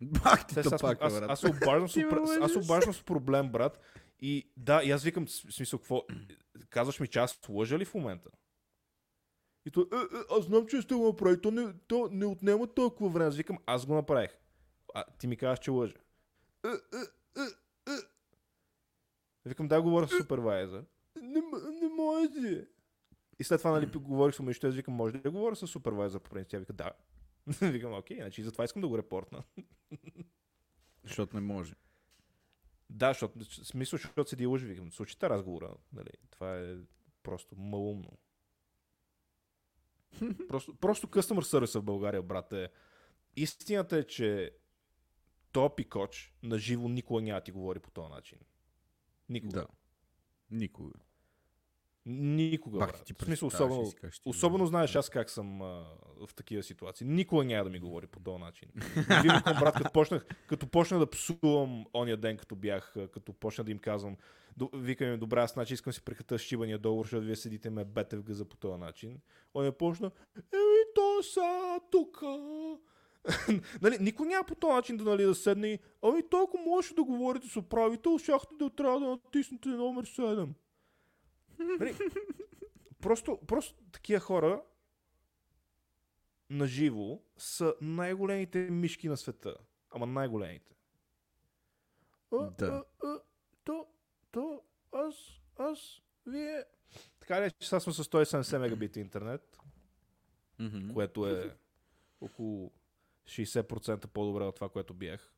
Бах 0.00 0.46
ти 0.46 0.54
Те, 0.54 0.62
сега 0.62 0.74
аз, 0.74 0.82
аз, 1.00 1.20
брат. 1.20 1.30
аз, 1.30 1.40
се 1.40 1.46
обаждам 1.46 1.88
с, 1.88 1.96
аз 2.40 2.56
обаждам 2.56 2.94
с 2.94 3.02
проблем, 3.02 3.48
брат. 3.48 3.80
И 4.20 4.52
да, 4.56 4.82
и 4.84 4.90
аз 4.90 5.02
викам, 5.02 5.26
в 5.26 5.30
смисъл, 5.30 5.78
какво? 5.78 6.02
Казваш 6.70 7.00
ми, 7.00 7.08
че 7.08 7.18
аз 7.18 7.40
лъжа 7.48 7.78
ли 7.78 7.84
в 7.84 7.94
момента? 7.94 8.30
И 9.66 9.70
той, 9.70 9.84
е, 9.92 9.96
е, 9.96 10.38
аз 10.38 10.44
знам, 10.44 10.66
че 10.66 10.82
сте 10.82 10.94
го 10.94 11.06
направили, 11.06 11.40
то 11.40 11.50
не, 11.50 11.72
то 11.86 12.08
не 12.12 12.26
отнема 12.26 12.74
толкова 12.74 13.10
време. 13.10 13.28
Аз 13.28 13.36
викам, 13.36 13.58
аз 13.66 13.86
го 13.86 13.94
направих. 13.94 14.38
А 14.94 15.04
ти 15.18 15.26
ми 15.26 15.36
казваш, 15.36 15.58
че 15.58 15.70
лъжа. 15.70 15.96
Е, 16.64 16.68
е, 16.68 17.02
е, 17.40 17.44
е. 17.92 17.96
Викам, 19.44 19.68
да, 19.68 19.82
говоря 19.82 20.08
с 20.08 20.16
супервайзър. 20.16 20.84
Не, 21.22 21.40
не 21.80 21.88
може. 21.96 22.66
И 23.38 23.44
след 23.44 23.60
това, 23.60 23.70
нали, 23.70 23.86
говорих 23.86 24.34
с 24.34 24.38
момичето, 24.38 24.66
аз 24.66 24.74
викам, 24.74 24.94
може 24.94 25.14
ли 25.14 25.20
да 25.20 25.30
говоря 25.30 25.56
с 25.56 25.66
супервайзър 25.66 26.20
по 26.20 26.30
принцип? 26.30 26.50
Тя 26.50 26.58
вика, 26.58 26.72
да. 26.72 26.92
викам, 27.62 27.92
окей, 27.92 28.16
значи 28.16 28.42
затова 28.42 28.64
искам 28.64 28.82
да 28.82 28.88
го 28.88 28.98
репортна. 28.98 29.44
Защото 31.04 31.36
не 31.36 31.40
може. 31.40 31.74
Да, 32.90 33.08
защото, 33.08 33.44
смисъл, 33.44 33.96
защото 33.96 34.30
седи 34.30 34.46
лъжи, 34.46 34.66
викам, 34.66 34.92
случите 34.92 35.28
разговора, 35.28 35.74
нали, 35.92 36.10
това 36.30 36.58
е 36.58 36.76
просто 37.22 37.56
малумно. 37.56 38.18
просто, 40.48 40.76
просто 40.76 41.06
customer 41.06 41.40
service 41.40 41.80
в 41.80 41.84
България, 41.84 42.22
брат, 42.22 42.52
е. 42.52 42.68
Истината 43.36 43.98
е, 43.98 44.04
че 44.04 44.56
то 45.52 45.76
пикоч 45.76 46.34
на 46.42 46.58
живо 46.58 46.88
никога 46.88 47.22
няма 47.22 47.40
ти 47.40 47.52
говори 47.52 47.80
по 47.80 47.90
този 47.90 48.08
начин. 48.12 48.38
Никога. 49.28 49.60
Да. 49.60 49.66
Никога. 50.50 50.98
Никога, 52.08 52.78
брат. 52.78 53.02
ти 53.04 53.14
В 53.14 53.24
смисъл, 53.24 53.46
особено, 53.46 53.92
особено 54.24 54.66
знаеш 54.66 54.94
аз 54.96 55.10
как 55.10 55.30
съм 55.30 55.62
а, 55.62 55.84
в 56.26 56.34
такива 56.34 56.62
ситуации. 56.62 57.06
Никога 57.06 57.44
няма 57.44 57.64
да 57.64 57.70
ми 57.70 57.78
говори 57.78 58.06
по 58.06 58.20
този 58.20 58.38
начин. 58.38 58.68
Вие 59.22 59.40
брат, 59.60 59.74
като 59.74 59.92
почнах, 59.92 60.26
като 60.46 60.66
почнах 60.66 61.00
да 61.00 61.10
псувам 61.10 61.86
ония 61.94 62.16
ден, 62.16 62.36
като 62.36 62.56
бях, 62.56 62.94
като 63.12 63.32
почна 63.32 63.64
да 63.64 63.70
им 63.70 63.78
казвам, 63.78 64.16
викам 64.74 65.08
им, 65.08 65.18
добре, 65.18 65.40
аз 65.40 65.52
значи 65.52 65.74
искам 65.74 65.92
си 65.92 66.02
прекратя 66.02 66.38
шибания 66.38 66.78
договор, 66.78 67.04
защото 67.04 67.26
вие 67.26 67.36
седите 67.36 67.70
ме 67.70 67.84
бете 67.84 68.16
в 68.16 68.22
гъза 68.22 68.44
по 68.44 68.56
този 68.56 68.80
начин. 68.80 69.20
Оня 69.54 69.72
почна, 69.72 70.10
еми 70.36 70.82
то 70.94 71.22
са 71.22 71.80
тук. 71.90 72.22
нали, 73.82 73.96
никой 74.00 74.26
няма 74.26 74.44
по 74.44 74.54
този 74.54 74.72
начин 74.72 74.96
да, 74.96 75.04
нали, 75.04 75.24
да 75.24 75.34
седне 75.34 75.68
и, 75.68 75.78
ами 76.02 76.22
то 76.30 76.42
ако 76.42 76.58
можеше 76.58 76.94
да 76.94 77.04
говорите 77.04 77.48
с 77.48 77.56
управител, 77.56 78.18
щяхте 78.18 78.54
да 78.58 78.70
трябва 78.70 79.00
да 79.00 79.06
натиснете 79.06 79.68
номер 79.68 80.06
7. 80.06 80.48
Нали, 81.58 81.96
просто, 83.02 83.38
просто 83.46 83.74
такива 83.92 84.20
хора 84.20 84.62
на 86.50 86.66
живо 86.66 87.20
са 87.38 87.74
най-големите 87.80 88.58
мишки 88.58 89.08
на 89.08 89.16
света. 89.16 89.54
Ама 89.90 90.06
най-големите. 90.06 90.74
А, 92.32 92.50
Да. 92.58 92.66
а, 93.02 93.06
а, 93.06 93.20
то, 93.64 93.86
то, 94.30 94.62
аз, 94.92 95.14
аз, 95.56 96.02
вие... 96.26 96.64
Така 97.20 97.42
ли, 97.42 97.50
че 97.50 97.68
сега 97.68 97.80
сме 97.80 97.92
с 97.92 98.04
170 98.04 98.58
мегабита 98.58 99.00
интернет, 99.00 99.58
което 100.94 101.26
е 101.26 101.56
около 102.20 102.72
60% 103.24 104.06
по-добре 104.06 104.44
от 104.44 104.54
това, 104.54 104.68
което 104.68 104.94
бях. 104.94 105.32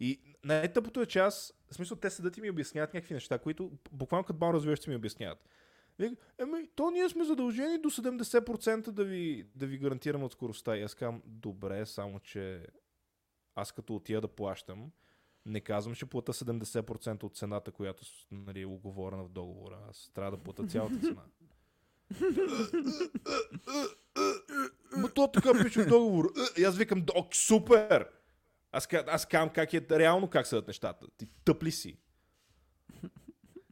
И 0.00 0.20
най-тъпото 0.44 1.00
е, 1.02 1.06
че 1.06 1.18
аз, 1.18 1.54
в 1.70 1.74
смисъл, 1.74 1.96
те 1.96 2.10
седат 2.10 2.36
и 2.36 2.40
ми 2.40 2.50
обясняват 2.50 2.94
някакви 2.94 3.14
неща, 3.14 3.38
които 3.38 3.72
буквално 3.92 4.24
като 4.24 4.38
бал 4.38 4.52
развиващи 4.52 4.90
ми 4.90 4.96
обясняват. 4.96 5.48
Еми, 6.38 6.68
то 6.74 6.90
ние 6.90 7.08
сме 7.08 7.24
задължени 7.24 7.78
до 7.78 7.90
70% 7.90 8.90
да 8.90 9.04
ви, 9.04 9.46
да 9.54 9.66
ви 9.66 9.78
гарантираме 9.78 10.24
от 10.24 10.32
скоростта. 10.32 10.76
И 10.76 10.82
аз 10.82 10.94
казвам, 10.94 11.22
добре, 11.26 11.86
само 11.86 12.20
че 12.20 12.66
аз 13.54 13.72
като 13.72 13.94
отида 13.94 14.20
да 14.20 14.28
плащам, 14.28 14.90
не 15.46 15.60
казвам, 15.60 15.94
че 15.94 16.06
плата 16.06 16.32
70% 16.32 17.22
от 17.22 17.36
цената, 17.36 17.70
която 17.70 18.02
нали, 18.30 18.60
е 18.60 18.66
оговорена 18.66 19.24
в 19.24 19.28
договора. 19.28 19.78
Аз 19.90 20.10
трябва 20.14 20.30
да 20.30 20.42
плата 20.42 20.66
цялата 20.66 20.98
цена. 20.98 21.22
Ма 24.96 25.08
то 25.14 25.28
така 25.32 25.64
пише 25.64 25.82
в 25.82 25.88
договор. 25.88 26.32
И 26.58 26.64
аз 26.64 26.76
викам, 26.76 27.04
ок, 27.14 27.34
супер! 27.34 28.08
Аз, 28.72 28.88
аз 29.06 29.26
казвам 29.26 29.50
как 29.50 29.74
е 29.74 29.86
реално 29.90 30.30
как 30.30 30.46
седат 30.46 30.66
нещата. 30.66 31.06
Ти 31.16 31.28
тъп 31.44 31.62
ли 31.62 31.70
си? 31.70 31.98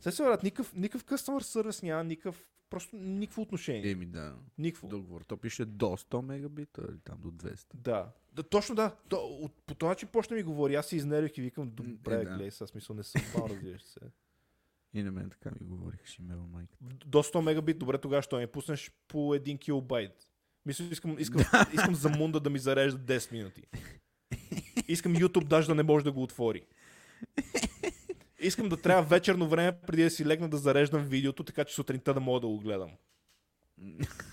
Се 0.00 0.12
се 0.12 0.22
брат, 0.22 0.42
никакъв, 0.42 0.74
никакъв 0.74 1.04
customer 1.04 1.40
service 1.40 1.82
няма, 1.82 2.04
никакъв, 2.04 2.48
просто 2.70 2.96
никакво 2.96 3.42
отношение. 3.42 3.90
Еми 3.90 4.06
да. 4.06 4.34
Никакво. 4.58 4.88
Договор. 4.88 5.20
То 5.22 5.36
пише 5.36 5.64
до 5.64 5.86
100 5.86 6.22
мегабита 6.22 6.86
или 6.90 6.98
там 6.98 7.18
до 7.20 7.30
200. 7.30 7.64
Да. 7.74 8.12
да. 8.32 8.42
Точно 8.42 8.74
да. 8.74 8.96
То, 9.08 9.16
от, 9.16 9.52
по 9.66 9.74
този 9.74 9.88
начин 9.88 10.08
почна 10.12 10.36
ми 10.36 10.42
говори. 10.42 10.74
Аз 10.74 10.86
се 10.86 10.96
изнервих 10.96 11.38
и 11.38 11.42
викам, 11.42 11.70
добре, 11.70 12.14
Е, 12.14 12.20
е, 12.20 12.24
да. 12.24 12.30
гледай, 12.30 12.50
сега 12.50 12.66
смисъл 12.66 12.96
не 12.96 13.02
съм 13.02 13.22
бал, 13.34 13.48
разбираш 13.48 13.82
се. 13.82 14.00
И 14.94 15.02
на 15.02 15.12
мен 15.12 15.30
така 15.30 15.50
ми 15.60 15.66
говориха, 15.66 16.06
ще 16.06 16.22
имела 16.22 16.46
майка. 16.52 16.76
До 17.06 17.22
100 17.22 17.40
мегабит, 17.40 17.78
добре, 17.78 17.98
тогава 17.98 18.22
ще 18.22 18.36
ми 18.36 18.46
пуснеш 18.46 18.90
по 19.08 19.18
1 19.34 19.58
килобайт. 19.58 20.30
Мисля, 20.66 20.84
искам, 20.84 21.18
искам, 21.18 21.42
искам 21.72 21.94
за 21.94 22.08
мунда 22.08 22.40
да 22.40 22.50
ми 22.50 22.58
зарежда 22.58 22.98
10 23.18 23.32
минути. 23.32 23.62
Искам 24.88 25.14
YouTube 25.16 25.44
даже 25.44 25.66
да 25.66 25.74
не 25.74 25.82
може 25.82 26.04
да 26.04 26.12
го 26.12 26.22
отвори. 26.22 26.62
Искам 28.46 28.68
да 28.68 28.76
трябва 28.76 29.02
вечерно 29.02 29.48
време, 29.48 29.78
преди 29.86 30.02
да 30.02 30.10
си 30.10 30.26
легна 30.26 30.48
да 30.48 30.56
зареждам 30.56 31.04
видеото, 31.04 31.44
така 31.44 31.64
че 31.64 31.74
сутринта 31.74 32.14
да 32.14 32.20
мога 32.20 32.40
да 32.40 32.46
го 32.46 32.58
гледам. 32.58 32.90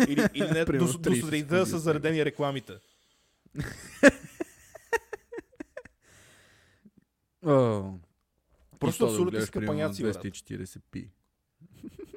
Или, 0.07 0.27
или 0.33 0.51
не, 0.51 0.65
до, 0.65 0.77
до 0.77 0.87
30 0.87 1.21
сутринта 1.21 1.57
да 1.57 1.65
са 1.65 1.79
заредени 1.79 2.25
рекламите. 2.25 2.73
О, 7.45 7.93
Просто 8.79 9.07
то 9.07 9.31
да 9.31 9.45
скъпаняци, 9.45 10.03
брат. 10.03 10.15
240p. 10.15 11.07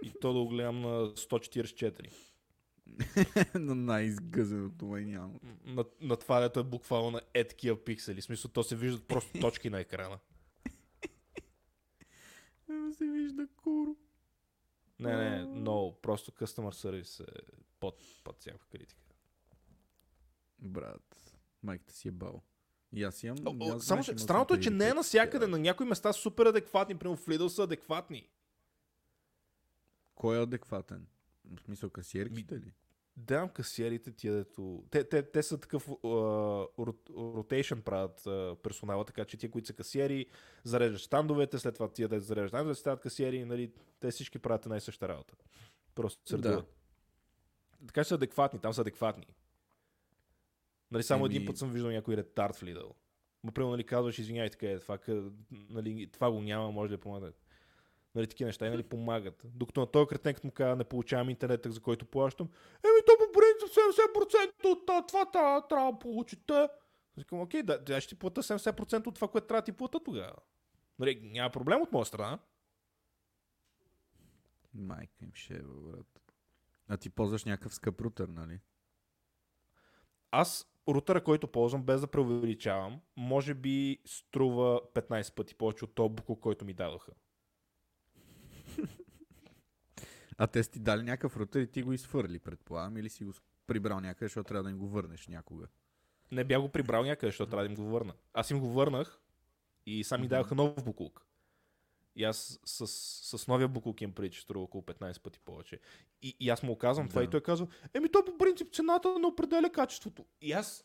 И 0.03 0.13
то 0.21 0.33
да 0.33 0.39
го 0.39 0.49
гледам 0.49 0.81
на 0.81 0.89
144. 0.89 2.11
на 3.55 3.75
най-изгъзеното 3.75 4.87
няма. 4.87 5.35
На, 5.65 5.85
на 6.01 6.17
това, 6.17 6.41
дето 6.41 6.61
е 6.61 6.65
буквално 6.65 7.11
на 7.11 7.21
е 7.35 7.45
такива 7.45 7.85
пиксели. 7.85 8.21
В 8.21 8.25
смисъл, 8.25 8.51
то 8.51 8.63
се 8.63 8.77
виждат 8.77 9.05
просто 9.05 9.31
точки 9.41 9.71
на 9.71 9.81
екрана. 9.81 10.19
Се 12.99 13.05
вижда 13.05 13.49
куро. 13.57 13.97
Не, 14.99 15.17
не, 15.17 15.45
но 15.45 15.95
просто 16.03 16.31
customer 16.31 17.03
service 17.03 17.21
е 17.21 17.43
под, 17.81 18.03
под 18.25 18.41
всяка 18.41 18.67
критика. 18.67 19.03
Брат, 20.59 21.37
майката 21.63 21.95
си 21.95 22.09
е 22.09 22.13
бал. 22.13 22.43
И 22.93 23.05
аз 23.05 23.23
имам... 23.23 23.39
О, 23.47 23.57
о, 23.61 23.77
аз 23.77 23.85
само, 23.85 24.05
че 24.05 24.19
странното 24.19 24.55
е, 24.55 24.61
че 24.61 24.71
не 24.71 24.89
е 24.89 24.95
навсякъде. 24.95 25.47
На 25.47 25.59
някои 25.59 25.87
места 25.87 26.13
са 26.13 26.21
супер 26.21 26.47
адекватни. 26.47 26.99
Примерно 26.99 27.17
в 27.17 27.27
Lidl 27.27 27.47
са 27.47 27.63
адекватни. 27.63 28.29
Кой 30.15 30.39
е 30.39 30.43
адекватен? 30.43 31.07
В 31.45 31.61
смисъл 31.61 31.91
касиерките 31.91 32.61
ли? 32.61 32.73
Дам 33.17 33.49
касиерите 33.49 34.11
тия, 34.11 34.35
дето... 34.35 34.85
Те, 34.91 35.05
те, 35.05 35.23
те 35.23 35.43
са 35.43 35.61
такъв 35.61 35.89
ротейшн 37.17 37.79
правят 37.79 38.21
uh, 38.21 38.57
персонала, 38.57 39.05
така 39.05 39.25
че 39.25 39.37
тия, 39.37 39.51
които 39.51 39.67
са 39.67 39.73
касиери, 39.73 40.27
зареждат 40.65 41.01
щандовете, 41.01 41.59
след 41.59 41.75
това 41.75 41.89
тия, 41.89 42.09
да 42.09 42.21
зареждат 42.21 42.51
щандовете, 42.51 42.81
стават 42.81 43.01
касиери, 43.01 43.45
нали, 43.45 43.73
те 44.01 44.11
всички 44.11 44.39
правят 44.39 44.67
една 44.67 44.77
и 44.77 44.81
съща 44.81 45.09
работа. 45.09 45.35
Просто 45.95 46.29
се 46.29 46.37
Да. 46.37 46.65
Така 47.87 48.05
че 48.05 48.09
са 48.09 48.15
адекватни, 48.15 48.61
там 48.61 48.73
са 48.73 48.81
адекватни. 48.81 49.27
Нали, 50.91 51.03
само 51.03 51.27
Еми- 51.27 51.37
един 51.37 51.47
път 51.47 51.59
съм 51.59 51.71
виждал 51.71 51.91
някой 51.91 52.17
ретард 52.17 52.57
в 52.57 52.63
Lidl. 52.63 52.93
Му 53.43 53.53
примерно 53.53 53.73
нали, 53.73 53.85
казваш, 53.85 54.19
извинявай, 54.19 54.51
така 54.51 54.67
е, 54.67 54.79
това, 54.79 54.99
нали, 55.51 56.11
това 56.13 56.31
го 56.31 56.41
няма, 56.41 56.73
може 56.73 56.91
да 56.91 56.99
помогне. 56.99 57.33
Нали, 58.17 58.27
такива 58.27 58.49
неща 58.49 58.67
и 58.67 58.71
нали, 58.71 58.83
помагат. 58.83 59.43
Докато 59.45 59.81
на 59.81 59.87
този 59.87 60.07
кретен, 60.07 60.35
като 60.35 60.47
му 60.47 60.53
казва, 60.53 60.77
не 60.77 60.85
получавам 60.85 61.31
интернет, 61.31 61.67
за 61.67 61.81
който 61.81 62.07
плащам, 62.07 62.49
еми 62.85 63.01
то 63.07 63.13
по 63.19 63.33
принцип 63.33 63.79
70% 64.65 64.99
от 64.99 65.07
това 65.09 65.31
трябва 65.69 65.93
да 65.93 65.99
получите. 65.99 66.69
Викам, 67.17 67.41
окей, 67.41 67.63
да, 67.63 67.79
да, 67.79 68.01
ще 68.01 68.09
ти 68.15 68.19
плата 68.19 68.43
70% 68.43 69.07
от 69.07 69.15
това, 69.15 69.29
което 69.29 69.47
трябва 69.47 69.61
да 69.61 69.65
ти 69.65 69.73
плата 69.73 70.01
тогава. 70.05 70.37
Нали, 70.99 71.21
няма 71.23 71.51
проблем 71.51 71.83
от 71.83 71.93
моя 71.93 72.07
страна. 72.07 72.39
Майка 74.75 75.25
им 75.25 75.31
ще 75.35 75.55
е, 75.55 75.63
брат. 75.63 76.23
А 76.89 76.97
ти 76.97 77.11
ползваш 77.11 77.45
някакъв 77.45 77.75
скъп 77.75 78.01
рутер, 78.01 78.29
нали? 78.29 78.61
Аз 80.31 80.67
рутера, 80.89 81.25
който 81.25 81.49
ползвам, 81.49 81.83
без 81.83 82.01
да 82.01 82.07
преувеличавам, 82.07 83.01
може 83.17 83.55
би 83.55 83.99
струва 84.05 84.81
15 84.95 85.35
пъти 85.35 85.55
повече 85.55 85.85
от 85.85 85.95
този 85.95 86.15
буклук, 86.15 86.41
който 86.41 86.65
ми 86.65 86.75
дадоха. 86.75 87.13
А 90.39 90.47
те 90.47 90.63
са 90.63 90.71
ти 90.71 90.79
дали 90.79 91.03
някакъв 91.03 91.37
рутер 91.37 91.61
и 91.61 91.67
ти 91.67 91.83
го 91.83 91.93
изфърли, 91.93 92.39
предполагам, 92.39 92.97
или 92.97 93.09
си 93.09 93.25
го 93.25 93.33
с- 93.33 93.41
прибрал 93.67 94.01
някъде, 94.01 94.27
защото 94.27 94.49
трябва 94.49 94.63
да 94.63 94.71
им 94.71 94.79
го 94.79 94.89
върнеш 94.89 95.27
някога. 95.29 95.67
Не 96.33 96.45
бях 96.45 96.61
го 96.61 96.69
прибрал 96.69 97.05
някъде, 97.05 97.29
защото 97.29 97.51
трябва 97.51 97.65
да 97.65 97.71
им 97.71 97.77
го 97.77 97.85
върна. 97.85 98.15
Аз 98.33 98.51
им 98.51 98.61
го 98.61 98.69
върнах 98.69 99.21
и 99.87 100.05
сам 100.05 100.21
ми 100.21 100.29
даваха 100.29 100.55
нов 100.55 100.85
буклук. 100.85 101.23
И 102.17 102.25
аз 102.25 102.61
с, 102.65 102.87
с 103.39 103.49
новия 103.49 103.69
буклук 103.69 104.01
им 104.01 104.13
преди, 104.13 104.31
че 104.31 104.41
струва 104.41 104.65
около 104.65 104.83
15 104.83 105.21
пъти 105.21 105.39
повече. 105.41 105.81
И, 106.23 106.37
и 106.41 106.51
аз 106.51 106.63
му 106.63 106.73
оказвам 106.73 107.09
това 107.09 107.21
Да. 107.21 107.25
и 107.25 107.31
той 107.31 107.41
казва, 107.41 107.67
еми 107.95 108.09
то 108.09 108.25
по 108.25 108.39
принцип 108.39 108.75
цената 108.75 109.19
не 109.19 109.27
определя 109.27 109.73
качеството. 109.73 110.25
И 110.41 110.53
аз 110.53 110.85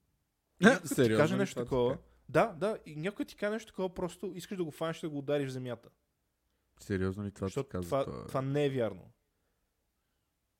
някой 0.60 0.80
ти 0.82 0.94
Сериозно 0.94 1.16
каже 1.16 1.34
ли 1.34 1.38
нещо 1.38 1.54
това 1.54 1.64
такова. 1.64 1.90
така? 1.90 2.02
Да, 2.28 2.46
да, 2.46 2.78
и 2.86 2.96
някой 2.96 3.24
ти 3.24 3.36
каже 3.36 3.52
нещо 3.52 3.72
такова, 3.72 3.94
просто 3.94 4.32
искаш 4.34 4.58
да 4.58 4.64
го 4.64 4.70
фанеш 4.70 5.00
да 5.00 5.08
го 5.08 5.18
удариш 5.18 5.48
в 5.48 5.52
земята. 5.52 5.88
Сериозно 6.80 7.24
ли 7.24 7.30
това 7.30 7.48
ти 7.48 7.54
казва? 7.68 8.04
това, 8.04 8.04
това... 8.04 8.26
това 8.26 8.42
не 8.42 8.64
е 8.64 8.70
вярно. 8.70 9.10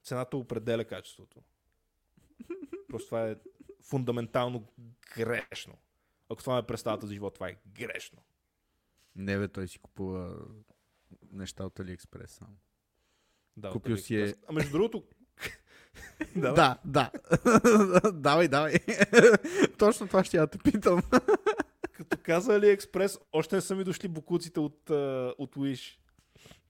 Цената 0.02 0.36
определя 0.36 0.84
качеството. 0.84 1.42
Просто 2.88 3.06
това 3.06 3.28
е 3.28 3.36
фундаментално 3.82 4.68
грешно. 5.16 5.78
Ако 6.28 6.42
това 6.42 6.58
е 6.58 6.66
представата 6.66 7.06
за 7.06 7.14
живот, 7.14 7.34
това 7.34 7.48
е 7.48 7.56
грешно. 7.66 8.22
Не 9.16 9.38
бе, 9.38 9.48
той 9.48 9.68
си 9.68 9.78
купува 9.78 10.36
неща 11.32 11.64
от 11.64 11.80
Алиекспрес 11.80 12.30
само. 12.30 12.56
Да, 13.56 13.70
Купил 13.70 13.96
си 13.96 14.16
е- 14.16 14.26
AliExpress. 14.26 14.44
А 14.48 14.52
между 14.52 14.72
другото... 14.72 15.04
да, 16.36 16.52
да, 16.52 16.78
да. 16.84 17.10
давай, 18.12 18.48
давай. 18.48 18.74
Точно 19.78 20.06
това 20.06 20.24
ще 20.24 20.36
я 20.36 20.46
те 20.46 20.58
питам. 20.58 21.02
Като 21.92 22.18
каза 22.22 22.60
AliExpress, 22.60 23.20
още 23.32 23.56
не 23.56 23.60
са 23.60 23.74
ми 23.76 23.84
дошли 23.84 24.08
букуците 24.08 24.60
от, 24.60 24.90
от 25.38 25.56
Wish. 25.56 25.98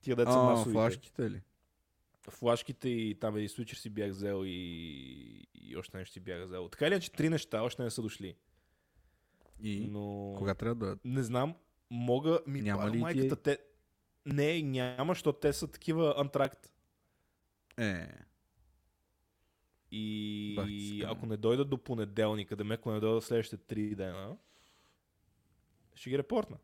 Тия 0.00 0.16
деца 0.16 0.42
масовите. 0.42 0.72
флашките 0.72 1.30
ли? 1.30 1.42
Флашките 2.28 2.88
и 2.88 3.18
там 3.20 3.37
един 3.37 3.48
свичер 3.48 3.76
си 3.76 3.90
бях 3.90 4.11
взел 4.11 4.42
и, 4.44 5.46
и 5.54 5.76
още 5.76 5.96
нещо 5.98 6.12
си 6.12 6.20
бях 6.20 6.44
взел. 6.44 6.68
Така 6.68 6.87
или 6.87 6.94
иначе, 6.94 7.12
три 7.12 7.28
неща 7.28 7.62
още 7.62 7.82
не 7.82 7.90
са 7.90 8.02
дошли. 8.02 8.37
И 9.62 9.87
Но... 9.90 10.35
кога 10.38 10.54
трябва 10.54 10.87
да? 10.87 10.98
Не 11.04 11.22
знам, 11.22 11.54
мога... 11.90 12.40
Ми 12.46 12.62
Няма 12.62 12.90
ли 12.90 12.98
майката, 12.98 13.37
ти 13.37 13.42
те... 13.42 13.59
Не, 14.26 14.62
няма, 14.62 15.11
защото 15.11 15.38
те 15.38 15.52
са 15.52 15.68
такива 15.68 16.14
антракт. 16.16 16.72
Е, 17.78 18.09
И 19.92 20.52
Бах 20.56 20.66
ти 20.66 20.98
скам. 20.98 21.16
ако 21.16 21.26
не 21.26 21.37
дойдат 21.37 21.68
до 21.70 21.78
понеделника, 21.78 22.56
да 22.56 22.64
ме 22.64 22.74
ако 22.74 22.92
не 22.92 23.00
дойдат 23.00 23.24
следващите 23.24 23.64
три 23.64 23.94
дена, 23.94 24.37
ще 25.94 26.11
ги 26.11 26.18
репортна. 26.18 26.56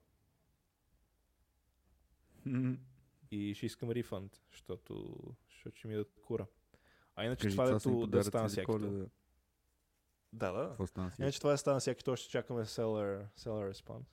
И 3.33 3.55
ще 3.55 3.67
искам 3.67 3.91
рефанд, 3.91 4.41
защото, 4.51 5.15
защото 5.51 5.77
ще 5.77 5.89
ми 5.89 5.95
дадат 5.95 6.21
кура. 6.23 6.47
А 7.17 7.25
иначе 7.25 7.43
кажи, 7.43 7.57
това, 7.57 7.71
дето 7.71 8.07
да 8.07 8.25
стана 8.25 8.49
всяки. 8.49 8.73
Да, 10.33 10.53
да. 10.53 10.69
Какво 10.69 10.87
стана 10.87 11.11
си? 11.11 11.23
Иначе 11.23 11.39
това 11.39 11.51
да 11.51 11.59
стана 11.59 11.81
всяки, 11.81 12.05
то 12.05 12.17
ще 12.17 12.31
чакаме 12.31 12.65
seller, 12.65 13.27
seller 13.39 13.73
response. 13.73 14.05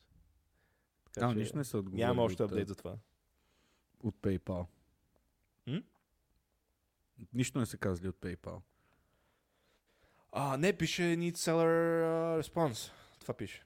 Така 1.14 1.28
А, 1.28 1.34
че 1.34 1.40
нищо 1.40 1.58
не 1.58 1.64
са 1.64 1.78
отговорили. 1.78 2.06
Няма 2.06 2.24
още 2.24 2.44
апдейт 2.44 2.68
за 2.68 2.76
това. 2.76 2.98
От 4.04 4.16
PayPal. 4.16 4.66
М? 5.68 5.82
Нищо 7.34 7.60
не 7.60 7.66
са 7.66 7.78
казали 7.78 8.08
от 8.08 8.16
PayPal. 8.16 8.62
А, 10.32 10.58
не, 10.58 10.78
пише 10.78 11.02
need 11.02 11.36
seller 11.36 12.04
uh, 12.04 12.42
response. 12.42 12.92
Това 13.20 13.34
пише. 13.34 13.66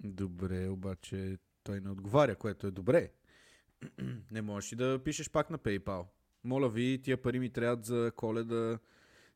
Добре, 0.00 0.68
обаче 0.68 1.38
той 1.62 1.80
не 1.80 1.90
отговаря, 1.90 2.36
което 2.36 2.66
е 2.66 2.70
добре. 2.70 3.12
Не 4.30 4.42
можеш 4.42 4.72
и 4.72 4.76
да 4.76 5.00
пишеш 5.04 5.30
пак 5.30 5.50
на 5.50 5.58
PayPal. 5.58 6.06
Моля 6.44 6.68
ви, 6.68 7.00
тия 7.02 7.22
пари 7.22 7.38
ми 7.38 7.50
трябват 7.50 7.84
за 7.84 8.12
коледа. 8.16 8.78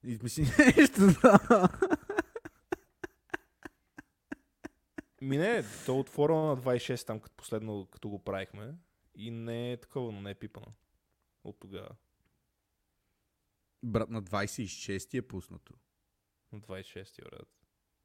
Измисли 0.05 0.43
нещо. 0.77 1.01
да. 1.23 1.69
Ми 5.21 5.39
не, 5.39 5.65
то 5.87 5.93
е 5.93 5.99
отворено 5.99 6.47
на 6.47 6.57
26 6.57 7.07
там, 7.07 7.21
като 7.21 7.37
последно, 7.37 7.87
като 7.87 8.09
го 8.09 8.25
правихме. 8.25 8.75
И 9.15 9.31
не 9.31 9.73
е 9.73 9.77
такова, 9.77 10.13
но 10.13 10.21
не 10.21 10.31
е 10.31 10.35
пипано. 10.35 10.67
От 11.45 11.61
тогава. 11.61 11.91
Брат, 13.83 14.11
на 14.11 14.23
26 14.23 15.19
е 15.19 15.23
пуснато. 15.23 15.75
На 16.53 16.61
26 16.61 17.25
брат. 17.25 17.49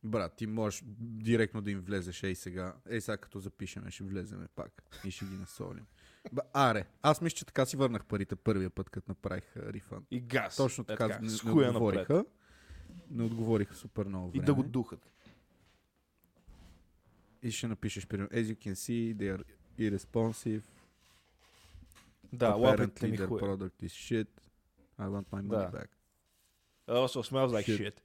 Брат, 0.04 0.36
ти 0.36 0.47
можеш 0.47 0.84
директно 0.99 1.62
да 1.62 1.71
им 1.71 1.82
влезеш, 1.82 2.23
ей 2.23 2.36
сега. 2.36 2.75
Ей 2.89 3.01
сега 3.01 3.17
като 3.17 3.39
запишеме, 3.39 3.91
ще 3.91 4.04
влеземе 4.04 4.47
пак 4.47 4.84
и 5.06 5.12
ще 5.12 5.25
ги 5.25 5.36
насолим. 5.36 5.86
Аре, 6.53 6.86
аз 7.01 7.21
мисля, 7.21 7.36
че 7.36 7.45
така 7.45 7.65
си 7.65 7.77
върнах 7.77 8.05
парите 8.05 8.36
първия 8.36 8.69
път, 8.69 8.89
като 8.89 9.12
направих 9.12 9.57
а, 9.57 9.73
рефанд. 9.73 10.07
И 10.12 10.19
газ. 10.21 10.55
Точно 10.57 10.81
Е 10.81 10.86
така, 10.86 11.19
не, 11.19 11.29
с 11.29 11.43
не 11.43 11.51
хуя 11.51 11.67
отговориха. 11.67 12.13
напред. 12.13 12.31
Не 13.10 13.23
отговориха 13.23 13.75
супер 13.75 14.05
много 14.05 14.27
И 14.27 14.31
време. 14.31 14.45
да 14.45 14.53
го 14.53 14.63
духат. 14.63 15.12
И 17.43 17.51
ще 17.51 17.67
напишеш, 17.67 18.07
примерно, 18.07 18.29
as 18.29 18.43
you 18.43 18.55
can 18.57 18.73
see, 18.73 19.15
they 19.15 19.38
are 19.38 19.43
irresponsive. 19.79 20.62
Да, 22.34 22.55
лапите 22.55 23.07
ми 23.07 23.17
хуя. 23.17 23.41
product 23.41 23.84
is 23.84 23.88
shit. 23.88 24.27
I 24.99 25.03
want 25.03 25.25
my 25.25 25.41
money 25.41 25.47
Да. 25.47 25.71
back. 25.71 25.88
Also 26.88 27.23
smells 27.23 27.51
like 27.51 27.65
Shit. 27.65 27.79
shit. 27.79 28.01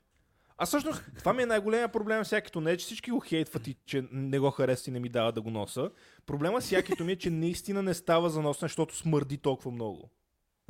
А 0.58 0.66
всъщност, 0.66 1.04
това 1.18 1.32
ми 1.32 1.42
е 1.42 1.46
най-големия 1.46 1.88
проблем 1.88 2.24
с 2.24 2.32
якито. 2.32 2.60
Не 2.60 2.72
е, 2.72 2.76
че 2.76 2.84
всички 2.84 3.10
го 3.10 3.20
хейтват 3.20 3.66
и 3.66 3.76
че 3.86 4.08
не 4.12 4.38
го 4.38 4.50
харесват 4.50 4.86
и 4.86 4.90
не 4.90 5.00
ми 5.00 5.08
дава 5.08 5.32
да 5.32 5.42
го 5.42 5.50
носа. 5.50 5.90
Проблема 6.26 6.62
с 6.62 6.72
якито 6.72 7.04
ми 7.04 7.12
е, 7.12 7.16
че 7.16 7.30
наистина 7.30 7.82
не 7.82 7.94
става 7.94 8.30
за 8.30 8.42
носене, 8.42 8.68
защото 8.68 8.96
смърди 8.96 9.38
толкова 9.38 9.70
много. 9.70 10.10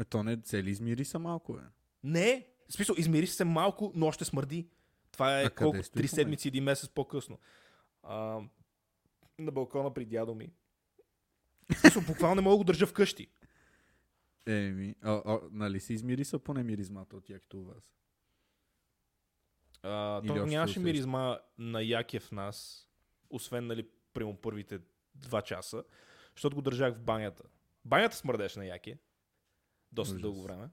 Е, 0.01 0.05
то 0.05 0.23
не 0.23 0.37
цели 0.37 0.71
измири 0.71 1.05
са 1.05 1.19
малко, 1.19 1.57
е. 1.57 1.63
Не, 2.05 2.47
в 2.69 2.73
смисъл, 2.73 2.95
измири 2.99 3.27
се 3.27 3.45
малко, 3.45 3.93
но 3.95 4.07
още 4.07 4.25
смърди. 4.25 4.69
Това 5.13 5.41
е 5.41 5.45
А 5.45 5.51
колко? 5.51 5.79
Три 5.95 6.09
седмици, 6.09 6.49
един 6.49 6.65
месец 6.65 6.89
по-късно. 6.89 7.39
А, 8.03 8.41
на 9.39 9.53
балкона 9.53 9.95
при 9.95 10.05
дядо 10.05 10.35
ми. 10.35 10.53
В 11.75 11.79
смисъл, 11.79 12.03
буквално 12.03 12.35
не 12.35 12.41
мога 12.41 12.55
да 12.55 12.59
го 12.59 12.65
държа 12.65 12.87
вкъщи. 12.87 13.29
Еми, 14.47 14.95
а, 15.03 15.23
а, 15.25 15.41
нали 15.51 15.81
се 15.81 15.93
измири 15.93 16.25
са 16.25 16.39
поне 16.39 16.63
миризмата 16.63 17.17
от 17.17 17.31
якито 17.31 17.61
у 17.61 17.65
вас? 17.65 17.97
А, 19.87 20.21
Или 20.25 20.29
то 20.29 20.35
още 20.35 20.47
нямаше 20.47 20.81
миризма 20.81 21.39
на 21.59 21.83
яке 21.83 22.21
в 22.21 22.33
нас, 22.33 22.89
освен, 23.31 23.67
нали, 23.67 23.89
прямо 24.15 24.37
първите 24.37 24.79
два 25.15 25.43
часа, 25.43 25.85
защото 26.35 26.57
го 26.57 26.63
държах 26.63 26.95
в 26.95 27.01
банята. 27.01 27.43
Банята 27.85 28.17
смърдеше 28.17 28.59
на 28.59 28.67
яке. 28.67 28.99
Доста 29.93 30.15
Ужас. 30.15 30.23
дълго 30.23 30.43
време. 30.43 30.69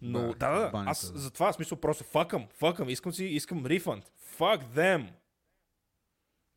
Но 0.00 0.20
да, 0.20 0.60
да, 0.60 0.70
банята, 0.70 0.90
аз 0.90 1.12
да. 1.12 1.18
затова 1.18 1.52
смисъл 1.52 1.80
просто 1.80 2.04
факъм, 2.04 2.46
факъм, 2.54 2.88
искам 2.88 3.12
си, 3.12 3.24
искам 3.24 3.66
рефанд. 3.66 4.12
Fuck 4.38 4.64
them. 4.64 5.12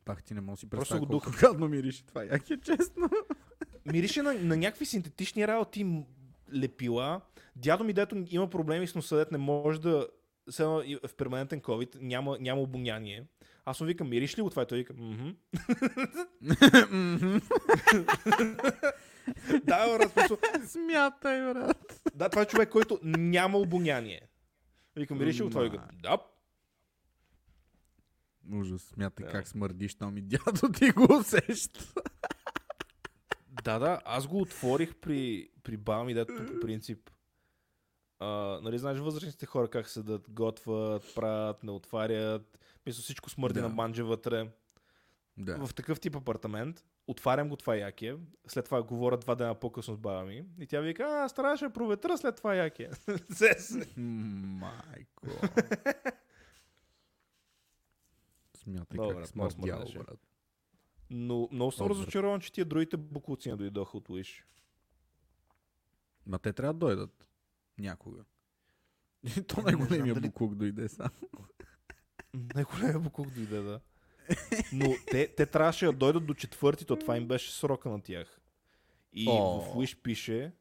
Пак 0.06 0.24
ти 0.24 0.34
не 0.34 0.41
мога 0.41 0.56
да 0.56 0.60
си 0.60 0.70
Просто 0.70 0.82
представя 0.82 1.06
го 1.06 1.08
колко 1.08 1.32
духа. 1.32 1.48
гадно 1.48 1.67
мирише 1.67 2.06
това, 2.06 2.24
яки 2.24 2.54
е 2.54 2.58
честно. 2.58 3.10
Мирише 3.86 4.22
на, 4.22 4.34
на 4.34 4.58
някакви 4.58 4.86
синтетични 4.86 5.48
работи, 5.48 6.04
лепила. 6.56 7.22
Дядо 7.56 7.84
ми, 7.84 7.94
дето 7.94 8.26
има 8.30 8.50
проблеми 8.50 8.88
с 8.88 8.96
носедет, 8.96 9.32
не 9.32 9.38
може 9.38 9.82
да... 9.82 10.08
Все 10.52 10.64
едно 10.64 10.84
в 11.08 11.16
перманентен 11.16 11.62
COVID, 11.62 11.98
няма, 12.02 12.38
няма 12.40 12.62
обоняние. 12.62 13.26
Аз 13.66 13.82
му 13.82 13.88
викам, 13.88 14.10
мириш 14.10 14.38
ли 14.38 14.42
го 14.42 14.50
това? 14.50 14.64
И 14.64 14.66
той 14.66 14.78
вика, 14.78 14.94
мхм. 14.94 15.30
да, 19.64 19.98
брат, 19.98 20.12
смисъл, 20.12 20.38
Смятай, 20.66 21.42
брат. 21.42 22.02
да, 22.16 22.30
това 22.30 22.42
е 22.42 22.48
човек, 22.48 22.70
който 22.70 23.00
няма 23.04 23.58
обоняние. 23.58 24.22
Викам, 24.96 25.18
мириш 25.18 25.40
ли 25.40 25.44
го 25.44 25.50
това? 25.50 25.66
И 25.66 25.70
Вика, 25.70 25.88
да. 25.94 26.18
Ужас, 28.54 28.82
смятай 28.82 29.28
как 29.28 29.48
смърдиш, 29.48 29.96
там 29.96 30.18
и 30.18 30.22
дядо 30.22 30.72
ти 30.72 30.92
го 30.92 31.18
усеща. 31.20 31.94
Да, 33.64 33.80
да, 33.80 34.02
аз 34.06 34.28
го 34.28 34.42
отворих 34.42 34.96
при, 34.96 35.50
при 35.64 35.78
баба 35.78 36.04
ми, 36.04 36.14
дето 36.14 36.34
по 36.36 36.60
принцип. 36.60 37.10
А, 38.23 38.60
нали, 38.62 38.77
знаеш, 38.77 38.99
възрастните 38.99 39.45
хора 39.45 39.67
как 39.67 39.89
седат, 39.89 40.29
готват, 40.29 41.15
правят, 41.15 41.63
не 41.63 41.71
отварят. 41.71 42.60
Мисля, 42.86 43.01
всичко 43.01 43.29
смърди 43.29 43.60
Да. 43.60 43.67
на 43.69 43.73
манджа 43.75 44.05
вътре. 44.05 44.49
Да. 45.38 45.65
В 45.65 45.73
такъв 45.73 45.99
тип 45.99 46.15
апартамент. 46.15 46.86
Отварям 47.07 47.49
го 47.49 47.55
това 47.55 47.75
яке. 47.75 48.15
След 48.47 48.65
това 48.65 48.84
говоря 48.84 49.17
два 49.17 49.36
дена 49.36 49.55
по-късно 49.55 49.93
с 49.93 49.97
баба 49.97 50.23
ми. 50.23 50.45
И 50.60 50.67
тя 50.67 50.81
вика, 50.81 51.03
а, 51.03 51.23
аз 51.23 51.34
трябваше 51.34 51.65
да 51.65 51.73
проветра 51.73 52.17
след 52.17 52.36
това. 52.36 52.55
Се, 53.34 53.53
се. 53.60 53.93
Майко. 53.97 55.27
Смятай 58.57 58.97
Добре, 58.97 59.15
как 59.15 59.27
смърдял, 59.27 59.86
брат. 59.95 60.19
Но 61.10 61.49
много 61.51 61.71
съм 61.71 61.88
разочарован, 61.88 62.41
че 62.41 62.51
тия 62.51 62.65
другите 62.65 62.97
букуци 62.97 63.49
не 63.49 63.55
дойдоха 63.55 63.97
от 63.97 64.07
Wish. 64.07 64.43
Ма 66.25 66.39
те 66.39 66.53
трябва 66.53 66.73
да 66.73 66.79
дойдат. 66.79 67.31
Някога. 67.82 68.24
То 69.48 69.62
най-големия 69.62 70.13
дали- 70.13 70.28
буклук 70.28 70.56
дойде 70.56 70.89
сам. 70.89 71.10
Най-големия 72.56 73.00
буклук 73.00 73.30
дойде, 73.30 73.62
да. 73.62 73.80
Но 74.74 74.96
те, 75.12 75.36
те 75.36 75.46
трябваше 75.46 75.86
да 75.86 75.94
дойдат 75.94 76.26
до 76.26 76.34
четвърти, 76.34 76.86
то 76.86 76.96
това 76.96 77.17
им 77.17 77.28
беше 77.28 77.52
срока 77.52 77.89
на 77.89 78.02
тях. 78.02 78.41
И 79.13 79.26
О. 79.30 79.62
в 79.62 79.76
Wish 79.76 80.02
пише... 80.02 80.52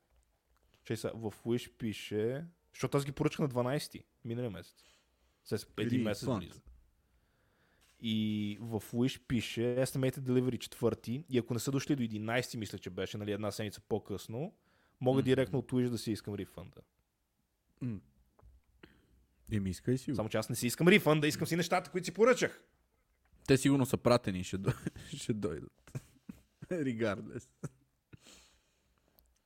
Чай 0.84 0.96
сега, 0.96 1.12
в 1.14 1.34
Wish 1.44 1.72
пише... 1.72 2.46
Защото 2.74 2.96
аз 2.96 3.04
ги 3.04 3.12
поръчах 3.12 3.38
на 3.38 3.48
12-ти, 3.48 4.04
миналия 4.24 4.50
месец. 4.50 4.84
С 5.44 5.66
един 5.78 6.02
месец 6.02 6.28
близо. 6.28 6.60
И 8.00 8.58
в 8.60 8.80
Wish 8.80 9.20
пише 9.26 9.60
Estimated 9.60 10.18
Delivery 10.18 10.58
четвърти 10.58 11.24
и 11.28 11.38
ако 11.38 11.54
не 11.54 11.60
са 11.60 11.70
дошли 11.70 11.96
до 11.96 12.02
11 12.02 12.56
мисля, 12.56 12.78
че 12.78 12.90
беше, 12.90 13.18
нали, 13.18 13.32
една 13.32 13.50
седмица 13.50 13.80
по-късно, 13.80 14.54
мога 15.00 15.18
Мгм. 15.18 15.24
директно 15.24 15.58
от 15.58 15.72
Wish 15.72 15.88
да 15.88 15.98
си 15.98 16.12
искам 16.12 16.34
рефанда. 16.34 16.80
Еми, 19.52 19.70
искай 19.70 19.98
си. 19.98 20.14
Само 20.14 20.28
че 20.28 20.38
аз 20.38 20.48
не 20.48 20.56
си 20.56 20.66
искам 20.66 20.88
рефанда, 20.88 21.26
искам 21.26 21.46
си 21.46 21.56
нещата, 21.56 21.90
които 21.90 22.04
си 22.04 22.12
поръчах. 22.12 22.62
Те 23.46 23.56
сигурно 23.56 23.86
са 23.86 23.96
пратени, 23.96 24.44
ще, 24.44 24.58
дой... 24.58 24.72
ще 25.16 25.32
дойдат. 25.32 25.92
Regardless. 26.70 27.48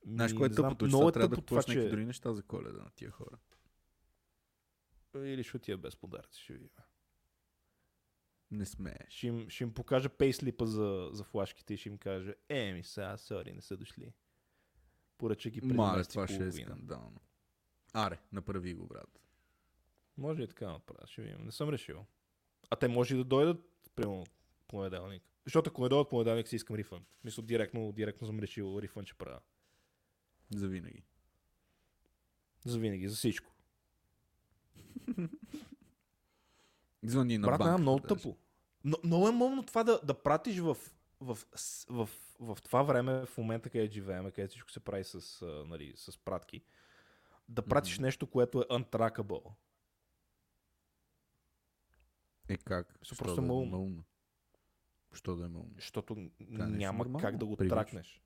Знаеш, 0.07 0.33
кое 0.33 0.47
е 0.47 0.51
тъпото, 0.51 0.87
че 0.89 0.95
е 0.95 1.11
трябва 1.11 1.27
да 1.27 1.35
купуваш 1.35 1.65
някакви 1.65 1.85
че... 1.85 1.89
други 1.89 2.05
неща 2.05 2.33
за 2.33 2.43
коледа 2.43 2.83
на 2.83 2.89
тия 2.89 3.11
хора. 3.11 3.37
Или 5.15 5.43
ще 5.43 5.57
отида 5.57 5.77
без 5.77 5.95
подаръци, 5.95 6.41
ще 6.41 6.53
видим. 6.53 6.69
Не 8.51 8.65
смееш. 8.65 9.09
Ще 9.09 9.27
им, 9.27 9.49
ще 9.49 9.63
им 9.63 9.73
покажа 9.73 10.09
пейслипа 10.09 10.65
за, 10.65 11.09
за 11.11 11.23
флашките 11.23 11.73
и 11.73 11.77
ще 11.77 11.89
им 11.89 11.97
кажа, 11.97 12.33
еми 12.49 12.83
сега, 12.83 13.17
сори, 13.17 13.53
не 13.53 13.61
са 13.61 13.77
дошли. 13.77 14.13
Поръча 15.17 15.49
ги 15.49 15.61
преди 15.61 15.73
Мале, 15.73 16.03
това 16.03 16.27
ще 16.27 16.47
е 16.47 16.51
скандално. 16.51 17.21
Аре, 17.97 18.19
направи 18.31 18.73
го, 18.73 18.87
брат. 18.87 19.19
Може 20.17 20.41
и 20.41 20.47
така 20.47 20.67
направя, 20.67 21.07
ще 21.07 21.21
видим. 21.21 21.45
Не 21.45 21.51
съм 21.51 21.69
решил. 21.69 22.05
А 22.69 22.75
те 22.75 22.87
може 22.87 23.15
и 23.15 23.17
да 23.17 23.23
дойдат, 23.23 23.57
примерно, 23.95 24.23
понеделник. 24.67 25.23
Защото 25.45 25.69
ако 25.69 25.83
не 25.83 25.89
дойдат 25.89 26.09
понеделник, 26.09 26.47
си 26.47 26.55
искам 26.55 26.75
рефънд. 26.75 27.07
Мисля, 27.23 27.43
директно, 27.43 27.91
директно 27.91 28.27
съм 28.27 28.39
решил 28.39 28.79
рефънд 28.81 29.07
ще 29.07 29.17
правя. 29.17 29.39
За 30.55 30.67
винаги. 30.67 31.03
За 32.65 32.79
винаги, 32.79 33.07
за 33.09 33.15
всичко. 33.15 33.51
Звъни 37.03 37.37
на 37.37 37.47
Брат, 37.47 37.59
банката. 37.59 37.77
не, 37.77 37.81
много 37.81 37.99
тъпо. 37.99 38.37
Но, 38.83 38.97
много 39.03 39.27
е 39.27 39.31
момно 39.31 39.63
това 39.63 39.83
да, 39.83 39.99
да 40.03 40.13
пратиш 40.13 40.59
в, 40.59 40.77
в, 41.21 41.37
в, 41.89 41.89
в, 41.89 42.09
в 42.39 42.57
това 42.63 42.83
време, 42.83 43.25
в 43.25 43.37
момента, 43.37 43.69
където 43.69 43.93
живеем, 43.93 44.31
където 44.31 44.49
всичко 44.49 44.71
се 44.71 44.79
прави 44.79 45.03
с, 45.03 45.45
нали, 45.67 45.93
с 45.95 46.17
пратки, 46.17 46.63
да 47.49 47.61
пратиш 47.61 47.97
Мгм. 47.97 48.05
нещо, 48.05 48.27
което 48.27 48.61
е 48.61 48.63
untrackable. 48.63 49.51
Е 52.49 52.57
как? 52.57 52.99
Що 53.01 53.15
просто 53.15 53.35
да 53.35 53.41
е 53.41 53.45
малумно? 53.45 54.03
Що 55.13 55.35
да 55.35 55.45
е 55.45 55.47
малумно? 55.47 55.71
Защото 55.75 56.29
няма 56.39 56.97
нормално, 56.97 57.19
как 57.19 57.37
да 57.37 57.45
го 57.45 57.57
привично. 57.57 57.75
тракнеш. 57.75 58.21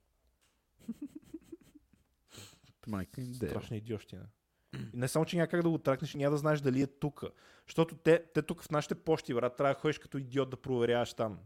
Майка 2.86 3.20
им. 3.20 3.34
Страшна 3.34 3.76
идиощина. 3.76 4.26
И 4.74 4.96
не 4.96 5.08
само, 5.08 5.24
че 5.24 5.36
няма 5.36 5.48
как 5.48 5.62
да 5.62 5.70
го 5.70 5.78
тракнеш, 5.78 6.14
няма 6.14 6.30
да 6.30 6.38
знаеш 6.38 6.60
дали 6.60 6.82
е 6.82 6.86
тук. 6.86 7.24
Защото 7.66 7.96
те, 7.96 8.24
те 8.34 8.42
тук 8.42 8.62
в 8.62 8.70
нашите 8.70 8.94
почти, 8.94 9.34
брат, 9.34 9.56
трябва 9.56 9.74
да 9.74 9.80
ходиш 9.80 9.98
като 9.98 10.18
идиот 10.18 10.50
да 10.50 10.56
проверяваш 10.56 11.14
там 11.14 11.38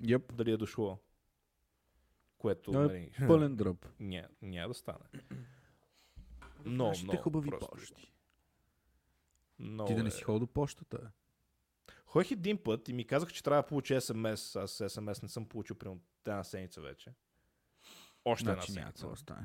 Йеп, 0.00 0.34
дали 0.34 0.52
е 0.52 0.56
дошло. 0.56 0.98
Което, 2.38 2.70
Да, 2.70 2.78
нали, 2.80 3.12
пълен 3.26 3.56
дръп. 3.56 3.86
Ня, 4.00 4.28
няма 4.42 4.68
да 4.68 4.74
стане. 4.74 5.04
Много, 6.66 6.88
Нашите 6.88 7.04
много. 7.06 7.22
хубави 7.22 7.50
просто. 7.50 7.68
почти. 7.70 8.12
Много 9.58 9.88
Ти 9.88 9.94
да 9.94 10.02
не 10.02 10.08
е. 10.08 10.12
си 10.12 10.22
ходил 10.22 10.38
до 10.38 10.46
почтата. 10.46 10.98
бе. 10.98 11.04
Ходих 12.06 12.30
един 12.30 12.58
път 12.58 12.88
и 12.88 12.92
ми 12.92 13.06
казах, 13.06 13.32
че 13.32 13.42
трябва 13.42 13.62
да 13.62 13.66
получа 13.66 14.00
СМС. 14.00 14.56
Аз 14.56 14.82
СМС 14.88 15.22
не 15.22 15.28
съм 15.28 15.46
получил 15.48 15.76
примерно 15.76 16.00
една 16.26 16.44
седмица 16.44 16.80
вече. 16.80 17.12
Още 18.24 18.44
Значи 18.44 18.72
една 18.72 18.92
седмица. 18.92 19.36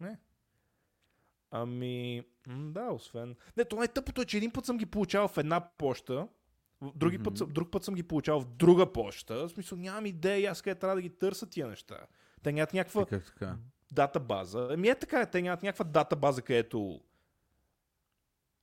Не. 0.00 0.18
Ами, 1.50 2.24
да, 2.48 2.90
освен... 2.90 3.36
Не, 3.56 3.64
то 3.64 3.76
най-тъпото 3.76 4.22
е, 4.22 4.24
че 4.24 4.36
един 4.36 4.50
път 4.52 4.66
съм 4.66 4.76
ги 4.78 4.86
получавал 4.86 5.28
в 5.28 5.38
една 5.38 5.68
почта, 5.68 6.28
в 6.80 6.92
други 6.96 7.18
Мгм. 7.18 7.24
път, 7.24 7.52
друг 7.52 7.70
път 7.70 7.84
съм 7.84 7.94
ги 7.94 8.02
получавал 8.02 8.40
в 8.40 8.46
друга 8.46 8.92
почта. 8.92 9.34
В 9.34 9.48
смисъл, 9.48 9.78
нямам 9.78 10.06
идея 10.06 10.50
аз 10.50 10.62
къде 10.62 10.74
трябва 10.74 10.96
да 10.96 11.02
ги 11.02 11.10
търся 11.18 11.46
тия 11.46 11.68
неща. 11.68 12.06
Те 12.42 12.52
нямат 12.52 12.72
някаква 12.74 13.06
Как 13.06 13.24
така? 13.26 13.56
Датабаза. 13.90 14.68
Ами 14.70 14.88
е 14.88 14.94
така, 14.94 15.26
те 15.26 15.42
нямат 15.42 15.62
някаква 15.62 15.84
датабаза, 15.84 16.42
където 16.42 17.00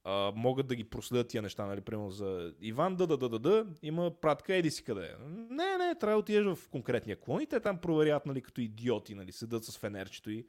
а, 0.04 0.32
могат 0.36 0.68
да 0.68 0.76
ги 0.76 0.84
проследят 0.84 1.28
тия 1.28 1.42
неща, 1.42 1.66
нали, 1.66 1.82
примерно 1.82 2.10
за 2.10 2.54
Иван, 2.62 2.96
да, 2.96 3.08
да, 3.08 3.18
да, 3.18 3.30
да, 3.30 3.40
да, 3.40 3.66
има 3.82 4.12
пратка, 4.22 4.56
еди 4.56 4.72
си 4.72 4.84
къде. 4.84 5.06
е. 5.06 5.16
Не, 5.30 5.78
не, 5.78 5.96
трябва 5.96 6.16
да 6.16 6.20
отидеш 6.20 6.46
в 6.56 6.70
конкретния 6.70 7.20
клон 7.20 7.42
и 7.42 7.48
те 7.48 7.60
там 7.60 7.78
проверяват, 7.78 8.26
нали, 8.26 8.42
като 8.42 8.62
идиоти, 8.62 9.16
нали, 9.16 9.32
седат 9.32 9.66
с 9.66 9.78
фенерчето 9.78 10.32
и 10.32 10.48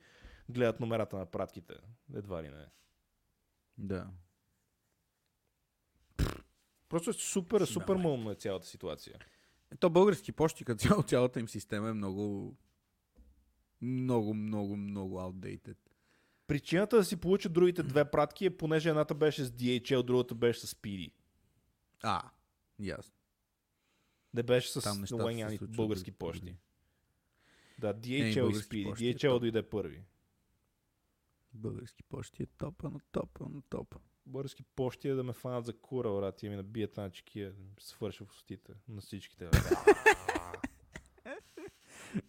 гледат 0.48 0.80
номерата 0.80 1.16
на 1.16 1.26
пратките. 1.26 1.74
Едва 2.14 2.42
ли 2.42 2.48
не. 2.48 2.66
Да. 3.78 4.06
Просто 6.88 7.10
е 7.10 7.12
супер, 7.12 7.60
супер 7.60 7.94
мълно 7.94 8.30
е 8.30 8.34
цялата 8.34 8.66
ситуация. 8.66 9.18
То 9.80 9.90
български 9.90 10.32
почти 10.32 10.64
като 10.64 10.78
цяло, 10.78 11.02
цялата 11.02 11.40
им 11.40 11.48
система 11.48 11.88
е 11.88 11.92
много 11.92 12.56
много, 13.82 14.34
много, 14.34 14.76
много 14.76 15.16
outdated. 15.16 15.76
Причината 16.46 16.96
да 16.96 17.04
си 17.04 17.16
получат 17.16 17.52
другите 17.52 17.82
две 17.82 18.10
пратки 18.10 18.46
е, 18.46 18.56
понеже 18.56 18.88
едната 18.88 19.14
беше 19.14 19.44
с 19.44 19.50
DHL, 19.50 20.02
другата 20.02 20.34
беше 20.34 20.60
с 20.60 20.74
Speedy. 20.74 21.12
А, 22.02 22.30
ясно. 22.78 23.14
Не 24.34 24.42
беше 24.42 24.70
с 24.70 24.80
Там 24.80 25.00
нещата 25.00 25.66
български 25.66 26.12
почти. 26.12 26.56
Да, 27.78 27.88
Е, 27.88 27.94
DHL 27.94 28.38
и 28.38 28.40
български 28.40 28.76
Speedy. 28.76 29.10
е 29.10 29.14
DHL 29.14 29.30
топ. 29.30 29.40
дойде 29.40 29.62
първи. 29.62 30.04
Български 31.54 32.02
почти 32.02 32.42
е 32.42 32.46
топа 32.46 32.90
на 32.90 33.00
топа 33.12 33.48
на 33.48 33.62
топа. 33.62 33.98
Български 34.26 34.62
почти 34.62 35.08
е 35.08 35.14
да 35.14 35.24
ме 35.24 35.32
фанат 35.32 35.66
за 35.66 35.78
кура, 35.78 36.10
брат, 36.10 36.42
и 36.42 36.48
ми 36.48 36.56
набият 36.56 36.98
една 36.98 37.10
чекия, 37.10 37.52
да 37.52 37.62
ми 37.62 37.70
свърша 37.80 38.24
в 38.24 38.30
устите 38.30 38.72
на 38.88 39.00
всичките. 39.00 39.50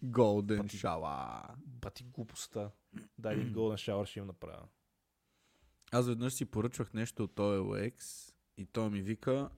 Golden 0.04 0.56
Пъти. 0.58 0.78
Shower. 0.78 1.54
Бати 1.56 2.04
глупостта. 2.04 2.70
Дай 3.18 3.34
един 3.34 3.54
Golden 3.54 3.74
Shower 3.92 4.04
ще 4.04 4.18
им 4.18 4.26
направя. 4.26 4.68
Аз 5.92 6.06
веднъж 6.08 6.32
си 6.34 6.44
поръчвах 6.44 6.92
нещо 6.92 7.24
от 7.24 7.34
OLX 7.36 8.02
и 8.56 8.66
той 8.66 8.90
ми 8.90 9.02
вика 9.02 9.50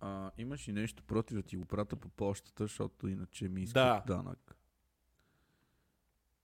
а, 0.00 0.30
имаш 0.38 0.68
ли 0.68 0.72
нещо 0.72 1.02
против 1.04 1.36
да 1.36 1.42
ти 1.42 1.56
го 1.56 1.64
прата 1.64 1.96
по 1.96 2.08
почтата, 2.08 2.64
защото 2.64 3.08
иначе 3.08 3.48
ми 3.48 3.62
искат 3.62 3.74
Да. 3.74 4.14
данък. 4.14 4.56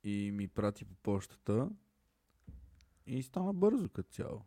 И 0.04 0.30
ми 0.34 0.48
прати 0.48 0.84
по 0.84 0.94
почтата 0.94 1.70
и 3.06 3.22
стана 3.22 3.54
бързо 3.54 3.88
като 3.88 4.11
цяло. 4.11 4.44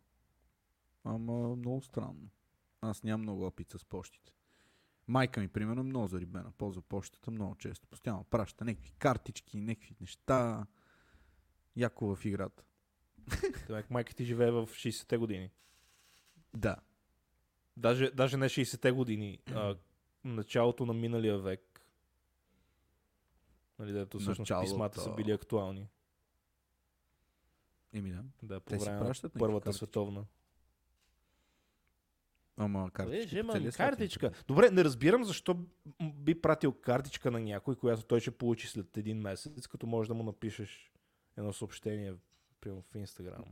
Ама 1.04 1.56
много 1.56 1.82
странно. 1.82 2.28
Аз 2.80 3.02
нямам 3.02 3.22
много 3.22 3.46
опит 3.46 3.70
с 3.70 3.84
почтите. 3.84 4.33
Майка 5.08 5.40
ми, 5.40 5.48
примерно, 5.48 5.82
много 5.84 6.06
зарибена. 6.06 6.52
Ползва 6.58 6.82
почтата 6.82 7.30
много 7.30 7.54
често. 7.54 7.86
Постоянно 7.88 8.24
праща 8.24 8.64
някакви 8.64 8.90
картички, 8.90 9.56
някакви 9.56 9.96
неща. 10.00 10.66
Яко 11.76 12.16
в 12.16 12.24
играта. 12.24 12.62
Демек, 13.66 13.90
майка 13.90 14.14
ти 14.14 14.24
живее 14.24 14.50
в 14.50 14.66
60-те 14.66 15.16
години. 15.16 15.50
Да. 16.56 16.76
Даже, 17.76 18.10
даже 18.10 18.36
не 18.36 18.48
60-те 18.48 18.92
години, 18.92 19.38
а 19.54 19.76
началото 20.24 20.86
на 20.86 20.92
миналия 20.92 21.38
век. 21.38 21.86
Нали, 23.78 23.92
дето 23.92 24.18
всъщност 24.18 24.38
Началото. 24.50 24.64
писмата 24.66 25.00
са 25.00 25.14
били 25.14 25.32
актуални. 25.32 25.88
Еми 27.92 28.10
да. 28.12 28.24
Да, 28.42 28.60
по 28.60 28.70
Те 28.70 28.78
време 28.78 28.98
на 29.00 29.14
Първата 29.38 29.64
картички. 29.64 29.76
световна. 29.76 30.24
Ама 32.56 32.90
картичка. 32.90 33.38
Имам 33.38 33.56
целия 33.56 33.72
свят 33.72 33.90
картичка. 33.90 34.30
Добре, 34.48 34.70
не 34.70 34.84
разбирам 34.84 35.24
защо 35.24 35.58
би 36.14 36.40
пратил 36.40 36.72
картичка 36.72 37.30
на 37.30 37.40
някой, 37.40 37.76
която 37.76 38.02
той 38.02 38.20
ще 38.20 38.30
получи 38.30 38.66
след 38.66 38.96
един 38.96 39.18
месец, 39.20 39.66
като 39.66 39.86
можеш 39.86 40.08
да 40.08 40.14
му 40.14 40.22
напишеш 40.22 40.92
едно 41.36 41.52
съобщение 41.52 42.14
примерно 42.60 42.82
в 42.82 42.94
Инстаграм. 42.94 43.44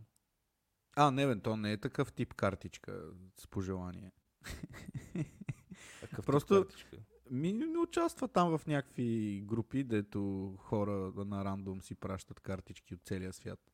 А, 0.96 1.10
не 1.10 1.26
бе, 1.26 1.40
то 1.40 1.56
не 1.56 1.72
е 1.72 1.76
такъв 1.76 2.12
тип 2.12 2.34
картичка 2.34 3.10
с 3.36 3.46
пожелание. 3.46 4.12
Такъв 6.00 6.26
Просто- 6.26 6.54
картичка. 6.54 6.96
Ми 7.30 7.52
не 7.52 7.78
участва 7.78 8.28
там 8.28 8.58
в 8.58 8.66
някакви 8.66 9.40
групи, 9.46 9.84
дето 9.84 10.54
хора 10.58 11.12
на 11.16 11.44
рандом 11.44 11.82
си 11.82 11.94
пращат 11.94 12.40
картички 12.40 12.94
от 12.94 13.00
целия 13.04 13.32
свят. 13.32 13.71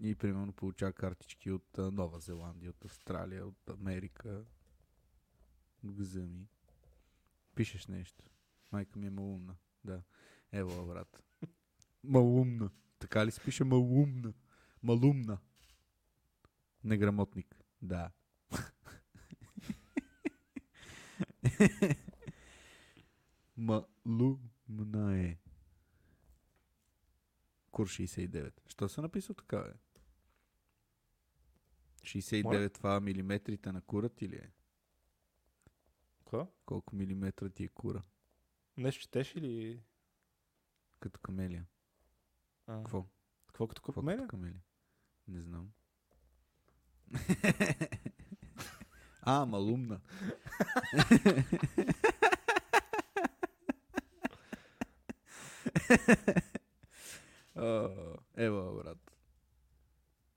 И 0.00 0.14
примерно 0.14 0.52
получава 0.52 0.92
картички 0.92 1.50
от 1.50 1.78
а, 1.78 1.90
Нова 1.90 2.20
Зеландия, 2.20 2.70
от 2.70 2.84
Австралия, 2.84 3.46
от 3.46 3.70
Америка. 3.70 4.44
Гзъми. 5.84 6.48
Пишеш 7.54 7.86
нещо. 7.86 8.24
Майка 8.72 8.98
ми 8.98 9.06
е 9.06 9.10
малумна. 9.10 9.56
Да. 9.84 10.02
Ево, 10.52 10.86
брат. 10.86 11.22
малумна. 12.04 12.70
Така 12.98 13.26
ли 13.26 13.30
се 13.30 13.40
пише 13.40 13.64
малумна? 13.64 14.32
Малумна. 14.82 15.38
Неграмотник. 16.84 17.64
Да. 17.82 18.10
Малумна 23.56 25.20
е. 25.20 25.38
Кур 27.70 27.88
69. 27.88 28.52
Що 28.68 28.88
се 28.88 29.00
написал 29.00 29.34
така, 29.34 29.62
бе? 29.62 29.85
69 32.06 32.42
Моля? 32.44 32.68
това 32.68 33.00
милиметрите 33.00 33.72
на 33.72 33.80
кура 33.80 34.08
ти 34.08 34.28
ли 34.28 34.36
е? 34.36 34.50
Какво? 36.18 36.48
Колко 36.66 36.96
милиметра 36.96 37.48
ти 37.48 37.64
е 37.64 37.68
кура? 37.68 38.02
Нещо 38.76 39.02
четеш 39.02 39.34
или... 39.34 39.82
Като 41.00 41.20
камелия. 41.20 41.66
А, 42.66 42.76
Какво? 42.78 43.06
Какво 43.46 43.68
като 43.68 43.82
Какво 43.82 44.00
купмене? 44.00 44.16
като 44.16 44.28
камелия? 44.28 44.62
Не 45.28 45.42
знам. 45.42 45.72
а, 49.22 49.46
малумна. 49.46 50.00
Ева, 58.36 58.74
брат. 58.74 59.16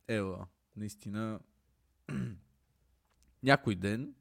Ева, 0.08 0.48
наистина. 0.76 1.40
Някой 3.44 3.76
ден 3.76 4.14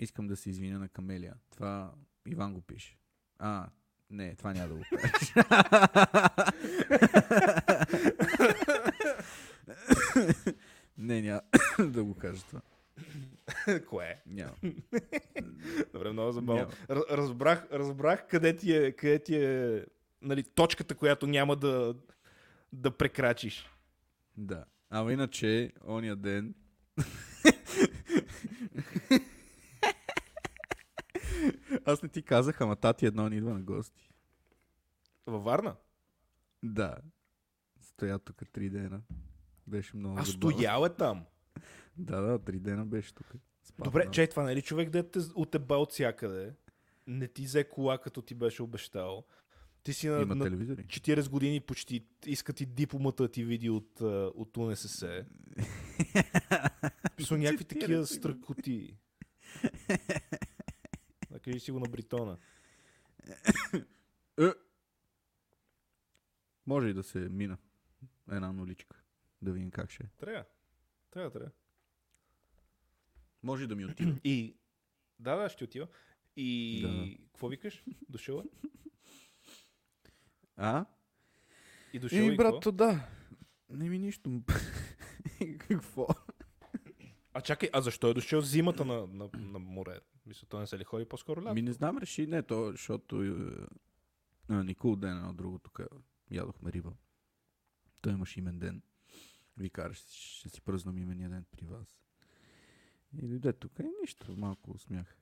искам 0.00 0.26
да 0.26 0.36
се 0.36 0.50
извиня 0.50 0.78
на 0.78 0.88
Камелия. 0.88 1.34
Това 1.50 1.92
Иван 2.26 2.54
го 2.54 2.60
пише. 2.60 2.98
А, 3.38 3.68
не, 4.10 4.34
това 4.34 4.52
няма 4.52 4.68
да 4.68 4.74
го 4.74 4.82
кажеш. 4.90 5.32
не, 10.98 11.22
няма 11.22 11.40
да 11.78 12.04
го 12.04 12.14
кажа 12.14 12.42
това. 12.42 12.60
Кое? 13.88 14.22
Няма. 14.26 14.52
Добре, 15.92 16.12
много 16.12 16.32
забавно. 16.32 16.68
Разбрах, 16.90 17.68
разбрах 17.72 18.28
къде 18.28 18.56
ти 18.56 18.76
е, 18.76 18.92
къде 18.92 19.18
ти 19.18 19.36
е 19.36 19.84
нали, 20.22 20.42
точката, 20.42 20.94
която 20.94 21.26
няма 21.26 21.56
да, 21.56 21.94
да 22.72 22.90
прекрачиш. 22.90 23.70
Да. 24.36 24.64
Ама 24.90 25.12
иначе, 25.12 25.72
ония 25.86 26.16
ден... 26.16 26.54
Аз 31.84 32.02
не 32.02 32.08
ти 32.08 32.22
казах, 32.22 32.60
ама 32.60 32.76
тати 32.76 33.06
едно 33.06 33.28
ни 33.28 33.36
идва 33.36 33.54
на 33.54 33.60
гости. 33.60 34.10
Във 35.26 35.44
Варна? 35.44 35.76
Да. 36.62 36.96
Стоя 37.80 38.18
тук 38.18 38.42
три 38.52 38.70
дена. 38.70 39.00
Беше 39.66 39.96
много 39.96 40.18
А 40.18 40.24
забавно. 40.24 40.56
стоял 40.56 40.84
е 40.84 40.94
там. 40.94 41.24
Да, 41.96 42.20
да, 42.20 42.38
три 42.38 42.58
дена 42.58 42.86
беше 42.86 43.14
тук. 43.14 43.26
Спал 43.64 43.84
Добре, 43.84 44.02
там. 44.02 44.12
чай, 44.12 44.26
това 44.28 44.42
нали 44.42 44.62
човек 44.62 44.90
да 44.90 45.10
те 45.10 45.18
отеба 45.34 45.76
от 45.76 45.92
всякъде, 45.92 46.54
не 47.06 47.28
ти 47.28 47.42
взе 47.42 47.64
кола, 47.68 47.98
като 47.98 48.22
ти 48.22 48.34
беше 48.34 48.62
обещал. 48.62 49.24
Ти 49.82 49.92
си 49.92 50.08
на, 50.08 50.26
на 50.26 50.44
телевизори. 50.44 50.84
40 50.84 51.28
години 51.28 51.60
почти, 51.60 52.06
иска 52.26 52.52
ти 52.52 52.66
дипломата 52.66 53.28
ти 53.28 53.44
види 53.44 53.70
от, 53.70 54.00
от 54.34 54.56
УНСС. 54.56 55.06
Писал 57.16 57.38
някакви 57.38 57.64
40 57.64 57.68
такива 57.68 58.06
страхоти. 58.06 58.96
Да 61.30 61.40
кажи 61.40 61.60
си 61.60 61.70
го 61.70 61.80
на 61.80 61.88
Бритона. 61.88 62.38
Е! 64.40 64.52
Може 66.66 66.88
и 66.88 66.94
да 66.94 67.02
се 67.02 67.18
мина. 67.18 67.58
една 68.30 68.52
нуличка. 68.52 68.96
Да 69.42 69.52
видим 69.52 69.70
как 69.70 69.90
ще 69.90 70.02
е. 70.02 70.06
Трябва. 70.18 70.44
Трябва, 71.10 71.30
трябва. 71.30 71.50
Може 73.42 73.66
да 73.66 73.76
ми 73.76 73.84
отиде. 73.84 74.20
И... 74.24 74.56
Да, 75.18 75.36
да, 75.36 75.48
ще 75.48 75.64
отива. 75.64 75.88
И... 76.36 76.80
Да. 76.82 77.24
Какво 77.26 77.48
викаш? 77.48 77.84
Дошъл 78.08 78.38
е? 78.38 78.44
А? 80.60 80.84
И 81.92 81.98
дошъл 81.98 82.16
и 82.16 82.18
Еми, 82.18 82.36
какво? 82.36 82.52
брато, 82.52 82.72
да. 82.72 83.08
Не 83.70 83.88
ми 83.88 83.98
нищо. 83.98 84.42
Какво? 85.58 86.06
А 87.34 87.40
чакай, 87.40 87.68
а 87.72 87.80
защо 87.80 88.08
е 88.08 88.14
дошъл 88.14 88.40
зимата 88.40 88.84
на, 88.84 89.06
на, 89.06 89.30
на 89.34 89.58
море? 89.58 90.00
Мисля, 90.26 90.46
той 90.48 90.60
не 90.60 90.66
се 90.66 90.78
ли 90.78 90.84
ходи 90.84 91.04
по-скоро 91.04 91.42
лято? 91.42 91.54
Ми 91.54 91.62
не 91.62 91.72
знам, 91.72 91.98
реши. 91.98 92.26
Не, 92.26 92.42
то, 92.42 92.70
защото 92.70 93.22
е, 93.22 93.32
а, 94.48 94.64
Никол 94.64 94.96
ден 94.96 95.16
едно 95.16 95.32
друго 95.32 95.58
тук 95.58 95.80
ядохме 96.30 96.72
риба. 96.72 96.92
Той 98.00 98.12
имаше 98.12 98.38
имен 98.38 98.58
ден. 98.58 98.82
Ви 99.56 99.70
ще, 99.92 100.16
ще 100.16 100.48
си 100.48 100.60
пръзнам 100.60 100.98
имения 100.98 101.28
ден 101.28 101.44
при 101.50 101.66
вас. 101.66 102.02
И 103.22 103.28
дойде 103.28 103.52
тук 103.52 103.78
и 103.78 103.90
нищо, 104.02 104.36
малко 104.36 104.78
смях. 104.78 105.16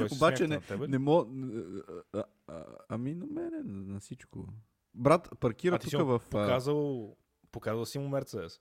На 0.00 0.08
Обаче 0.12 0.48
не, 0.48 0.60
на 0.70 0.88
не 0.88 0.98
мога... 0.98 1.30
А, 2.46 2.64
ами 2.88 3.14
на 3.14 3.26
мене, 3.26 3.62
на, 3.62 3.92
на 3.92 4.00
всичко. 4.00 4.48
Брат, 4.94 5.28
паркира 5.40 5.78
тук 5.78 5.92
в... 5.92 6.22
показал, 6.30 7.16
показал 7.52 7.86
си 7.86 7.98
му 7.98 8.08
Мерцедес, 8.08 8.60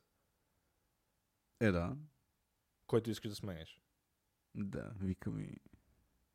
Е, 1.59 1.71
да. 1.71 1.97
който 2.87 3.09
искаш 3.09 3.29
да 3.29 3.35
смениш. 3.35 3.81
Да, 4.55 4.93
вика 5.01 5.31
ми... 5.31 5.57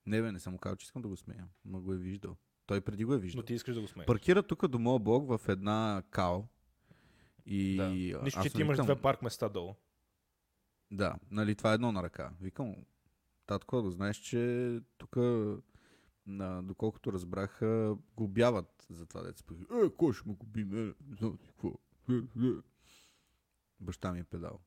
Не 0.06 0.22
бе, 0.22 0.32
не 0.32 0.40
съм 0.40 0.58
казал, 0.58 0.76
че 0.76 0.84
искам 0.84 1.02
да 1.02 1.08
го 1.08 1.16
смея. 1.16 1.48
Ма 1.64 1.80
го 1.80 1.92
е 1.92 1.96
виждал. 1.96 2.36
Той 2.66 2.80
преди 2.80 3.04
го 3.04 3.14
е 3.14 3.18
виждал. 3.18 3.40
Но 3.40 3.46
ти 3.46 3.54
искаш 3.54 3.74
да 3.74 3.80
го 3.80 3.88
смениш. 3.88 4.06
Паркира 4.06 4.42
тук 4.42 4.68
до 4.68 4.78
моя 4.78 4.98
блок 4.98 5.28
в 5.28 5.48
една 5.48 6.02
као. 6.10 6.42
И 7.46 7.76
да. 7.76 7.88
Нищо, 8.22 8.42
че 8.42 8.50
ти 8.50 8.60
имаш 8.60 8.76
викам, 8.76 8.86
две 8.86 9.02
парк 9.02 9.22
места 9.22 9.48
долу. 9.48 9.74
Да, 10.90 11.14
нали, 11.30 11.54
това 11.54 11.70
е 11.70 11.74
едно 11.74 11.92
на 11.92 12.02
ръка. 12.02 12.32
Викам, 12.40 12.76
татко, 13.46 13.82
да 13.82 13.90
знаеш, 13.90 14.16
че 14.16 14.80
тук, 14.98 15.16
на, 16.30 16.62
доколкото 16.62 17.12
разбрах, 17.12 17.60
губяват 18.16 18.86
за 18.90 19.06
това 19.06 19.22
деца. 19.22 19.44
Е, 19.84 19.90
кой 19.96 20.12
ще 20.12 20.28
му 20.28 20.34
губим? 20.34 20.88
Е, 20.88 20.94
какво. 21.46 21.68
Е. 22.10 22.20
Баща 23.80 24.12
ми 24.12 24.20
е 24.20 24.24
педал, 24.24 24.60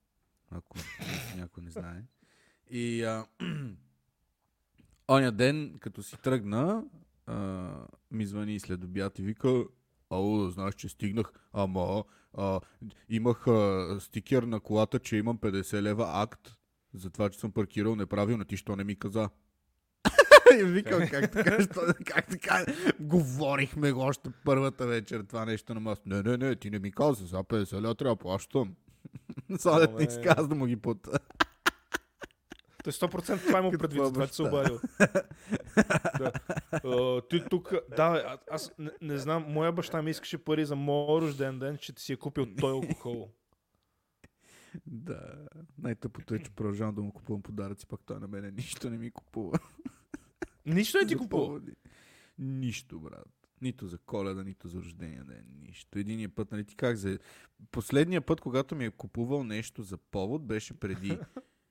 ако 0.49 0.77
някой 1.37 1.63
не 1.63 1.71
знае. 1.71 2.03
И 2.69 3.03
а, 3.03 3.27
оня 5.11 5.31
ден, 5.31 5.77
като 5.79 6.03
си 6.03 6.17
тръгна, 6.23 6.85
а, 7.25 7.87
ми 8.11 8.25
звъни 8.25 8.59
след 8.59 8.83
обяд 8.83 9.19
и 9.19 9.21
вика, 9.21 9.65
Ало, 10.09 10.49
знаеш, 10.49 10.75
че 10.75 10.89
стигнах, 10.89 11.33
ама 11.53 12.03
а, 12.33 12.59
имах 13.09 13.47
а, 13.47 13.97
стикер 14.01 14.43
на 14.43 14.59
колата, 14.59 14.99
че 14.99 15.17
имам 15.17 15.37
50 15.37 15.81
лева 15.81 16.11
акт 16.13 16.55
за 16.93 17.09
това, 17.09 17.29
че 17.29 17.39
съм 17.39 17.51
паркирал 17.51 17.95
неправилно. 17.95 18.45
Ти 18.45 18.57
що 18.57 18.75
не 18.75 18.83
ми 18.83 18.95
каза? 18.95 19.29
И 20.59 20.63
викам, 20.63 21.07
как 21.11 21.31
така, 21.31 21.61
що, 21.63 21.81
как 22.05 22.27
така? 22.27 22.65
Говорихме 22.99 23.91
го 23.91 24.01
още 24.01 24.29
първата 24.45 24.87
вечер 24.87 25.23
това 25.29 25.45
нещо 25.45 25.73
на 25.73 25.79
мас. 25.79 26.01
Не, 26.05 26.21
не, 26.21 26.37
не, 26.37 26.55
ти 26.55 26.69
не 26.69 26.79
ми 26.79 26.91
каза, 26.91 27.25
за 27.25 27.37
50 27.37 27.81
лева 27.81 27.95
трябва 27.95 28.15
плащам. 28.15 28.75
Не 29.49 29.57
не. 29.97 30.03
изказа 30.03 30.47
да 30.47 30.55
му 30.55 30.65
ги 30.65 30.75
пута. 30.75 31.19
Той 32.83 32.93
100% 32.93 33.47
това 33.47 33.59
има 33.59 33.71
предвид, 33.71 34.03
това 34.03 34.27
че 34.27 34.33
се 34.33 34.43
обадил. 34.43 34.79
да. 36.19 36.31
А, 36.71 37.21
ти 37.29 37.43
тук... 37.49 37.73
Да, 37.95 38.37
аз 38.51 38.71
не, 38.79 38.91
не 39.01 39.17
знам, 39.17 39.45
моя 39.47 39.71
баща 39.71 40.01
ми 40.01 40.11
искаше 40.11 40.37
пари 40.37 40.65
за 40.65 40.75
моя 40.75 41.21
рожден 41.21 41.59
ден, 41.59 41.77
че 41.77 41.93
ти 41.93 42.03
си 42.03 42.13
е 42.13 42.15
купил 42.15 42.47
той 42.59 42.71
алкохол. 42.71 43.29
Да, 44.85 45.47
най-тъпото 45.77 46.35
е, 46.35 46.39
че 46.39 46.51
продължавам 46.51 46.95
да 46.95 47.01
му 47.01 47.11
купувам 47.11 47.41
подаръци, 47.41 47.87
пак 47.87 47.99
той 48.05 48.19
на 48.19 48.27
мене 48.27 48.51
нищо 48.51 48.89
не 48.89 48.97
ми 48.97 49.11
купува. 49.11 49.59
Нищо 50.65 50.97
не 50.97 51.07
ти 51.07 51.15
купува. 51.15 51.61
Нищо, 52.39 52.99
брат. 52.99 53.29
Нито 53.61 53.87
за 53.87 53.97
коледа, 53.97 54.43
нито 54.43 54.67
за 54.67 54.77
рождения 54.77 55.23
ден. 55.23 55.45
Нищо. 55.61 55.99
Единия 55.99 56.29
път, 56.29 56.51
нали 56.51 56.65
ти 56.65 56.75
как 56.75 56.95
за... 56.95 57.19
Последния 57.71 58.21
път, 58.21 58.41
когато 58.41 58.75
ми 58.75 58.85
е 58.85 58.91
купувал 58.91 59.43
нещо 59.43 59.83
за 59.83 59.97
повод, 59.97 60.47
беше 60.47 60.73
преди 60.73 61.17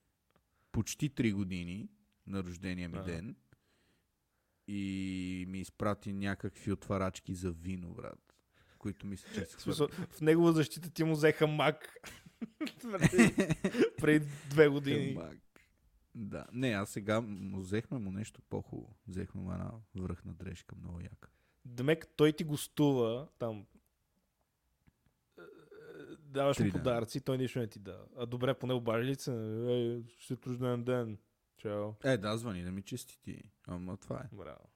почти 0.73 1.11
3 1.11 1.35
години 1.35 1.89
на 2.27 2.45
рождения 2.45 2.89
ми 2.89 3.03
ден. 3.05 3.37
И 4.69 5.45
ми 5.49 5.61
изпрати 5.61 6.13
някакви 6.13 6.73
отварачки 6.73 7.35
за 7.35 7.51
вино, 7.51 7.95
брат. 7.95 8.37
Които 8.79 9.07
мисля, 9.07 9.29
че 9.35 9.47
са 9.47 9.89
В, 9.89 10.21
негова 10.21 10.53
защита 10.53 10.91
ти 10.91 11.05
му 11.05 11.13
взеха 11.13 11.47
мак. 11.47 11.97
преди, 14.01 14.27
две 14.51 14.69
години. 14.69 15.15
Хамак. 15.15 15.39
Да. 16.15 16.47
Не, 16.53 16.69
а 16.69 16.87
сега 16.87 17.21
му 17.21 17.61
взехме 17.61 17.99
му 17.99 18.13
нещо 18.13 18.43
по-хубаво. 18.43 18.97
Взехме 19.09 19.41
му 19.41 19.53
една 19.53 19.71
връхна 19.97 20.33
дрежка, 20.33 20.77
много 20.77 21.01
яка. 21.01 21.29
Демек, 21.65 22.07
той 22.17 22.33
ти 22.33 22.45
гостува 22.45 23.29
там. 23.39 23.67
е, 25.39 25.43
Даваш 26.19 26.59
му 26.59 26.71
подаръци, 26.71 27.21
той 27.21 27.39
нищо 27.39 27.59
не 27.59 27.67
ти 27.67 27.79
дава. 27.79 28.05
А 28.17 28.27
добре, 28.27 28.55
поне 28.55 28.73
обажи 28.73 29.05
ли 29.05 29.15
се? 29.15 29.33
Ей, 29.69 30.05
ще 30.19 30.35
е 30.35 30.39
рожден 30.47 30.85
ден. 30.85 31.19
Чао. 31.59 31.93
Е, 32.05 32.17
да, 32.17 32.39
звъни 32.39 32.63
да 32.63 32.73
ми 32.73 32.83
честити. 32.83 33.43
Ама 33.67 33.97
това 33.97 34.17
е. 34.17 34.37
Браво. 34.37 34.69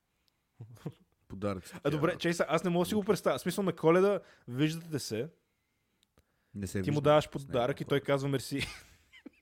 Подаръци. 1.29 1.75
А 1.85 1.91
добре, 1.91 2.33
са, 2.33 2.47
аз 2.49 2.65
не 2.65 2.71
мога 2.71 2.85
да 2.85 2.89
си 2.89 2.95
го 2.95 3.05
представя. 3.05 3.39
Смисъл 3.39 3.65
на 3.65 3.73
коледа, 3.73 4.21
виждате 4.49 4.99
се, 4.99 5.31
Не 6.55 6.67
се 6.67 6.83
ти 6.83 6.91
му 6.91 7.01
даваш 7.01 7.31
подарък 7.31 7.81
и 7.81 7.85
той 7.85 7.99
хора. 7.99 8.07
казва 8.07 8.29
мерси. 8.29 8.61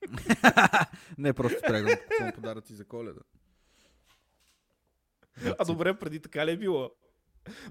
не, 1.17 1.33
просто 1.33 1.59
спрях 1.59 1.85
да 1.85 1.97
купувам 2.01 2.31
подаръци 2.35 2.73
за 2.73 2.85
коледа. 2.85 3.21
А 5.59 5.65
добре, 5.65 5.99
преди 5.99 6.19
така 6.19 6.45
ли 6.45 6.51
е 6.51 6.57
било? 6.57 6.91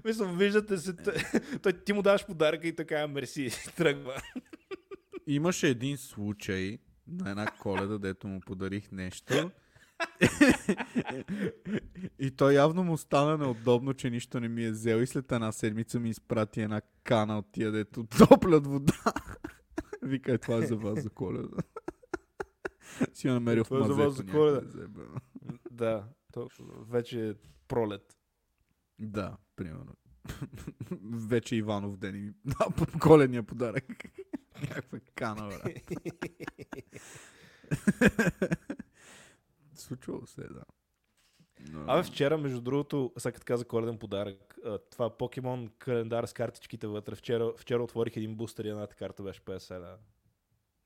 Мисля, 0.05 0.25
виждате 0.25 0.77
се, 0.77 0.95
той, 1.61 1.73
ти 1.73 1.93
му 1.93 2.01
даваш 2.01 2.25
подаръка 2.25 2.67
и 2.67 2.75
казва 2.75 3.07
мерси 3.07 3.51
тръгва. 3.75 4.21
Имаше 5.27 5.67
един 5.67 5.97
случай 5.97 6.79
на 7.07 7.29
една 7.29 7.51
коледа, 7.51 7.97
дето 7.97 8.27
му 8.27 8.39
подарих 8.39 8.91
нещо. 8.91 9.51
и 12.19 12.31
той 12.31 12.53
явно 12.53 12.83
му 12.83 12.97
стана 12.97 13.37
неудобно, 13.37 13.93
че 13.93 14.09
нищо 14.09 14.39
не 14.39 14.47
ми 14.47 14.65
е 14.65 14.71
взел 14.71 14.97
и 14.97 15.07
след 15.07 15.31
една 15.31 15.51
седмица 15.51 15.99
ми 15.99 16.09
изпрати 16.09 16.61
една 16.61 16.81
кана 17.03 17.37
от 17.37 17.51
тия, 17.51 17.71
дето 17.71 18.03
топлят 18.03 18.67
вода. 18.67 19.13
Вика, 20.01 20.33
е, 20.33 20.37
това 20.37 20.55
е 20.57 20.61
за 20.61 20.75
вас 20.75 21.03
за 21.03 21.09
коледа. 21.09 21.57
си 23.13 23.27
я 23.27 23.33
намерил 23.33 23.63
в 23.63 23.67
Това 23.67 23.85
е 23.85 23.87
за 23.87 23.93
вас 23.93 24.13
за 24.13 24.23
мазето 24.23 24.31
Коледа. 24.31 24.61
да, 25.71 26.07
точно. 26.33 26.65
Вече 26.89 27.29
е 27.29 27.33
пролет. 27.67 28.17
Да, 28.99 29.37
примерно. 29.55 29.95
Вече 31.27 31.55
Иванов 31.55 31.97
ден 31.97 32.15
и 32.15 32.19
ми 32.19 32.33
да, 32.45 32.67
по- 32.77 32.99
коледния 32.99 33.43
подарък. 33.43 33.85
Някаква 34.61 34.99
кана, 35.15 35.47
брат. 35.47 35.73
Случвало 39.75 40.25
се, 40.25 40.41
да. 40.41 40.63
Но... 41.69 41.83
Абе, 41.87 42.03
вчера, 42.03 42.37
между 42.37 42.61
другото, 42.61 43.13
сега 43.17 43.31
като 43.31 43.45
каза 43.45 43.65
коледен 43.65 43.97
подарък, 43.97 44.57
това 44.91 45.17
покемон 45.17 45.69
календар 45.77 46.25
с 46.25 46.33
картичките 46.33 46.87
вътре. 46.87 47.15
Вчера, 47.15 47.53
вчера 47.57 47.83
отворих 47.83 48.17
един 48.17 48.35
бустер 48.35 48.65
и 48.65 48.69
едната 48.69 48.95
карта 48.95 49.23
беше 49.23 49.41
50 49.41 49.73
лева. 49.75 49.97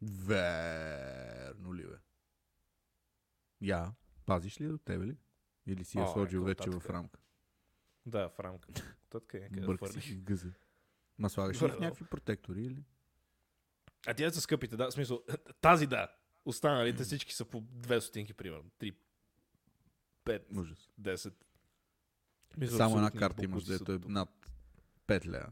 Верно 0.02 1.74
ли, 1.74 1.88
бе? 1.88 1.98
Я, 3.62 3.94
пазиш 4.26 4.62
ли 4.62 4.68
до 4.68 4.78
тебе 4.78 5.06
ли? 5.06 5.18
Или 5.68 5.84
си 5.84 5.98
я 5.98 6.04
О, 6.04 6.14
сложил 6.14 6.38
еко, 6.38 6.46
вече 6.46 6.64
татка. 6.64 6.80
в 6.80 6.90
рамка? 6.90 7.20
Да, 8.06 8.30
в 8.30 8.40
рамка. 8.40 8.70
Тътка 9.10 9.38
е 9.38 9.42
някъде 9.42 9.78
хвърлих. 9.78 10.14
в 10.16 10.24
гъза. 10.24 10.50
Ма 11.18 11.30
слагаш 11.30 11.62
ли 11.62 11.68
в 11.68 11.80
някакви 11.80 12.06
протектори 12.06 12.62
или? 12.64 12.84
А 14.08 14.14
тия 14.14 14.32
са 14.32 14.42
скъпите, 14.42 14.78
да. 14.78 14.90
В 14.90 14.94
смисъл, 14.94 15.24
тази 15.62 15.88
да. 15.88 16.08
Останалите 16.46 17.04
всички 17.04 17.34
са 17.34 17.46
по 17.46 17.62
2 17.62 18.00
стотинки, 18.00 18.34
примерно. 18.34 18.70
3, 18.80 18.96
5, 20.26 20.60
Ужас. 20.60 20.90
10. 21.02 21.34
Мисля, 22.58 22.78
Само 22.78 22.96
една 22.98 23.12
карта 23.12 23.44
имаш, 23.44 23.64
дето 23.64 23.92
е 23.94 24.00
над 24.06 24.30
5 25.08 25.26
лева. 25.26 25.52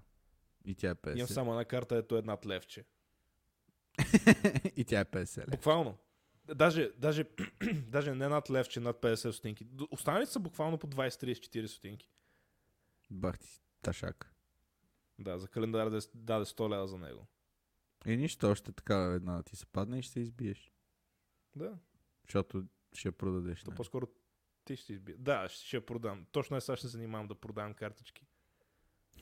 И 0.65 0.75
тя 0.75 0.89
е 0.89 0.95
50. 0.95 1.15
Имам 1.15 1.27
само 1.27 1.51
една 1.51 1.65
карта, 1.65 1.95
ето 1.95 2.17
е 2.17 2.21
над 2.21 2.45
левче. 2.45 2.85
и 4.75 4.85
тя 4.85 4.99
е 4.99 5.05
50 5.05 5.37
лева. 5.37 5.47
Буквално. 5.51 5.97
Даже, 6.55 6.91
даже, 6.97 7.25
даже 7.87 8.15
не 8.15 8.27
над 8.27 8.49
левче, 8.49 8.79
над 8.79 9.01
50 9.01 9.31
стотинки. 9.31 9.67
Останалите 9.91 10.31
са 10.31 10.39
буквално 10.39 10.77
по 10.77 10.87
20, 10.87 11.09
30, 11.09 11.33
40 11.33 11.65
стотинки. 11.65 12.09
Бах 13.11 13.39
ти 13.39 13.61
ташак. 13.81 14.33
Да, 15.19 15.39
за 15.39 15.47
календар 15.47 15.89
да 15.89 15.99
даде 16.15 16.45
100 16.45 16.69
лева 16.69 16.87
за 16.87 16.97
него. 16.97 17.27
И 18.05 18.17
нищо, 18.17 18.47
още 18.47 18.71
така 18.71 18.97
една 18.97 19.43
ти 19.43 19.55
се 19.55 19.65
падне 19.65 19.99
и 19.99 20.01
ще 20.01 20.11
се 20.13 20.19
избиеш. 20.19 20.71
Да, 21.55 21.77
Защото 22.23 22.63
ще 22.93 23.11
продадеш. 23.11 23.63
то 23.63 23.71
не? 23.71 23.75
по-скоро 23.75 24.07
ти 24.65 24.75
ще 24.75 24.93
изби. 24.93 25.15
Да, 25.17 25.49
ще, 25.49 25.65
ще 25.67 25.85
продам. 25.85 26.25
Точно 26.31 26.57
е 26.57 26.61
сега 26.61 26.75
ще 26.75 26.87
се 26.87 26.91
занимавам 26.91 27.27
да 27.27 27.35
продавам 27.35 27.73
картички. 27.73 28.25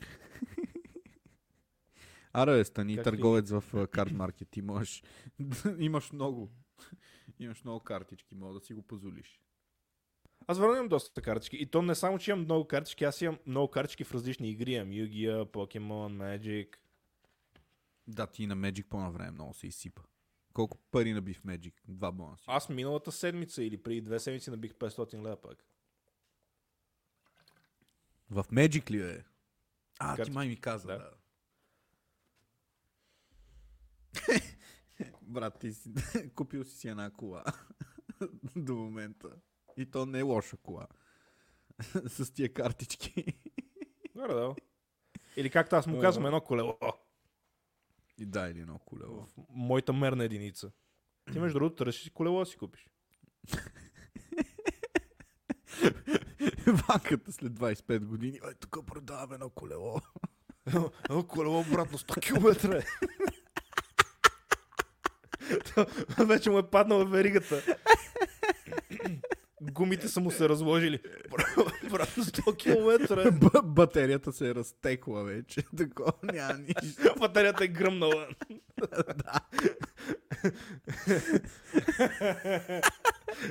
Аре, 2.38 2.66
стани 2.66 2.96
Как 2.96 3.04
търговец 3.04 3.52
в 3.52 3.64
а, 3.74 3.88
карт 3.88 4.12
маркет. 4.12 4.58
Имаш, 4.58 5.04
имаш 5.80 6.12
много. 6.12 6.52
Имаш 7.40 7.64
много 7.64 7.80
картички, 7.80 8.36
мога 8.36 8.54
да 8.54 8.60
си 8.60 8.74
го 8.74 8.82
позволиш. 8.82 9.40
Аз 10.48 10.60
върна 10.60 10.78
имам 10.78 10.88
доста 10.88 11.22
картички. 11.22 11.58
И 11.58 11.66
то 11.66 11.82
не 11.82 11.96
само, 11.96 12.18
че 12.18 12.32
имам 12.32 12.44
много 12.44 12.68
картички, 12.68 13.04
аз 13.04 13.22
имам 13.22 13.38
много 13.46 13.72
картички 13.72 14.04
в 14.04 14.14
различни 14.14 14.50
игри. 14.50 14.72
Имам 14.72 14.90
Yu-Gi-Oh, 14.90 15.52
Pokemon, 15.52 16.18
Magic. 16.18 16.76
Да, 18.08 18.28
ти 18.28 18.48
на 18.48 18.58
Magic 18.58 18.84
по 18.84 19.12
време 19.12 19.32
много 19.32 19.54
се 19.54 19.68
изсипа. 19.68 20.02
Колко 20.54 20.78
пари 20.92 21.14
наби 21.14 21.34
в 21.34 21.44
Magic? 21.44 21.74
Два 21.88 22.12
бонуса. 22.12 22.44
Аз 22.48 22.70
миналата 22.70 23.12
седмица 23.12 23.64
или 23.64 23.84
преди 23.84 24.02
две 24.02 24.20
седмици 24.20 24.50
набих 24.50 24.74
500 24.74 25.14
лева 25.14 25.42
пак. 25.42 25.66
В 28.30 28.44
Magic 28.44 28.92
ли 28.92 29.02
е? 29.02 29.24
А, 30.00 30.14
ти 30.14 30.18
Картички. 30.18 30.36
май 30.36 30.48
ми 30.48 30.58
каза, 30.58 30.88
да. 30.88 30.98
Да. 30.98 31.10
Брат, 35.22 35.60
ти 35.60 35.74
си 35.74 35.94
купил 36.36 36.64
си 36.64 36.88
една 36.88 37.12
кола 37.12 37.44
до 38.56 38.76
момента. 38.76 39.30
И 39.78 39.86
то 39.86 40.06
не 40.06 40.20
е 40.20 40.22
лоша 40.22 40.58
кола. 40.58 40.88
С 42.08 42.34
тия 42.34 42.54
картички. 42.54 43.26
Горе 44.16 44.34
да. 44.34 44.56
Или 45.38 45.50
както 45.50 45.76
аз 45.76 45.88
му 45.88 46.02
казвам, 46.02 46.26
едно 46.26 46.42
колело. 46.42 46.78
И 48.18 48.26
дай 48.26 48.54
ли 48.54 48.60
едно 48.60 48.80
колело. 48.80 49.26
В 49.26 49.30
моята 49.50 49.94
мерна 49.94 50.24
единица. 50.24 50.72
Ти 51.32 51.40
между 51.40 51.60
другото 51.60 51.92
си 51.92 52.10
колело 52.10 52.40
да 52.40 52.46
си 52.46 52.58
купиш. 52.58 52.90
Банката 56.88 57.32
след 57.32 57.54
25 57.54 58.06
години. 58.06 58.40
Ай, 58.44 58.54
тук 58.54 58.86
продаваме 58.86 59.34
едно 59.34 59.50
колело. 59.50 60.02
Едно 61.10 61.28
колело 61.28 61.60
обратно 61.60 61.98
100 61.98 62.22
км. 62.22 62.84
Вече 66.20 66.50
му 66.50 66.58
е 66.60 66.70
паднала 66.70 67.06
веригата. 67.06 67.62
Гумите 69.62 70.08
са 70.08 70.20
му 70.20 70.32
се 70.32 70.50
разложили. 70.50 71.00
Обратно 71.88 72.24
100 72.24 72.58
км. 72.58 73.20
е. 73.20 73.32
Б- 73.32 73.62
батерията 73.64 74.32
се 74.32 74.50
е 74.50 74.56
разтекла 74.56 75.24
вече. 75.24 75.62
Такова 75.78 76.14
няма 76.24 76.54
нищо. 76.54 77.16
Батерията 77.20 77.64
е 77.64 77.68
гръмнала. 77.68 78.28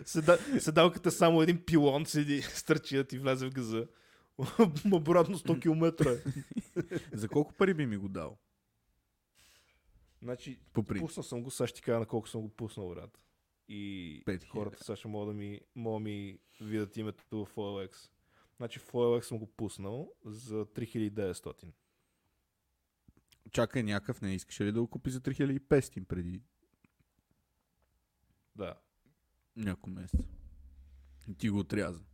Седа, 0.05 0.39
седалката 0.59 1.11
само 1.11 1.43
един 1.43 1.59
пилон 1.59 2.07
седи, 2.07 2.43
стърчи 2.43 2.97
да 2.97 3.05
ти 3.05 3.19
влезе 3.19 3.47
в 3.47 3.51
газа. 3.51 3.87
Обратно 4.93 5.39
100 5.39 5.61
км. 5.63 6.11
е. 6.11 6.17
За 7.13 7.29
колко 7.29 7.53
пари 7.53 7.75
би 7.75 7.87
ми 7.87 7.97
го 7.97 8.09
дал? 8.09 8.39
Значи, 10.25 10.59
По 10.73 10.83
принцип. 10.83 11.07
пуснал 11.07 11.25
съм 11.25 11.43
го, 11.43 11.51
сега 11.51 11.67
ще 11.67 11.77
ти 11.77 11.83
кажа 11.83 12.01
на 12.01 12.07
колко 12.07 12.29
съм 12.29 12.43
го 12.43 12.49
пуснал, 12.49 12.89
брат. 12.89 13.21
И 13.69 14.23
Пет 14.27 14.43
хиляди. 14.43 14.51
хората 14.51 14.85
сега 14.85 14.97
ще 14.97 15.09
могат 15.09 15.29
да 15.29 15.35
ми, 15.35 15.61
могат 15.75 16.03
да 16.03 16.05
ми 16.05 16.39
видят 16.61 16.97
името 16.97 17.45
в 17.45 17.55
OLX. 17.55 18.11
Значи 18.57 18.79
в 18.79 18.93
OLX 18.93 19.21
съм 19.21 19.39
го 19.39 19.47
пуснал 19.47 20.13
за 20.25 20.67
3900. 20.67 21.73
Чакай 23.51 23.83
някакъв, 23.83 24.21
не 24.23 24.35
искаше 24.35 24.65
ли 24.65 24.73
да 24.73 24.81
го 24.81 24.89
купи 24.89 25.11
за 25.11 25.21
3500 25.21 26.05
преди 26.05 26.43
Да. 28.57 28.75
няколко 29.57 29.91
месеца? 29.91 30.25
Ти 31.39 31.51
го 31.51 31.59
отряза. 31.59 32.05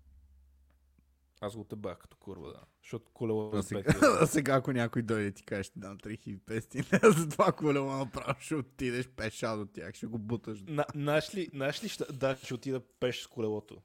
Аз 1.41 1.57
го 1.57 1.65
тебах 1.65 1.99
като 1.99 2.17
курва, 2.17 2.53
да. 2.53 2.61
Защото 2.83 3.11
колело 3.13 3.51
А 3.55 3.59
е 3.59 3.63
сега, 3.63 3.83
5000. 3.83 4.19
а 4.23 4.27
сега 4.27 4.55
ако 4.55 4.73
някой 4.73 5.03
дойде 5.03 5.33
ти 5.33 5.45
каже, 5.45 5.63
ще 5.63 5.79
дам 5.79 5.99
3500 5.99 7.09
за 7.19 7.29
това 7.29 7.53
колело 7.53 7.97
направо 7.97 8.41
ще 8.41 8.55
отидеш 8.55 9.09
пеша 9.09 9.57
до 9.57 9.67
тях, 9.67 9.95
ще 9.95 10.07
го 10.07 10.19
буташ. 10.19 10.63
На, 10.67 10.85
знаеш 10.95 11.35
ли, 11.35 11.49
знаеш 11.55 11.85
ли, 11.85 11.89
ща- 11.89 12.13
да, 12.13 12.37
ще 12.37 12.55
отида 12.55 12.81
пеш 12.81 13.23
с 13.23 13.27
колелото. 13.27 13.83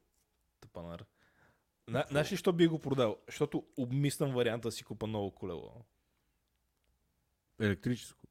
Тъпанар. 0.62 1.06
На, 1.88 2.06
знаеш 2.10 2.32
ли, 2.32 2.38
що 2.38 2.54
би 2.54 2.68
го 2.68 2.80
продал? 2.80 3.18
Защото 3.28 3.66
обмислям 3.78 4.34
варианта 4.34 4.68
да 4.68 4.72
си 4.72 4.84
купа 4.84 5.08
ново 5.08 5.32
колело. 5.32 5.86
Електрическо 7.60 8.28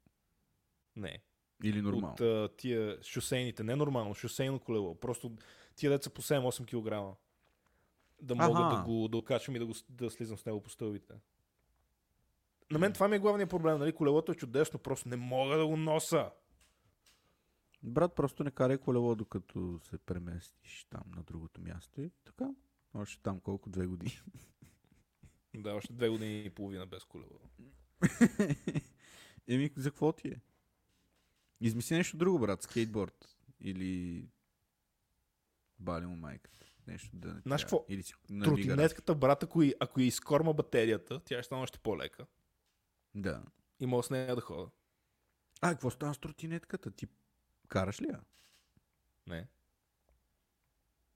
Не. 0.97 1.23
или 1.65 1.83
нормално? 1.83 2.13
От 2.15 2.21
а, 2.21 2.49
тия 2.57 3.03
шосейните. 3.03 3.63
Не 3.63 3.77
нормално, 3.77 4.15
шосейно 4.15 4.59
колело. 4.59 5.01
Просто 5.01 5.33
тия 5.77 5.91
деца 5.91 6.11
по 6.11 6.23
7-8 6.23 6.67
кг. 6.67 7.19
Да 8.25 8.35
мога 8.35 8.61
Аха. 8.61 8.77
да 8.77 8.83
го 8.83 9.09
да 9.09 9.17
окачвам 9.17 9.57
и 9.57 9.59
да, 9.59 9.67
го, 9.67 9.73
да 9.91 10.11
слизам 10.11 10.39
с 10.39 10.47
него 10.47 10.61
по 10.61 10.71
стълбите. 10.71 11.15
На 12.71 12.79
мен 12.79 12.93
това 12.93 13.09
ми 13.09 13.17
е 13.17 13.19
главният 13.19 13.51
проблем. 13.51 13.79
Нали? 13.79 13.93
Колелото 13.93 14.33
е 14.33 14.35
чудесно, 14.35 14.79
просто 14.79 15.09
не 15.09 15.17
мога 15.17 15.57
да 15.57 15.67
го 15.67 15.77
носа. 15.77 16.31
Брат, 17.83 18.15
просто 18.15 18.45
не 18.45 18.51
карай 18.51 18.79
колело, 18.79 19.15
докато 19.15 19.81
се 19.83 19.99
преместиш 19.99 20.87
там 20.91 21.03
на 21.17 21.23
другото 21.23 21.61
място 21.61 22.01
и 22.01 22.11
така. 22.25 22.51
Още 22.95 23.23
там 23.23 23.41
колко? 23.41 23.71
Две 23.71 23.87
години. 23.87 24.21
Да, 25.57 25.75
още 25.75 25.93
две 25.93 26.09
години 26.09 26.45
и 26.45 26.51
половина 26.51 26.87
без 26.87 27.05
колело. 27.05 27.41
Еми, 29.49 29.71
за 29.77 29.91
какво 29.91 30.13
ти 30.13 30.29
е? 30.29 30.41
Измисли 31.61 31.97
нещо 31.97 32.17
друго, 32.17 32.39
брат. 32.39 32.63
Скейтборд. 32.63 33.37
Или... 33.61 34.25
Бали 35.79 36.07
му 36.07 36.17
майката. 36.17 36.64
Нещо 36.87 37.11
да 37.13 37.35
не 37.35 37.41
Знаеш 37.41 37.63
какво? 37.63 37.85
Или 37.89 38.03
си. 38.03 38.15
Тротинетката, 38.45 39.15
брат, 39.15 39.43
ако 39.43 39.63
и, 39.63 39.75
ако 39.81 40.01
и 40.01 40.07
изкорма 40.07 40.55
батерията, 40.55 41.21
тя 41.21 41.35
ще 41.35 41.43
стане 41.43 41.63
още 41.63 41.79
по-лека. 41.79 42.27
Да. 43.15 43.43
И 43.81 43.87
мога 43.87 44.03
с 44.03 44.11
нея 44.11 44.35
да 44.35 44.41
хода. 44.41 44.71
А, 45.61 45.71
какво 45.71 45.91
става 45.91 46.15
с 46.15 46.19
тротинетката? 46.19 46.91
Ти 46.91 47.07
караш 47.69 48.01
ли 48.01 48.07
я? 48.07 48.21
Не. 49.27 49.49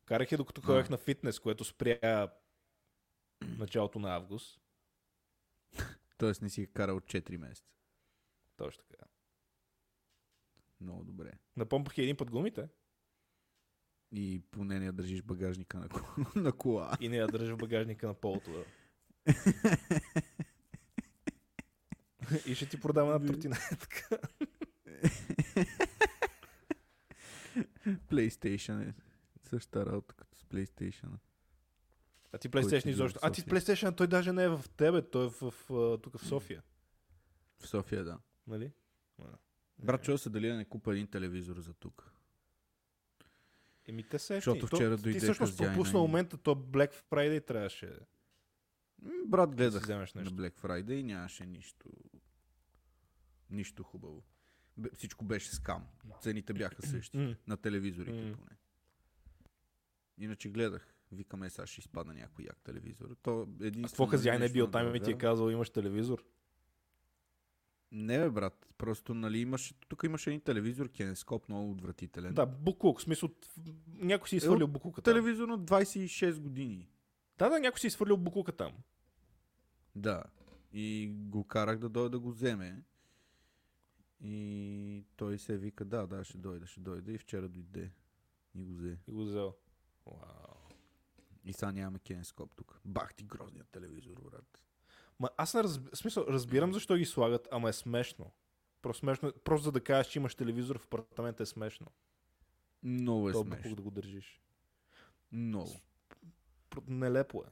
Карах 0.05 0.33
я 0.33 0.39
докато 0.39 0.61
А. 0.61 0.65
ходех 0.65 0.91
на 0.91 0.99
фитнес, 0.99 1.39
което 1.39 1.65
спря 1.65 2.33
началото 3.59 3.99
на 3.99 4.15
август. 4.15 4.61
Тоест 6.19 6.43
не 6.43 6.51
си 6.51 6.61
я 6.61 6.67
карал 6.67 7.01
4 7.01 7.37
месеца. 7.37 7.71
Точно 8.57 8.85
така. 8.89 9.05
Много 10.81 11.05
добре. 11.05 11.33
Напомпах 11.57 11.99
един 11.99 12.17
път 12.17 12.31
гумите 12.31 12.69
И 14.13 14.43
поне 14.51 14.79
не 14.79 14.87
я 14.87 14.93
държиш 14.93 15.23
багажника 15.23 15.79
на, 15.79 15.89
кола- 15.89 16.37
на 16.43 16.53
кола. 16.53 16.97
и 17.01 17.09
не 17.09 17.17
я 17.17 17.27
държа 17.27 17.55
в 17.55 17.59
багажника 17.59 18.07
на 18.07 18.15
полото. 18.15 18.51
Да. 18.51 18.65
и 22.47 22.55
ще 22.55 22.67
ти 22.67 22.81
продам 22.81 23.07
една 23.07 23.27
тротинетка. 23.27 24.09
PlayStation 28.11 28.89
е 28.89 28.95
същата 29.43 29.87
работа 29.87 30.15
като 30.15 30.39
с 30.39 30.45
PlayStation. 30.45 31.09
А 32.33 32.39
ти 32.39 32.51
PlayStation 32.51 32.89
изобщо. 32.89 33.19
А 33.23 33.33
ти. 33.33 33.43
PlayStation 33.43 33.97
той 33.97 34.07
даже 34.07 34.33
не 34.33 34.45
е 34.45 34.49
в 34.49 34.65
тебе, 34.77 35.03
той 35.03 35.27
е 35.27 35.29
в, 35.29 35.51
в, 35.69 35.99
тук 36.03 36.19
в 36.19 36.27
София. 36.27 36.63
В 37.59 37.69
София, 37.69 38.05
да. 38.05 38.19
Нали? 38.47 38.73
Брат, 39.79 40.03
чува 40.03 40.19
се 40.19 40.31
дали 40.31 40.49
да 40.49 40.55
не 40.55 40.65
купа 40.65 40.93
един 40.93 41.07
телевизор 41.07 41.57
за 41.59 41.75
тук. 41.75 42.13
Еми 43.89 44.03
те 44.03 44.19
се 44.19 44.35
Защото 44.35 44.67
вчера 44.67 44.97
То- 44.97 45.03
дойде 45.03 45.19
Ти 45.19 45.25
всъщност 45.25 45.59
пропусна 45.59 45.99
момента, 45.99 46.37
то 46.37 46.55
Black 46.55 46.95
Friday 47.11 47.47
трябваше 47.47 47.99
Брат, 49.27 49.51
да 49.51 49.57
гледах 49.57 49.89
на 49.89 49.99
нещо. 49.99 50.35
Black 50.35 50.61
Friday 50.61 50.93
и 50.93 51.03
нямаше 51.03 51.47
нищо. 51.47 51.89
Нищо 53.51 53.83
хубаво. 53.83 54.23
Всичко 54.95 55.25
беше 55.25 55.55
скам. 55.55 55.87
Цените 56.21 56.53
бяха 56.53 56.87
същи. 56.87 57.37
На 57.47 57.57
телевизорите 57.57 58.33
поне. 58.33 58.57
Иначе 60.19 60.49
гледах. 60.49 60.95
Викаме, 61.13 61.51
сега 61.51 61.67
ще 61.67 61.81
изпадна 61.81 62.15
някой 62.15 62.45
як 62.45 62.63
телевизор. 62.63 63.17
То. 63.23 63.49
А 63.63 63.83
какво 63.83 64.07
хазяин 64.07 64.43
е 64.43 64.49
бил 64.49 64.65
на 64.65 64.71
там 64.71 64.95
и 64.95 65.01
ти 65.01 65.11
е 65.11 65.19
казал, 65.19 65.51
имаш 65.51 65.71
телевизор? 65.71 66.25
Не 67.93 68.19
бе, 68.19 68.31
брат. 68.31 68.69
Просто, 68.79 69.15
нали, 69.15 69.39
имаш... 69.39 69.75
Тук 69.89 70.03
имаше 70.03 70.31
един 70.31 70.41
телевизор, 70.41 70.89
кинескоп, 70.89 71.49
много 71.49 71.71
отвратителен. 71.71 72.35
Да, 72.35 72.47
буклук, 72.47 73.01
в 73.01 73.03
смисъл, 73.03 73.29
някой 73.87 74.29
си 74.29 74.35
е 74.35 74.39
Е, 74.39 74.41
свалил 74.41 74.67
буклука 74.67 75.03
там. 75.03 75.15
Телевизор 75.15 75.49
на 75.49 75.59
26 75.59 76.39
години. 76.39 76.89
Да, 77.39 77.49
да, 77.49 77.61
някой 77.61 77.81
си 77.81 77.87
е 77.87 77.91
свалил 77.91 78.17
буклука 78.17 78.53
там. 78.53 78.73
Да. 79.97 80.23
И 80.73 81.13
го 81.15 81.45
карах 81.45 81.79
да 81.79 81.89
дойде 81.89 82.09
да 82.09 82.19
го 82.19 82.31
вземе. 82.31 82.83
И 84.21 85.05
той 85.17 85.39
се 85.39 85.59
вика, 85.59 85.85
да, 85.85 86.07
да, 86.07 86.25
ще 86.25 86.39
дойде, 86.39 86.67
ще 86.67 86.81
дойде. 86.81 87.13
И 87.13 87.19
вчера 87.19 87.49
дойде. 87.49 87.91
И 88.55 88.65
го 88.65 88.75
взе. 88.75 88.99
И 89.09 89.13
го 89.13 89.25
взел. 89.25 89.55
Вау. 90.07 90.59
И 91.45 91.53
сега 91.53 91.73
нямаме 91.73 91.99
кинескоп 91.99 92.55
тук. 92.57 92.81
Бах 92.85 93.15
ти 93.15 93.25
грозният 93.25 93.69
телевизор, 93.69 94.21
брат. 94.25 94.63
Ма 95.21 95.31
аз 95.37 95.55
не 95.55 95.63
разб... 95.63 95.97
смисъл, 95.97 96.25
разбирам 96.29 96.73
защо 96.73 96.97
ги 96.97 97.05
слагат, 97.05 97.49
ама 97.51 97.69
е 97.69 97.73
смешно. 97.73 98.33
Просто, 98.83 99.01
смешно. 99.01 99.33
Просто 99.45 99.65
за 99.65 99.73
да 99.73 99.81
кажеш, 99.81 100.13
че 100.13 100.19
имаш 100.19 100.35
телевизор 100.35 100.79
в 100.79 100.85
апартамента 100.85 101.43
е 101.43 101.47
смешно. 101.47 101.87
Много 102.83 103.29
е 103.29 103.33
То 103.33 103.43
смешно. 103.43 103.77
да 103.77 103.83
го 103.83 103.91
държиш. 103.91 104.41
Много. 105.33 105.81
Нелепо 106.87 107.45
е. 107.47 107.51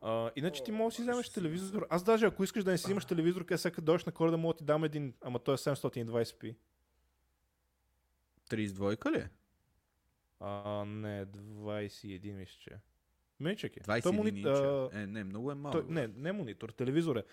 А, 0.00 0.30
иначе 0.36 0.64
ти 0.64 0.72
можеш 0.72 0.96
да 0.96 1.02
си 1.02 1.10
вземеш 1.10 1.28
телевизор. 1.30 1.86
Аз 1.90 2.02
даже 2.04 2.26
ако 2.26 2.44
искаш 2.44 2.64
да 2.64 2.70
не 2.70 2.78
си 2.78 2.84
взимаш 2.84 3.04
телевизор, 3.04 3.44
къде 3.44 3.58
сега 3.58 3.82
дойдеш 3.82 4.04
на 4.04 4.12
коледа, 4.12 4.36
мога 4.36 4.54
да 4.54 4.58
ти 4.58 4.64
дам 4.64 4.84
един, 4.84 5.14
ама 5.20 5.38
той 5.38 5.54
е 5.54 5.58
720p. 5.58 6.56
32 8.50 9.12
ли? 9.12 9.18
е? 9.18 9.30
А, 10.40 10.84
не, 10.84 11.26
21 11.26 12.34
мисля, 12.34 12.56
че. 12.60 12.78
Е. 13.40 13.44
Менчек 13.44 13.76
е. 13.76 13.80
21 13.80 14.02
Той 14.02 14.12
мони- 14.12 14.44
а, 14.46 14.90
Е, 14.92 15.06
не, 15.06 15.24
много 15.24 15.50
е 15.50 15.54
малко. 15.54 15.78
той, 15.78 15.90
не, 15.90 16.06
не 16.06 16.32
монитор, 16.32 16.68
телевизор 16.68 17.16
е. 17.16 17.24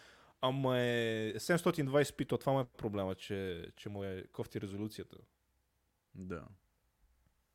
Ама 0.41 0.80
е 0.80 1.34
720p, 1.34 2.30
то 2.30 2.38
това 2.38 2.53
му 2.53 2.60
е 2.60 2.66
проблема, 2.68 3.16
че, 3.16 3.68
че 3.76 3.89
му 3.89 4.03
е 4.03 4.24
кофти 4.28 4.62
резолюцията. 4.62 5.18
Да. 6.16 6.47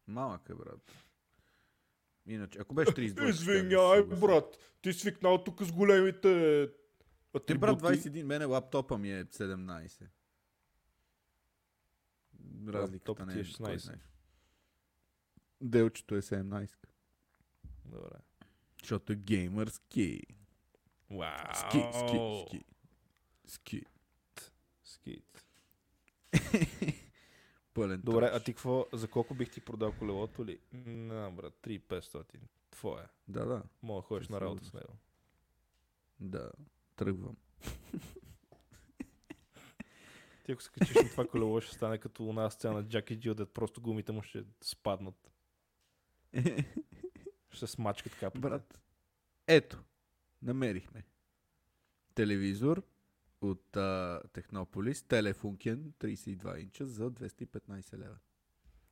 Малък 0.07 0.49
е, 0.49 0.55
брат. 0.55 0.93
Иначе, 2.27 2.59
ако 2.59 2.75
беше 2.75 2.91
32... 2.91 3.29
Извинявай, 3.31 4.03
брат, 4.03 4.59
ти 4.83 4.93
свикнал 4.93 5.45
тук 5.45 5.63
с 5.63 5.73
големите 5.73 6.69
Ти, 7.47 7.55
брат, 7.55 7.77
атрибути. 7.77 8.11
21, 8.11 8.23
мене 8.23 8.45
лаптопа 8.45 8.99
ми 8.99 9.13
е 9.13 9.25
17. 9.25 10.07
Разликата 12.69 13.11
Лаптоп 13.11 13.27
не 13.27 13.33
е 13.35 13.41
е 13.41 13.43
кой 13.43 13.45
16. 13.45 13.77
знае. 13.77 13.99
Делчето 15.61 16.15
е 16.15 16.23
17. 16.23 16.71
Добре. 17.85 18.17
Защото 18.83 19.13
е 19.13 19.17
геймърски. 19.17 20.23
Вау. 21.11 21.55
Ски, 21.55 21.79
ски, 21.93 22.19
ски. 22.47 22.65
Ски. 23.47 23.83
Скит. 24.85 25.45
Пълен 27.75 28.01
Добре, 28.05 28.27
трош. 28.29 28.41
а 28.41 28.45
ти 28.45 28.53
какво, 28.53 28.87
за 28.93 29.09
колко 29.09 29.35
бих 29.35 29.51
ти 29.51 29.61
продал 29.61 29.93
колелото 29.99 30.45
ли? 30.45 30.59
Не, 30.73 31.31
брат, 31.31 31.55
3500. 31.63 32.25
Твое. 32.71 33.07
Да, 33.29 33.45
да. 33.47 33.63
Мога 33.83 34.03
да 34.03 34.07
ходиш 34.07 34.29
на 34.29 34.41
работа 34.41 34.65
с 34.65 34.73
него. 34.73 34.97
Да. 36.21 36.51
Тръгвам. 36.97 37.37
Ти 40.45 40.53
ако 40.53 40.63
се 40.63 40.71
качиш 40.71 40.95
на 40.95 41.11
това 41.11 41.27
колело, 41.27 41.61
ще 41.61 41.75
стане 41.75 41.99
като 41.99 42.25
у 42.25 42.33
нас 42.33 42.55
сцена 42.55 42.75
на 42.75 42.89
Джаки 42.89 43.21
Джил, 43.21 43.35
просто 43.35 43.81
гумите 43.81 44.13
му 44.13 44.23
ще 44.23 44.45
спаднат. 44.61 45.33
Ще 47.51 47.67
се 47.67 47.73
смачкат 47.73 48.17
капите. 48.17 48.41
Брат, 48.41 48.81
ето, 49.47 49.83
намерихме. 50.43 51.05
Телевизор 52.15 52.83
от 53.41 53.77
а, 53.77 54.21
Технополис, 54.33 55.03
телефункен 55.03 55.93
32 56.01 56.59
инча 56.59 56.87
за 56.87 57.11
215 57.11 57.99
лева. 57.99 58.17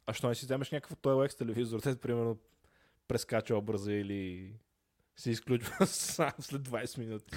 А 0.06 0.12
що 0.12 0.28
не 0.28 0.34
си 0.34 0.44
вземеш 0.44 0.70
някакъв 0.70 0.98
TOLX 0.98 1.38
телевизор, 1.38 1.80
те 1.80 2.00
примерно 2.00 2.38
прескача 3.09 3.56
образа 3.56 3.92
или 3.92 4.54
се 5.16 5.30
изключва 5.30 5.86
сам 5.86 6.32
след 6.40 6.68
20 6.68 6.98
минути. 6.98 7.36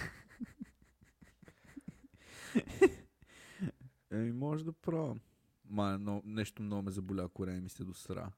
Еми, 4.11 4.31
може 4.31 4.65
да 4.65 4.73
пробвам. 4.73 5.19
Ма, 5.65 5.97
но, 5.99 6.21
нещо 6.25 6.63
много 6.63 6.83
ме 6.83 6.91
заболя, 6.91 7.29
корене 7.29 7.61
ми 7.61 7.69
се 7.69 7.83
досра. 7.83 8.31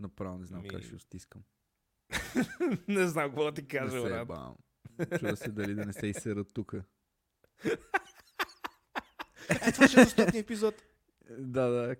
Направо 0.00 0.38
не 0.38 0.46
знам 0.46 0.62
Ми- 0.62 0.68
как 0.68 0.82
ще 0.82 0.92
го 0.92 0.98
стискам. 0.98 1.42
не 2.88 3.08
знам 3.08 3.28
какво 3.28 3.44
да 3.44 3.52
ти 3.52 3.62
Не 3.62 3.68
кажа, 3.68 3.90
се 3.90 4.02
брат. 4.02 4.22
ебавам. 4.22 4.56
Чува 5.18 5.36
се 5.36 5.50
дали 5.50 5.74
да 5.74 5.86
не 5.86 5.92
се 5.92 6.06
изсерат 6.06 6.54
тука. 6.54 6.84
Е, 9.48 9.72
това 9.72 9.88
ще 9.88 10.00
е 10.00 10.06
стотния 10.06 10.40
епизод. 10.40 10.74
Да, 11.30 11.66
да. 11.68 11.96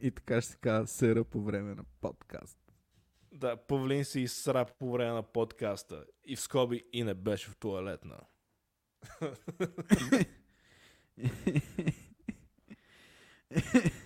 И 0.00 0.10
така 0.10 0.40
ще 0.40 0.50
се 0.50 0.56
казва 0.56 0.86
сера 0.86 1.24
по 1.24 1.42
време 1.42 1.74
на 1.74 1.84
подкаст. 2.00 2.58
Да, 3.32 3.56
Павлин 3.56 4.04
се 4.04 4.20
изсра 4.20 4.66
по 4.78 4.92
време 4.92 5.12
на 5.12 5.22
подкаста 5.22 6.04
и 6.24 6.36
в 6.36 6.40
скоби 6.40 6.84
и 6.92 7.04
не 7.04 7.14
беше 7.14 7.50
в 7.50 7.56
туалетна. 7.56 8.20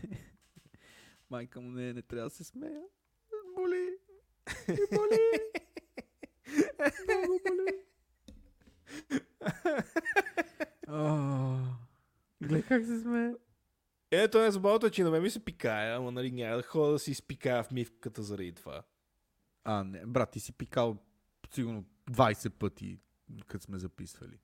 Майка 1.31 1.61
му 1.61 1.71
не, 1.71 1.93
не 1.93 2.03
трябва 2.03 2.29
да 2.29 2.35
се 2.35 2.45
смея. 2.45 2.83
Боли. 3.55 3.99
И 4.69 4.97
боли. 4.97 5.19
Много 7.09 7.41
боли. 7.49 7.85
Гледай 12.41 12.63
как 12.63 12.85
се 12.85 13.01
смее. 13.01 13.33
Ето 14.11 14.45
е 14.45 14.51
забавното, 14.51 14.91
че 14.91 15.03
на 15.03 15.11
мен 15.11 15.23
ми 15.23 15.31
се 15.31 15.45
пикае, 15.45 15.95
ама 15.95 16.11
нали 16.13 16.31
няма 16.31 16.57
да 16.57 16.63
ходя 16.63 16.93
да 16.93 16.99
си 16.99 17.11
изпикая 17.11 17.65
в 17.65 17.71
мивката 17.71 18.23
заради 18.23 18.53
това. 18.53 18.83
А, 19.65 19.85
не, 19.85 20.07
брат, 20.07 20.31
ти 20.31 20.41
си 20.41 20.53
пикал 20.53 20.97
сигурно 21.51 21.85
20 22.11 22.51
пъти, 22.51 22.99
като 23.47 23.65
сме 23.65 23.79
записвали. 23.79 24.39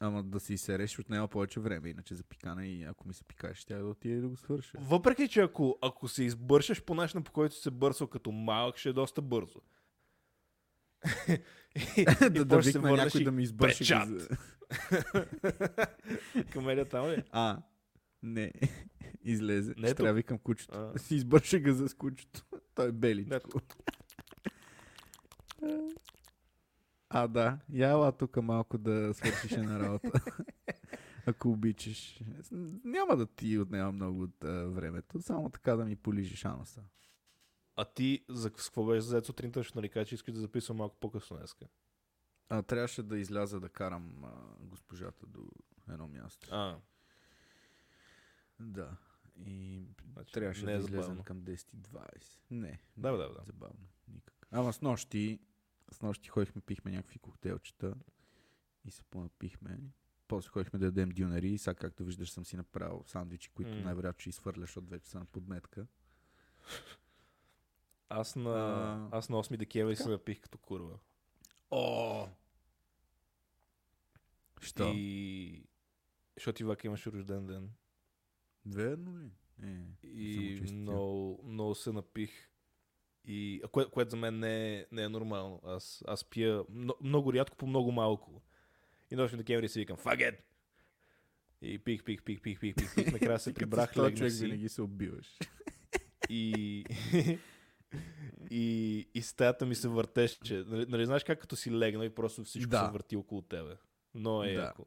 Ама 0.00 0.22
да 0.22 0.40
си 0.40 0.58
сереш, 0.58 0.98
отнема 0.98 1.28
повече 1.28 1.60
време, 1.60 1.88
иначе 1.88 2.14
за 2.14 2.24
пикане 2.24 2.66
и 2.66 2.82
ако 2.84 3.08
ми 3.08 3.14
се 3.14 3.24
пикаеш, 3.24 3.58
ще 3.58 3.74
да 3.74 3.86
отиде 3.86 4.20
да 4.20 4.28
го 4.28 4.36
свърша. 4.36 4.78
Въпреки, 4.80 5.28
че 5.28 5.40
ако, 5.40 5.78
ако 5.82 6.08
се 6.08 6.24
избършаш 6.24 6.82
по 6.82 6.94
начина, 6.94 7.22
по 7.22 7.32
който 7.32 7.54
се 7.54 7.70
бърсал 7.70 8.06
като 8.06 8.32
малък, 8.32 8.76
ще 8.76 8.88
е 8.88 8.92
доста 8.92 9.22
бързо. 9.22 9.60
и, 11.96 12.04
да, 12.04 12.30
да 12.30 12.48
после 12.48 12.72
се 12.72 12.78
викна 12.78 12.96
някой 12.96 13.20
и 13.20 13.24
да 13.24 13.32
ми 13.32 13.42
избърши. 13.42 13.78
печат. 13.78 14.28
Камелия 16.50 16.88
там 16.88 17.06
ли? 17.06 17.22
А, 17.30 17.62
не. 18.22 18.52
Излезе. 19.24 19.74
Не, 19.76 19.82
Не, 19.82 19.86
ще 19.88 19.94
трябва 19.94 20.12
да 20.12 20.14
викам 20.14 20.38
кучето. 20.38 20.74
А. 20.78 20.80
Да 20.80 20.98
си 20.98 21.14
избърша 21.14 21.58
газа 21.58 21.88
с 21.88 21.94
кучето. 21.94 22.44
Той 22.74 22.88
е 22.88 22.92
беличко. 22.92 23.60
Да. 27.14 27.20
А, 27.22 27.28
да. 27.28 27.58
Яла 27.72 28.12
тук 28.12 28.36
малко 28.36 28.78
да 28.78 29.14
свършиш 29.14 29.52
една 29.52 29.78
работа. 29.80 30.10
Ако 31.26 31.50
обичаш. 31.50 32.20
Няма 32.84 33.16
да 33.16 33.26
ти 33.26 33.58
отнема 33.58 33.92
много 33.92 34.22
от 34.22 34.44
а, 34.44 34.64
времето. 34.68 35.22
Само 35.22 35.50
така 35.50 35.76
да 35.76 35.84
ми 35.84 35.96
полижиш 35.96 36.44
аноса. 36.44 36.82
А 37.76 37.84
ти 37.84 38.24
за 38.28 38.50
какво 38.50 38.84
беше 38.86 39.00
заед 39.00 39.26
сутринта, 39.26 39.60
защото 39.60 39.78
нали 39.78 39.88
кажа, 39.88 40.06
че 40.06 40.14
искаш 40.14 40.34
да 40.34 40.40
записвам 40.40 40.76
малко 40.76 40.96
по-късно 41.00 41.36
днеска. 41.36 41.66
А, 42.48 42.62
трябваше 42.62 43.02
да 43.02 43.18
изляза 43.18 43.60
да 43.60 43.68
карам 43.68 44.24
а, 44.24 44.30
госпожата 44.60 45.26
до 45.26 45.40
едно 45.92 46.08
място. 46.08 46.48
А, 46.50 46.76
Да. 48.60 48.96
И 49.46 49.82
значи, 50.12 50.32
трябваше 50.32 50.64
не 50.66 50.72
да 50.72 50.78
е 50.78 50.80
излезем 50.80 51.02
забавно. 51.02 51.24
към 51.24 51.42
10.20. 51.42 52.38
Не. 52.50 52.80
Да, 52.96 53.08
е 53.08 53.12
да, 53.12 53.18
да. 53.18 53.40
Забавно. 53.46 53.86
Никак. 54.08 54.48
Ама 54.50 54.72
с 54.72 54.82
нощи, 54.82 55.40
с 55.94 56.02
нощи 56.02 56.28
ходихме, 56.28 56.60
пихме 56.60 56.90
някакви 56.90 57.18
коктейлчета 57.18 57.94
и 58.84 58.90
се 58.90 59.02
понапихме. 59.04 59.78
После 60.28 60.48
ходихме 60.48 60.78
да 60.78 60.84
ядем 60.84 61.08
дюнери 61.08 61.48
и 61.48 61.58
сега, 61.58 61.74
както 61.74 62.04
виждаш, 62.04 62.30
съм 62.30 62.44
си 62.44 62.56
направил 62.56 63.02
сандвичи, 63.06 63.50
които 63.50 63.70
М. 63.70 63.80
най-вероятно 63.80 64.20
ще 64.20 64.28
изхвърля, 64.30 64.60
защото 64.60 64.90
вече 64.90 65.08
са 65.08 65.18
на 65.18 65.24
подметка. 65.26 65.86
Аз 68.08 68.36
на, 68.36 68.50
А. 68.50 69.16
аз 69.16 69.28
на 69.28 69.36
8 69.36 69.56
декември 69.56 69.96
се 69.96 70.08
напих 70.08 70.40
като 70.40 70.58
курва. 70.58 70.98
О! 71.70 72.28
Що? 74.60 74.92
И... 74.94 75.64
Защото 76.36 76.62
Ивака 76.62 76.86
имаше 76.86 77.12
рожден 77.12 77.46
ден. 77.46 77.70
Верно 78.66 79.18
ли? 79.18 79.30
Е, 79.62 80.06
И 80.06 80.60
много, 80.72 81.40
много 81.44 81.74
се 81.74 81.92
напих. 81.92 82.50
И, 83.26 83.62
кое, 83.72 83.86
което 83.90 84.10
за 84.10 84.16
мен 84.16 84.38
не 84.38 84.74
е, 84.78 84.86
не 84.92 85.02
е 85.02 85.08
нормално. 85.08 85.60
Аз, 85.64 86.04
аз 86.06 86.24
пия 86.24 86.62
много, 86.70 86.98
много 87.02 87.32
рядко 87.32 87.56
по 87.56 87.66
много 87.66 87.92
малко. 87.92 88.42
И 89.10 89.16
на 89.16 89.28
8 89.28 89.36
декември 89.36 89.68
си 89.68 89.78
викам, 89.80 89.96
it! 89.96 90.36
И 91.62 91.78
пих, 91.78 92.04
пих, 92.04 92.22
пих, 92.22 92.40
пих, 92.42 92.60
пих, 92.60 92.74
пих, 92.74 92.94
пих. 92.94 93.12
Накрая 93.12 93.38
се 93.38 93.54
прибрах, 93.54 93.96
легнах 93.96 94.32
си. 94.32 94.44
винаги 94.44 94.68
се 94.68 94.82
убиваш. 94.82 95.38
И, 96.30 96.84
и, 98.50 99.08
и 99.14 99.22
стаята 99.22 99.66
ми 99.66 99.74
се 99.74 99.88
въртеше. 99.88 100.64
Нали, 100.66 100.86
нали 100.88 101.06
знаеш 101.06 101.24
как 101.24 101.40
като 101.40 101.56
си 101.56 101.72
легнал 101.72 102.04
и 102.04 102.10
просто 102.10 102.44
всичко 102.44 102.70
Да. 102.70 102.84
се 102.86 102.92
върти 102.92 103.16
около 103.16 103.42
тебе? 103.42 103.76
Но 104.14 104.44
е 104.44 104.54
Да. 104.54 104.60
яко. 104.60 104.86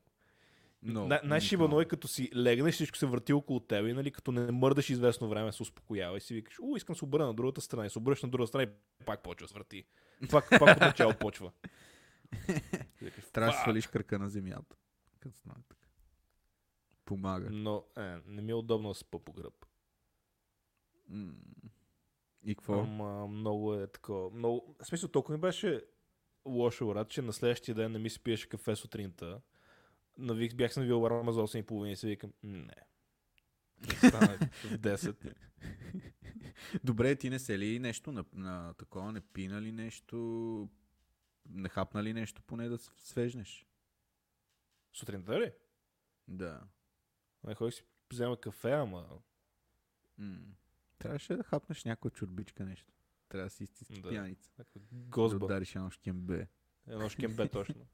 Но, 0.81 1.07
Най- 1.07 1.19
Най-шибано 1.23 1.81
е 1.81 1.85
като 1.85 2.07
си 2.07 2.29
легнеш, 2.35 2.75
всичко 2.75 2.97
се 2.97 3.05
върти 3.05 3.33
около 3.33 3.59
тебе 3.59 3.89
и 3.89 3.93
нали, 3.93 4.11
като 4.11 4.31
не 4.31 4.51
мърдаш 4.51 4.89
известно 4.89 5.29
време, 5.29 5.51
се 5.51 5.63
успокоява 5.63 6.17
и 6.17 6.21
си 6.21 6.33
викаш, 6.33 6.59
у, 6.61 6.77
искам 6.77 6.93
да 6.93 6.97
се 6.97 7.05
обърна 7.05 7.25
на 7.25 7.33
другата 7.33 7.61
страна. 7.61 7.85
И 7.85 7.89
се 7.89 7.99
обръщаш 7.99 8.23
на 8.23 8.29
другата 8.29 8.47
страна 8.47 8.63
и 8.63 9.03
пак 9.05 9.23
почва 9.23 9.45
да 9.45 9.47
се 9.47 9.53
върти. 9.53 9.83
Пак, 10.31 10.49
пак 10.49 10.75
от 10.75 10.79
начало 10.79 11.13
почва. 11.19 11.51
Трябва 13.33 13.51
да 13.51 13.57
свалиш 13.57 13.87
кръка 13.87 14.19
на 14.19 14.29
земята. 14.29 14.75
Като 15.19 15.37
стане 15.37 15.63
така. 15.69 15.87
Помага. 17.05 17.49
Но 17.51 17.83
е, 17.97 18.17
не 18.25 18.41
ми 18.41 18.51
е 18.51 18.55
удобно 18.55 18.89
да 18.89 18.95
спа 18.95 19.19
по 19.19 19.33
гръб. 19.33 19.65
И 22.45 22.55
какво? 22.55 22.73
Ама 22.73 23.27
много 23.27 23.75
е 23.75 23.87
такова. 23.87 24.29
Много... 24.29 24.75
В 24.81 24.85
смисъл, 24.85 25.09
толкова 25.09 25.37
ми 25.37 25.41
беше 25.41 25.81
лошо, 26.45 26.87
брат, 26.87 27.09
че 27.09 27.21
на 27.21 27.33
следващия 27.33 27.75
ден 27.75 27.91
не 27.91 27.99
ми 27.99 28.09
се 28.09 28.19
пиеше 28.19 28.49
кафе 28.49 28.75
сутринта. 28.75 29.41
Навик, 30.17 30.55
бях 30.55 30.73
се 30.73 30.79
навил 30.79 30.97
аларма 30.97 31.31
за 31.31 31.41
8.30 31.41 31.87
и 31.87 31.95
се 31.95 32.07
викам, 32.07 32.33
не. 32.43 32.75
Стана 33.97 34.37
в 34.37 34.79
10. 34.79 35.33
Добре, 36.83 37.15
ти 37.15 37.29
не 37.29 37.39
се 37.39 37.59
ли 37.59 37.79
нещо 37.79 38.11
на, 38.11 38.25
на 38.33 38.73
такова, 38.73 39.11
не 39.11 39.21
пина 39.21 39.61
ли 39.61 39.71
нещо 39.71 40.69
не 41.49 41.69
хапна 41.69 42.03
ли 42.03 42.13
нещо, 42.13 42.41
поне 42.41 42.69
да 42.69 42.77
свежнеш? 42.77 43.67
Сутринта 44.93 45.39
ли? 45.39 45.51
Да. 46.27 46.67
Не 47.43 47.55
ходих 47.55 47.73
си 47.73 47.83
взема 48.13 48.41
кафе, 48.41 48.71
ама... 48.71 49.19
М. 50.17 50.39
Трябваше 50.99 51.35
да 51.35 51.43
хапнеш 51.43 51.83
някаква 51.83 52.09
чурбичка 52.09 52.65
нещо. 52.65 52.93
Трябва 53.29 53.45
да 53.45 53.49
си 53.49 53.63
истински 53.63 54.01
Да. 54.01 54.09
пияница. 54.09 54.51
някаква 54.57 54.81
Да 54.91 55.09
Гозба. 55.09 55.45
удариш 55.45 55.75
едно 55.75 55.89
шкембе. 55.89 56.47
Едно 56.87 57.09
шкембе 57.09 57.49
точно. 57.49 57.87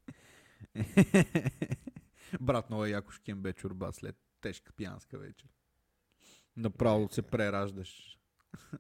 Брат, 2.42 2.70
много 2.70 2.86
яко 2.86 3.12
шкембе 3.12 3.54
чурба 3.54 3.92
след 3.94 4.18
тежка 4.42 4.74
пиянска 4.74 5.18
вечер. 5.18 5.50
Направо 6.56 7.10
се 7.12 7.22
прераждаш. 7.22 8.20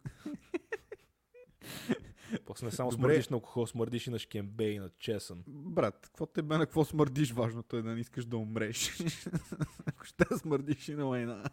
После 2.45 2.65
не 2.65 2.71
само 2.71 2.89
Добре. 2.89 3.01
смърдиш 3.01 3.29
на 3.29 3.35
алкохол, 3.35 3.67
смърдиш 3.67 4.07
и 4.07 4.09
на 4.09 4.19
шкембе 4.19 4.69
и 4.69 4.79
на 4.79 4.89
чесън. 4.89 5.43
Брат, 5.47 5.99
какво 6.03 6.25
те 6.25 6.41
бе 6.41 6.57
на 6.57 6.65
какво 6.65 6.85
смърдиш? 6.85 7.31
Важното 7.31 7.77
е 7.77 7.81
да 7.81 7.93
не 7.93 7.99
искаш 7.99 8.25
да 8.25 8.37
умреш. 8.37 8.99
Ако 9.85 10.05
ще 10.05 10.25
смърдиш 10.37 10.87
и 10.87 10.95
на 10.95 11.05
лайна. 11.05 11.49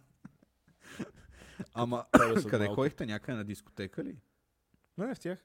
Ама, 1.74 2.06
къде 2.50 2.64
малко. 2.64 2.74
ходихте? 2.74 3.06
Някъде 3.06 3.38
на 3.38 3.44
дискотека 3.44 4.04
ли? 4.04 4.20
Не, 4.98 5.14
в 5.14 5.20
тях. 5.20 5.44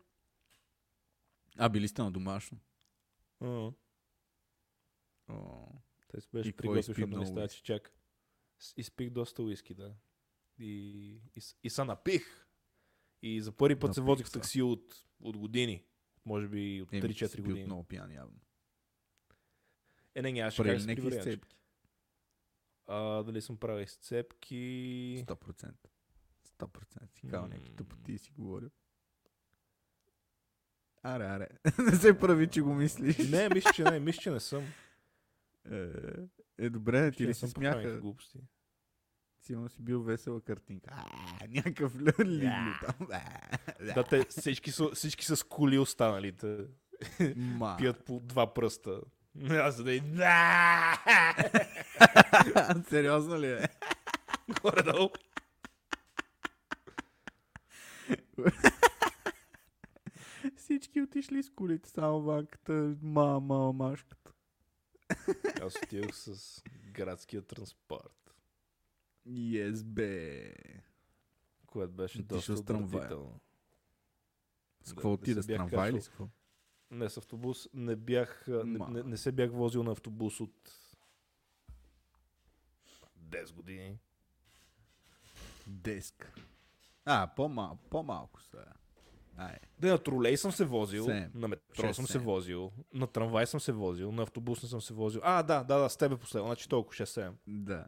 А, 1.58 1.70
били 1.70 1.88
сте 1.88 2.02
на 2.02 2.12
домашно. 2.12 2.58
О, 3.42 3.72
Те 6.16 6.22
се 6.22 6.30
беше 6.34 6.56
приготвил, 6.56 6.82
защото 6.82 7.18
не 7.18 7.26
става, 7.26 7.48
че 7.48 7.64
чак. 7.64 7.92
Изпих 8.78 9.10
доста 9.10 9.44
уиски, 9.44 9.74
да. 9.74 9.96
И, 10.60 11.10
и, 11.36 11.42
и 11.64 11.70
са 11.70 11.86
напих. 11.86 12.48
И 13.22 13.42
за 13.42 13.52
първи 13.52 13.80
път 13.80 13.94
се 13.94 14.00
Напих 14.00 14.08
возих 14.08 14.26
в 14.26 14.30
се. 14.30 14.34
такси 14.34 14.62
от, 14.62 15.06
от 15.20 15.38
години. 15.38 15.86
Може 16.26 16.48
би 16.48 16.82
от 16.82 16.94
Еми, 16.94 17.02
3-4 17.02 17.28
си 17.28 17.42
бил 17.42 17.46
години. 17.46 17.66
много 17.66 17.84
пиян 17.84 18.12
явно. 18.12 18.40
Е, 20.16 20.22
не, 20.22 20.32
нямаше 20.32 20.64
как 20.64 20.78
да 20.78 21.12
се 21.12 21.22
сцепки. 21.22 21.58
А, 22.88 23.24
дали 23.24 23.42
съм 23.42 23.58
правил 23.58 23.84
изцепки? 23.84 24.56
100%. 25.28 25.74
100% 26.60 27.16
си 27.16 27.28
казал 27.28 27.48
някакви 27.48 27.76
тъпоти 27.76 28.18
си 28.18 28.32
говорил. 28.32 28.70
Аре, 31.04 31.26
аре. 31.26 31.48
не 31.80 31.96
се 31.96 32.20
прави, 32.20 32.48
че 32.48 32.62
го 32.62 32.74
мислиш. 32.74 33.18
Не, 33.18 33.50
мисля, 33.50 33.72
че 33.76 33.84
не, 33.84 34.00
мисля, 34.00 34.22
че 34.22 34.32
не 34.32 34.40
съм. 34.40 34.66
Е, 35.72 35.90
е 36.58 36.70
добре, 36.70 37.12
ти 37.12 37.24
ли 37.24 37.28
някакви 37.28 37.48
смяха? 37.48 38.00
глупости. 38.00 38.40
Сигурно 39.42 39.70
си 39.70 39.82
бил 39.82 40.02
весела 40.02 40.42
картинка. 40.42 40.90
А, 40.92 41.06
някакъв 41.48 41.96
лили 41.96 42.52
там. 42.82 43.08
Да, 43.96 44.04
те 44.04 44.26
всички 44.30 44.72
са, 44.72 44.90
всички 44.94 45.26
са 45.26 45.36
с 45.36 45.44
коли 45.44 45.78
останалите. 45.78 46.58
Ма. 47.36 47.76
Пият 47.78 48.06
по 48.06 48.20
два 48.20 48.54
пръста. 48.54 49.02
Аз 49.50 49.84
да 49.84 49.94
и... 49.94 50.00
Сериозно 52.90 53.40
ли 53.40 53.48
е? 53.48 53.68
Горе-долу. 54.62 55.10
Всички 60.56 61.02
отишли 61.02 61.44
с 61.44 61.50
колите, 61.50 61.90
само 61.90 62.22
ванката, 62.22 62.96
мама, 63.02 63.74
машката. 63.74 64.34
Аз 65.62 65.76
отидох 65.84 66.16
с 66.16 66.62
градския 66.92 67.42
транспорт, 67.42 68.36
Yes, 69.28 69.84
бе. 69.84 70.54
което 71.66 71.94
беше 71.94 72.20
Отишъл 72.22 72.56
доста 72.56 72.74
отвратително. 72.74 73.40
С 74.84 74.94
какво 74.94 75.14
отида? 75.14 75.44
С 75.44 75.48
трамвай 75.48 75.92
ли? 75.92 75.96
качвал. 75.96 76.02
С 76.02 76.08
какво? 76.10 76.28
Не, 76.92 77.10
с 77.10 77.18
автобус 77.18 77.70
не 77.74 77.96
бях... 77.96 78.46
Не, 78.48 78.64
не, 78.90 79.04
не 79.04 79.18
се 79.18 79.32
бях 79.32 79.52
возил 79.52 79.84
на 79.84 79.92
автобус 79.92 80.40
от 80.40 80.72
10 83.20 83.54
години. 83.54 84.00
Деск. 85.68 86.34
А, 87.06 87.28
по-мал, 87.36 87.80
по-малко 87.90 88.42
са. 88.42 88.66
Ай. 89.38 89.56
Да, 89.80 89.88
на 89.88 89.98
тролей 89.98 90.38
съм 90.38 90.52
се 90.52 90.66
возил, 90.66 91.06
Седем. 91.06 91.32
на 91.34 91.48
метро 91.48 91.82
Шест, 91.82 91.96
съм 91.96 92.08
се 92.08 92.20
возил, 92.20 92.72
на 92.94 93.08
трамвай 93.08 93.46
съм 93.48 93.60
се 93.60 93.72
возил, 93.72 94.12
на 94.12 94.24
автобус 94.24 94.64
не 94.64 94.70
съм 94.70 94.82
се 94.82 94.94
возил. 94.94 95.22
А, 95.24 95.44
да, 95.44 95.64
да, 95.64 95.78
да, 95.78 95.90
с 95.90 95.98
тебе 95.98 96.18
последно, 96.18 96.48
значи 96.48 96.70
толкова 96.70 96.96
6-7. 96.96 97.34
Да. 97.48 97.88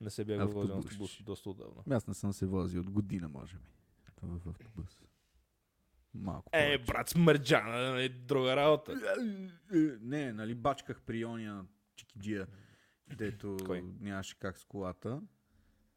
Не 0.00 0.10
се 0.10 0.24
бях 0.24 0.38
возил 0.42 0.58
на 0.74 0.78
Автобус. 0.78 0.86
автобус 0.86 1.22
доста 1.22 1.50
отдавна. 1.50 1.82
Аз 1.90 2.06
не 2.06 2.14
съм 2.14 2.32
се 2.32 2.46
возил 2.46 2.80
от 2.80 2.90
година, 2.90 3.28
може 3.28 3.56
би. 3.56 3.62
В 4.22 4.48
автобус. 4.48 5.00
Малко 6.14 6.50
Е, 6.52 6.64
повече. 6.66 6.92
брат, 6.92 7.08
смърджана, 7.08 8.02
е 8.02 8.08
друга 8.08 8.56
работа. 8.56 9.16
Не, 10.00 10.32
нали 10.32 10.54
бачках 10.54 11.02
при 11.02 11.24
ония 11.24 11.64
чикиджия, 11.96 12.46
дето 13.08 13.56
Кой? 13.66 13.82
нямаше 14.00 14.38
как 14.38 14.58
с 14.58 14.64
колата 14.64 15.20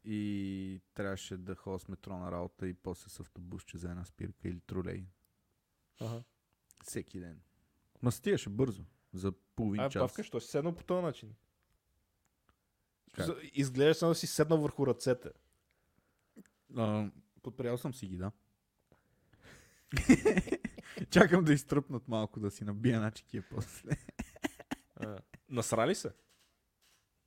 и 0.06 0.80
трябваше 0.94 1.36
да 1.36 1.54
ходя 1.54 1.78
с 1.78 1.88
метро 1.88 2.18
на 2.18 2.32
работа 2.32 2.68
и 2.68 2.74
после 2.74 3.10
с 3.10 3.20
автобусче 3.20 3.78
за 3.78 3.90
една 3.90 4.04
спирка 4.04 4.48
или 4.48 4.60
тролей. 4.60 5.06
Ага. 6.00 6.22
Всеки 6.84 7.20
ден. 7.20 7.40
Ма 8.02 8.12
стигаше 8.12 8.50
бързо. 8.50 8.84
За 9.12 9.32
половин 9.32 9.80
А, 9.80 9.90
час. 9.90 10.00
Павка, 10.00 10.24
що 10.24 10.40
си 10.40 10.48
седнал 10.48 10.74
по 10.74 10.84
този 10.84 11.02
начин? 11.02 11.34
Как? 13.12 13.28
Изглеждаш 13.52 14.08
да 14.08 14.14
си 14.14 14.26
седнал 14.26 14.58
върху 14.58 14.86
ръцете. 14.86 15.30
А, 16.76 17.10
подпрял 17.42 17.78
съм 17.78 17.94
си 17.94 18.06
ги, 18.06 18.16
да. 18.16 18.32
Чакам 21.10 21.44
да 21.44 21.52
изтръпнат 21.52 22.08
малко, 22.08 22.40
да 22.40 22.50
си 22.50 22.64
набия 22.64 23.00
на 23.00 23.10
чекия 23.10 23.44
после. 23.50 23.90
А, 24.96 25.18
насрали 25.48 25.94
се? 25.94 26.12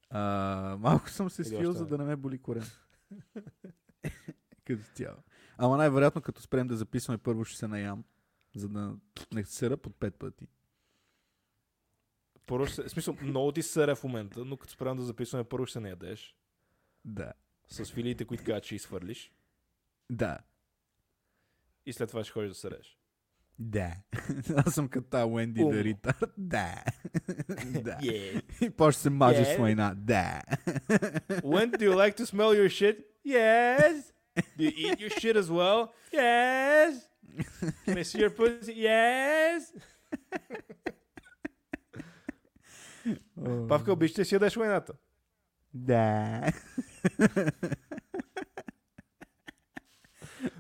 А, 0.10 0.78
малко 0.80 1.10
съм 1.10 1.30
се 1.30 1.44
свил, 1.44 1.72
за 1.72 1.86
да 1.86 1.98
не 1.98 2.04
ме 2.04 2.16
боли 2.16 2.38
корен. 2.38 2.66
като 4.66 4.84
цяло. 4.94 5.18
Ама 5.58 5.78
най-вероятно, 5.78 6.22
като 6.22 6.42
спрем 6.42 6.68
да 6.68 6.78
записваме, 6.78 7.18
първо 7.18 7.46
ще 7.46 7.58
се 7.58 7.68
наям, 7.68 8.04
за 8.56 8.70
да 8.70 8.96
не 9.34 9.46
сера 9.46 9.78
под 9.78 9.96
пет 9.96 10.16
пъти. 10.16 10.48
Първо 12.46 12.66
ще, 12.66 12.84
в 12.84 12.90
смисъл, 12.90 13.18
много 13.22 13.52
ти 13.52 13.64
се 13.64 13.96
в 13.96 14.04
момента, 14.04 14.46
но 14.46 14.58
като 14.58 14.74
спрем 14.74 14.98
да 14.98 15.04
записваме, 15.04 15.44
първо 15.44 15.66
ще 15.66 15.74
се 15.74 15.80
не 15.80 15.90
ядеш. 15.90 16.36
Да. 17.06 17.34
С 17.68 17.92
филиите, 17.92 18.26
които 18.26 18.44
казват, 18.44 18.64
че 18.64 18.76
изхвърлиш. 18.76 19.34
Да. 20.10 20.40
И 21.86 21.94
след 21.94 22.10
това 22.10 22.24
ще 22.24 22.34
ходиш 22.34 22.50
да 22.50 22.56
сереш. 22.56 22.99
Да. 23.60 23.92
Аз 24.56 24.74
съм 24.74 24.88
като 24.88 25.10
тази 25.10 25.26
Уенди 25.26 25.64
да 25.64 25.84
рита. 25.84 26.14
Да. 26.38 26.84
да. 27.66 27.98
Yeah. 28.02 28.44
И 28.62 28.70
после 28.70 29.00
се 29.02 29.10
маже 29.10 29.42
Yeah. 29.44 29.56
с 29.56 29.58
война. 29.58 29.94
Да. 29.98 30.42
When 31.30 31.72
do 31.72 31.82
you 31.82 31.96
like 31.96 32.18
to 32.18 32.26
smell 32.26 32.54
your 32.56 32.70
shit? 32.70 32.98
Yes. 33.26 34.14
Do 34.58 34.64
you 34.64 34.74
eat 34.86 35.00
your 35.00 35.10
shit 35.20 35.36
as 35.36 35.50
well? 35.50 35.80
Yes. 36.14 36.94
Can 37.86 37.98
I 37.98 38.04
see 38.04 38.20
your 38.20 38.34
pussy? 38.40 38.74
Yes. 38.74 39.62
Павка, 43.68 43.96
да 43.96 44.26
си 44.26 44.36
ядеш 44.36 44.56
войната? 44.56 44.94
Да. 45.74 46.42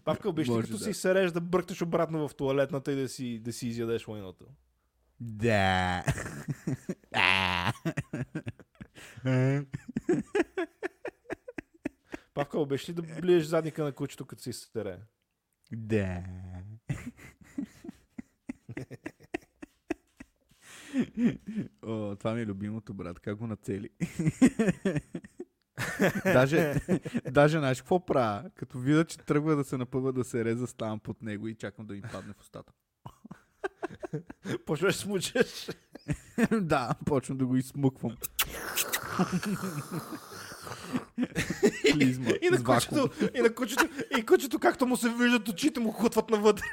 Павка, 0.03 0.30
обичаш 0.30 0.55
като 0.55 0.77
да. 0.77 0.84
си 0.84 0.93
сереш 0.93 1.32
да 1.32 1.41
бръкнеш 1.41 1.82
обратно 1.82 2.27
в 2.27 2.36
туалетната 2.36 2.91
и 2.91 2.95
да 2.95 3.09
си, 3.09 3.39
да 3.39 3.53
си 3.53 3.67
изядеш 3.67 4.05
войната? 4.05 4.45
Да. 5.19 6.03
Павка, 12.34 12.59
обичаш 12.59 12.89
ли 12.89 12.93
да 12.93 13.01
блиеш 13.01 13.43
задника 13.43 13.84
на 13.84 13.91
кучето, 13.91 14.25
като 14.25 14.41
си 14.41 14.53
сере? 14.53 14.97
Да. 15.71 16.23
О, 21.82 22.15
това 22.15 22.34
ми 22.34 22.41
е 22.41 22.45
любимото, 22.45 22.93
брат. 22.93 23.19
Как 23.19 23.38
го 23.38 23.47
нацели? 23.47 23.89
даже, 26.23 26.75
даже 27.32 27.57
знаеш 27.57 27.82
какво 27.82 28.05
правя? 28.05 28.43
Като 28.55 28.80
видя, 28.80 29.05
че 29.05 29.17
тръгва 29.17 29.55
да 29.55 29.63
се 29.63 29.77
напъва 29.77 30.13
да 30.13 30.23
се 30.23 30.45
реза, 30.45 30.67
ставам 30.67 30.99
под 30.99 31.21
него 31.21 31.47
и 31.47 31.55
чакам 31.55 31.86
да 31.86 31.93
ми 31.93 32.01
падне 32.01 32.34
в 32.34 32.41
устата. 32.41 32.73
Почваш 34.65 34.95
да 34.95 34.99
смучаш. 34.99 35.69
да, 36.51 36.95
почвам 37.05 37.38
да 37.38 37.45
го 37.45 37.55
изсмуквам. 37.55 38.17
Клизма. 41.91 42.30
И 42.41 42.49
на, 42.49 42.63
кучето, 42.63 43.09
и 43.36 43.41
на 43.41 43.55
кучето, 43.55 43.86
и 44.17 44.25
кучето, 44.25 44.59
както 44.59 44.88
му 44.88 44.97
се 44.97 45.09
виждат 45.09 45.47
очите, 45.47 45.80
му 45.80 45.91
хутват 45.91 46.30
навътре. 46.30 46.65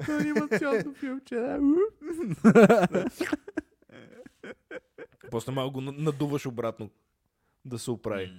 Това 0.00 0.14
е 0.14 0.20
анимационно 0.20 0.94
филмче. 0.94 1.58
после 5.30 5.52
малко 5.52 5.72
го 5.72 5.80
надуваш 5.80 6.46
обратно 6.46 6.90
да 7.64 7.78
се 7.78 7.90
оправи. 7.90 8.32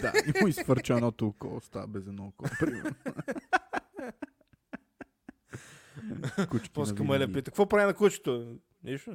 Да, 0.00 0.12
и 0.26 0.40
му 0.40 0.48
изфърча 0.48 0.94
едното 0.94 1.26
око, 1.26 1.60
става 1.62 1.86
без 1.86 2.06
едно 2.06 2.26
око, 2.26 2.44
примерно. 2.60 2.94
Кучки 6.50 6.70
После 6.70 6.94
винаги. 6.94 7.32
пита, 7.32 7.50
какво 7.50 7.68
прави 7.68 7.86
на 7.86 7.94
кучето? 7.94 8.56
Нищо. 8.84 9.12